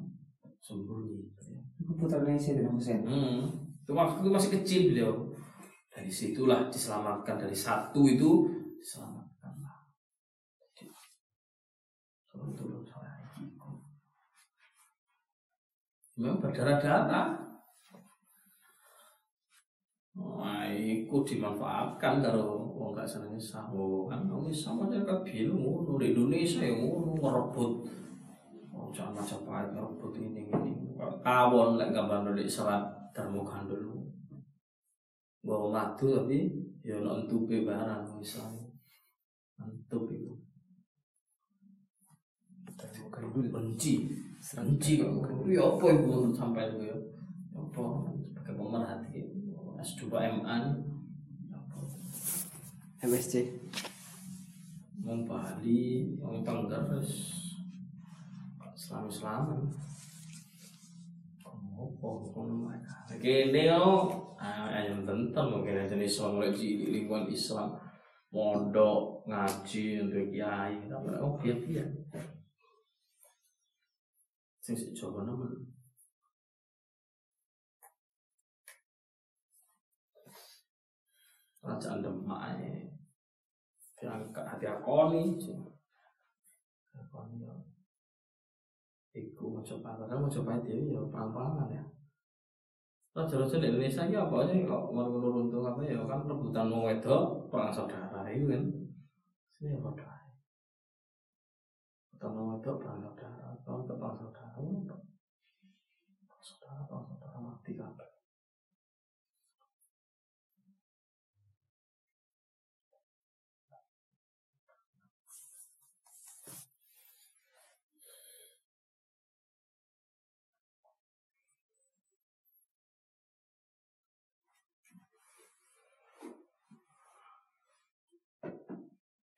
sembunyi. 0.63 1.27
Itu 1.75 1.91
putranya 1.99 2.39
Sayyidina 2.39 2.71
Husain. 2.71 3.03
Hmm. 3.03 3.43
Itu 3.83 3.91
waktu 3.91 4.23
itu 4.23 4.29
masih 4.31 4.51
kecil 4.59 4.81
beliau. 4.95 5.13
Dari 5.91 6.07
situlah 6.07 6.71
diselamatkan 6.71 7.35
dari 7.35 7.57
satu 7.57 8.05
itu 8.07 8.47
diselamatkan. 8.79 9.53
Turun-turun 12.31 12.85
saya 12.85 13.17
Memang 16.17 16.37
berdarah-darah 16.41 17.46
Wah, 20.17 20.65
iku 20.73 21.21
dimanfaatkan 21.21 22.25
karo 22.25 22.73
wong 22.73 22.97
gak 22.97 23.05
seneng. 23.05 23.37
Oh, 23.69 24.09
kan 24.09 24.25
wong 24.25 24.49
Islam 24.49 24.89
aja 24.89 25.05
kabeh 25.05 25.45
ngono, 25.45 26.01
di 26.01 26.17
Indonesia 26.17 26.65
ya 26.65 26.73
ngono 26.73 27.13
ngerebut. 27.21 27.71
Oh, 28.73 28.89
jangan 28.89 29.21
Majapahit 29.21 29.69
ngerebut 29.77 30.11
ini 30.17 30.49
ini. 30.49 30.71
Kawon 31.21 31.77
lek 31.77 31.93
gambar 31.93 32.33
dari 32.33 32.49
Islam 32.49 32.89
termu 33.13 33.45
dulu. 33.45 34.01
Bawa 35.45 35.67
madu 35.69 36.11
tapi 36.17 36.49
ya 36.81 36.97
ono 36.97 37.21
entupe 37.21 37.61
barang 37.61 38.17
Islam. 38.17 38.57
Entup 39.61 40.09
itu. 40.09 40.33
Termu 42.73 43.37
dulu 43.37 43.49
benci. 43.53 44.09
Benci 44.41 45.01
kok. 45.01 45.13
Ya 45.45 45.61
apa 45.61 45.85
ibu 45.93 46.33
sampai 46.33 46.73
itu 46.73 46.89
ya? 46.89 46.97
Apa? 47.53 47.83
Pakai 48.37 48.53
pemerhati. 48.57 49.06
S2 49.87 50.11
MA 50.11 50.57
MSC 53.07 53.33
Mau 55.07 55.23
Bali, 55.23 56.03
mau 56.19 56.43
Tengger 56.43 56.83
terus. 56.91 57.31
Islam 58.75 59.07
Islaman. 59.07 59.61
Apa 61.47 62.07
ngono 62.35 62.67
Kene 63.15 63.71
yo. 63.71 64.11
Ayam 64.35 65.07
tenten 65.07 65.45
mungkin 65.47 65.87
Islam 66.03 66.35
mulai 66.35 66.51
di 66.51 66.91
lingkungan 66.91 67.31
Islam. 67.31 67.71
Mondok 68.35 69.23
ngaji 69.23 70.03
untuk 70.03 70.27
kiai 70.27 70.83
tapi 70.91 71.15
oh 71.15 71.39
biar 71.39 71.57
biar 71.63 71.87
sing 74.59 74.75
coba 74.91 75.23
nama 75.23 75.47
kerajaan 81.67 81.99
Demak 81.99 82.55
yang 83.99 84.23
hati 84.31 84.63
akoni 84.63 85.35
akoni 86.95 87.43
ya. 87.43 87.51
Iku 89.11 89.59
coba 89.59 89.99
padahal 89.99 90.31
coba 90.31 90.61
itu 90.63 90.95
ya 90.95 91.01
pelan-pelan 91.11 91.67
ya. 91.75 91.83
Raja-raja 93.17 93.57
di 93.57 93.67
Indonesia 93.73 94.05
ya 94.05 94.29
apa 94.29 94.45
aja 94.45 94.53
kalau 94.63 94.93
mau 94.93 95.09
runtuh 95.09 95.65
apa 95.65 95.81
ya? 95.83 95.97
Kan 96.05 96.29
rebutan 96.29 96.69
mau 96.69 96.85
wedok 96.85 97.49
perang 97.49 97.73
saudara 97.73 98.29
itu 98.29 98.45
kan. 98.45 98.63
Ini 99.57 99.73
ya 99.73 99.77
pada 99.81 100.29
rebutan 102.13 102.29
mau 102.31 102.53
wedok 102.55 102.75
perang 102.77 103.01
saudara 103.01 103.57
perang 103.65 103.83
perang 103.89 104.15
saudara 104.15 104.61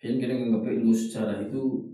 Biar 0.10 0.26
kita 0.26 0.34
nganggap 0.42 0.66
ilmu 0.74 0.90
sejarah 0.90 1.38
itu 1.46 1.86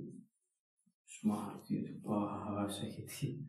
smart 1.03 1.59
itu 1.67 1.99
bahasa 1.99 2.87
gitu. 2.87 3.43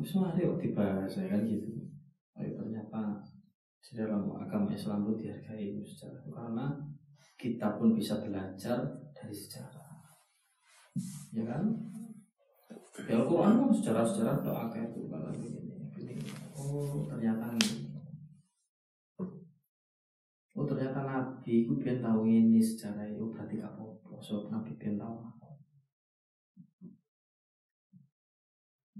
Semua 0.00 0.32
ada 0.32 0.40
kok 0.40 0.64
dibahas 0.64 1.12
kan 1.20 1.44
gitu. 1.44 1.92
Tapi 2.32 2.56
ternyata 2.56 3.20
di 3.84 3.92
dalam 4.00 4.32
agama 4.32 4.72
Islam 4.72 5.04
itu 5.04 5.28
dihargai 5.28 5.76
ilmu 5.76 5.84
sejarah 5.84 6.24
karena 6.24 6.72
kita 7.36 7.76
pun 7.76 7.92
bisa 7.92 8.16
belajar 8.24 8.80
dari 9.12 9.36
sejarah. 9.36 9.92
Ya 11.36 11.44
kan? 11.44 11.68
Ya 13.04 13.20
Al-Quran 13.20 13.60
kan 13.60 13.68
sejarah-sejarah 13.76 14.40
doa 14.40 14.72
kayak 14.72 14.96
itu 14.96 15.04
kalau 15.12 15.28
begini. 15.36 15.68
Oh 16.56 17.04
ternyata 17.04 17.60
ini 17.60 17.81
nabi 21.42 21.66
itu 21.66 21.74
biar 21.74 21.98
tahu 21.98 22.22
ini 22.30 22.62
sejarah 22.62 23.02
itu 23.02 23.26
berarti 23.34 23.58
gak 23.58 23.74
apa-apa. 23.74 24.14
Sebab 24.22 24.54
nabi 24.54 24.78
biar 24.78 24.94
tahu 24.94 25.26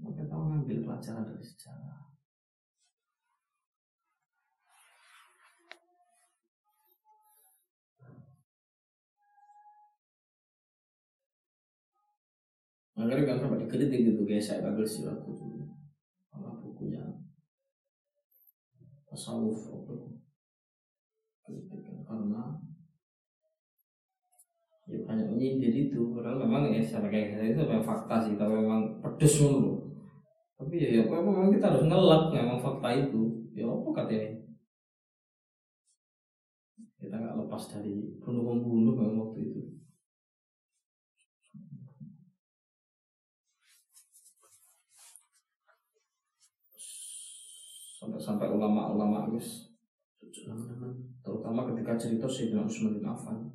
maka 0.03 0.27
tahu 0.27 0.43
ngambil 0.51 0.77
pelajaran 0.83 1.23
dari 1.23 1.39
sejarah. 1.39 2.11
Makanya 12.99 13.23
kan 13.23 13.37
sampai 13.39 13.63
dikritik 13.63 14.03
gitu 14.03 14.27
guys. 14.27 14.51
Saya 14.51 14.67
silat 14.83 15.23
itu 15.23 15.63
kalau 16.27 16.59
bukunya. 16.59 17.07
Tasawuf 19.07 19.71
karena 22.03 22.41
ya 24.87 24.99
banyak 25.07 25.27
menyindir 25.31 25.73
itu. 25.73 26.11
Padahal 26.15 26.43
memang 26.43 26.71
ya 26.71 26.79
secara 26.83 27.07
kayak 27.11 27.39
gitu 27.39 27.43
itu 27.55 27.61
memang 27.67 27.85
fakta 27.85 28.15
sih 28.23 28.35
tapi 28.39 28.53
memang 28.57 28.99
pedes 29.03 29.39
dulu 29.39 29.83
tapi 30.63 30.79
ya, 30.79 30.89
ya, 30.95 31.03
ya 31.03 31.19
memang 31.19 31.51
kita 31.51 31.65
harus 31.75 31.83
ngelak 31.91 32.31
memang 32.31 32.59
fakta 32.63 32.89
itu. 32.95 33.51
Ya 33.51 33.67
apa 33.67 33.89
katanya? 33.99 34.31
Kita 36.95 37.15
nggak 37.19 37.35
lepas 37.35 37.63
dari 37.67 38.15
bunuh 38.23 38.43
membunuh 38.47 38.95
memang 38.95 39.17
waktu 39.27 39.39
itu. 39.43 39.61
Sampai 47.99 48.19
sampai 48.23 48.47
ulama-ulama 48.55 49.27
guys. 49.35 49.67
-ulama, 50.23 51.12
terutama 51.33 51.65
ketika 51.73 51.97
cerita 51.97 52.29
Sayyidina 52.29 52.61
Utsman 52.61 52.93
bin 52.93 53.09
Affan. 53.09 53.49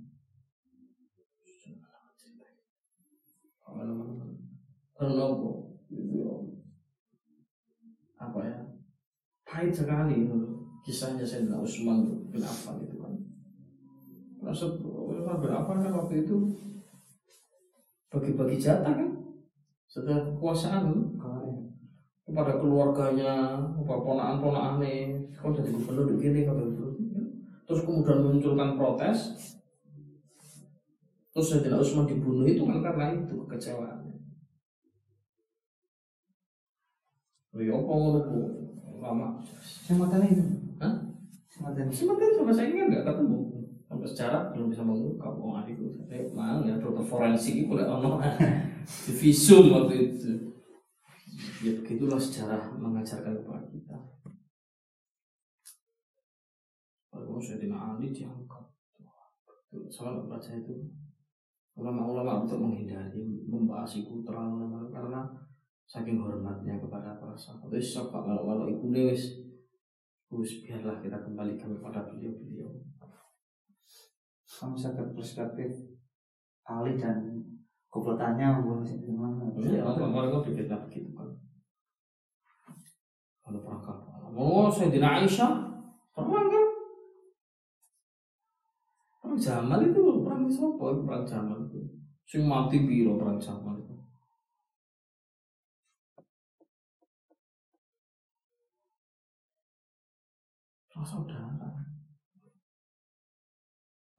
Karena 4.99 5.23
apa? 5.31 5.51
Apa 8.19 8.41
ya? 8.43 8.59
Pahit 9.47 9.71
sekali 9.71 10.27
kisahnya 10.83 11.23
Sayyidina 11.23 11.63
Utsman 11.63 12.03
bin 12.35 12.43
Affan 12.43 12.83
itu 12.83 12.99
kan. 12.99 13.15
Maksud 14.43 14.83
Utsman 14.83 15.39
bin 15.39 15.55
Affan 15.55 15.79
kan 15.79 15.95
waktu 15.95 16.27
itu 16.27 16.51
bagi-bagi 18.11 18.59
jatah 18.59 18.91
kan? 18.91 19.11
Setelah 19.87 20.35
kekuasaan 20.35 21.15
kepada 22.27 22.59
keluarganya, 22.59 23.63
kau 25.39 25.55
jadi 25.55 25.71
gubernur 25.71 26.05
begini, 26.13 26.43
kau 26.45 26.59
jadi 26.59 26.75
gubernur 26.75 26.75
begini. 26.75 26.88
Terus 27.69 27.85
kemudian 27.85 28.25
munculkan 28.25 28.81
protes, 28.81 29.37
terus 31.37 31.47
Sayyidina 31.53 31.77
Utsman 31.77 32.09
dibunuh 32.09 32.49
itu 32.49 32.65
kan 32.65 32.81
karena 32.81 33.13
itu 33.13 33.45
kekecewaannya. 33.45 34.17
Ya 37.59 37.75
apa 37.75 37.93
ngono 37.93 38.21
ku? 38.25 38.39
Lama. 39.03 39.37
Sematan 39.61 40.25
itu. 40.25 40.45
Hah? 40.81 40.95
Sematan. 41.53 41.91
Sebenarnya 41.93 42.41
sampai 42.41 42.55
saya 42.57 42.67
ini 42.73 42.79
kan 42.81 42.89
nggak 42.89 43.05
ketemu. 43.05 43.39
Sampai 43.85 44.07
sejarah 44.09 44.43
belum 44.55 44.69
bisa 44.73 44.83
mengungkap 44.87 45.33
oh 45.37 45.59
adikku. 45.59 45.93
Saya 46.09 46.25
mang 46.33 46.65
ya 46.65 46.81
dokter 46.81 47.05
forensik 47.05 47.53
itu 47.53 47.69
boleh 47.69 47.85
ono 47.85 48.23
di 49.05 49.13
visum 49.13 49.75
waktu 49.75 49.95
itu. 50.15 50.33
Ya 51.61 51.75
begitulah 51.77 52.17
sejarah 52.17 52.73
mengajarkan 52.79 53.43
kepada 53.43 53.67
kita. 53.69 53.97
Kalau 57.25 57.41
saya 57.41 57.59
tidak 57.59 57.81
ahli 57.81 58.11
diangkat. 58.13 58.65
Sama 59.89 60.25
baca 60.25 60.51
itu 60.55 60.75
ulama-ulama 61.79 62.43
untuk 62.43 62.59
menghindari 62.59 63.23
membahas 63.47 63.95
itu 63.95 64.19
terlalu 64.27 64.67
lama 64.67 64.91
karena 64.91 65.21
saking 65.87 66.19
hormatnya 66.19 66.77
kepada 66.83 67.15
para 67.17 67.39
sahabat. 67.39 67.71
Wis 67.73 67.95
sok 67.95 68.11
kalau 68.11 68.43
kalau 68.45 68.67
ibu 68.67 68.91
wis 68.91 69.47
wis 70.29 70.53
biarlah 70.67 70.99
kita 71.01 71.23
kembalikan 71.23 71.73
kepada 71.79 72.05
beliau-beliau. 72.11 72.69
Kamu 74.49 74.75
sakit 74.75 75.15
perspektif 75.15 75.71
ahli 76.67 76.99
dan 76.99 77.41
komplotannya 77.89 78.59
hubungan 78.59 78.83
masih 78.85 78.99
di? 79.01 79.13
Iya, 79.71 79.87
orang 79.87 80.13
mereka 80.13 80.45
pikirnya 80.45 80.77
begitu 80.85 81.15
kan. 81.15 81.31
Kalau 83.41 83.65
perang 83.65 83.81
kapal, 83.81 84.29
oh 84.37 84.69
saya 84.69 84.93
Aisyah 84.93 85.53
perang 86.13 86.49
kan? 86.53 86.67
Jamal 89.39 89.81
itu 89.87 90.03
perang 90.27 90.45
siapa? 90.51 90.87
Perang 91.07 91.25
Jamal 91.25 91.59
itu. 91.71 91.81
Sing 92.29 92.45
mati 92.45 92.85
biro 92.85 93.17
perang 93.17 93.41
Jamal 93.41 93.79
itu. 93.81 93.95
Saudara. 100.99 101.71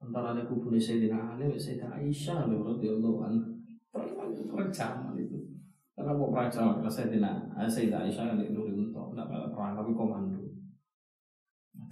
Antara 0.00 0.32
ada 0.32 0.42
kubu 0.48 0.72
Sayyidina 0.74 1.36
Ali, 1.36 1.52
Sayyidina 1.54 1.92
Aisyah, 1.92 2.48
radhiyallahu 2.48 3.20
anha 3.20 3.60
perang 3.90 4.32
perang 4.32 4.70
Jamal 4.70 5.14
itu 5.18 5.38
karena 5.98 6.14
mau 6.14 6.30
perang 6.30 6.50
Jamal 6.50 6.74
karena 6.80 6.90
saya 6.90 7.06
tidak 7.10 8.00
Aisyah 8.06 8.24
yang 8.32 8.40
itu 8.40 8.60
untuk 8.70 9.12
tidak 9.12 9.28
perang 9.52 9.74
tapi 9.74 9.92
komando 9.92 10.40
nah, 11.74 11.86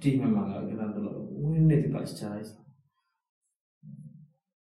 pedih 0.00 0.24
memang 0.24 0.48
kalau 0.48 0.64
kita 0.64 0.96
dulu 0.96 1.28
ini 1.44 1.84
tidak 1.84 2.08
sejarah 2.08 2.40
Islam. 2.40 2.64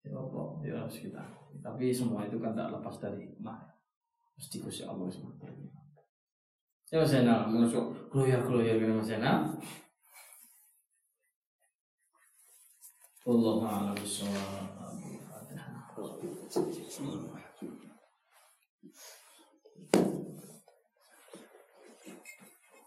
Ya 0.00 0.16
Allah 0.16 0.48
ya 0.64 0.72
harus 0.80 1.04
kita 1.04 1.20
tapi 1.60 1.92
semua 1.92 2.24
itu 2.24 2.40
kan 2.40 2.56
tidak 2.56 2.80
lepas 2.80 2.96
dari 2.96 3.28
hikmah. 3.28 3.76
Mesti 4.40 4.56
kusya 4.64 4.88
Allah 4.88 5.04
SWT 5.04 5.44
ya 6.88 7.04
Mas 7.04 7.12
Ena 7.12 7.44
menusuk 7.44 8.08
keluar 8.08 8.40
keluar 8.40 8.64
gini 8.64 8.88
Mas 8.88 9.12
Ena 9.12 9.52
Allah 13.28 13.56
a'lam 13.68 13.96
bishawab. 14.00 14.80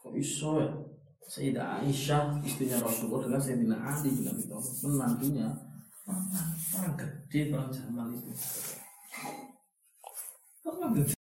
Kok 0.01 0.13
iso 0.17 0.57
ya? 0.57 0.73
Sayyidah 1.31 1.79
Aisyah 1.79 2.43
istrinya 2.43 2.83
Rasulullah 2.83 3.23
dengan 3.23 3.39
Sayyidina 3.39 3.77
Ali 3.79 4.11
bin 4.11 4.27
Abi 4.27 4.43
Thalib. 4.51 4.75
Menantunya 4.83 5.47
perang 6.75 6.95
gede 6.99 7.41
perang 7.47 7.71
Jamal 7.71 8.11
itu. 8.11 8.35
Perang 10.59 10.91
gede 10.91 11.20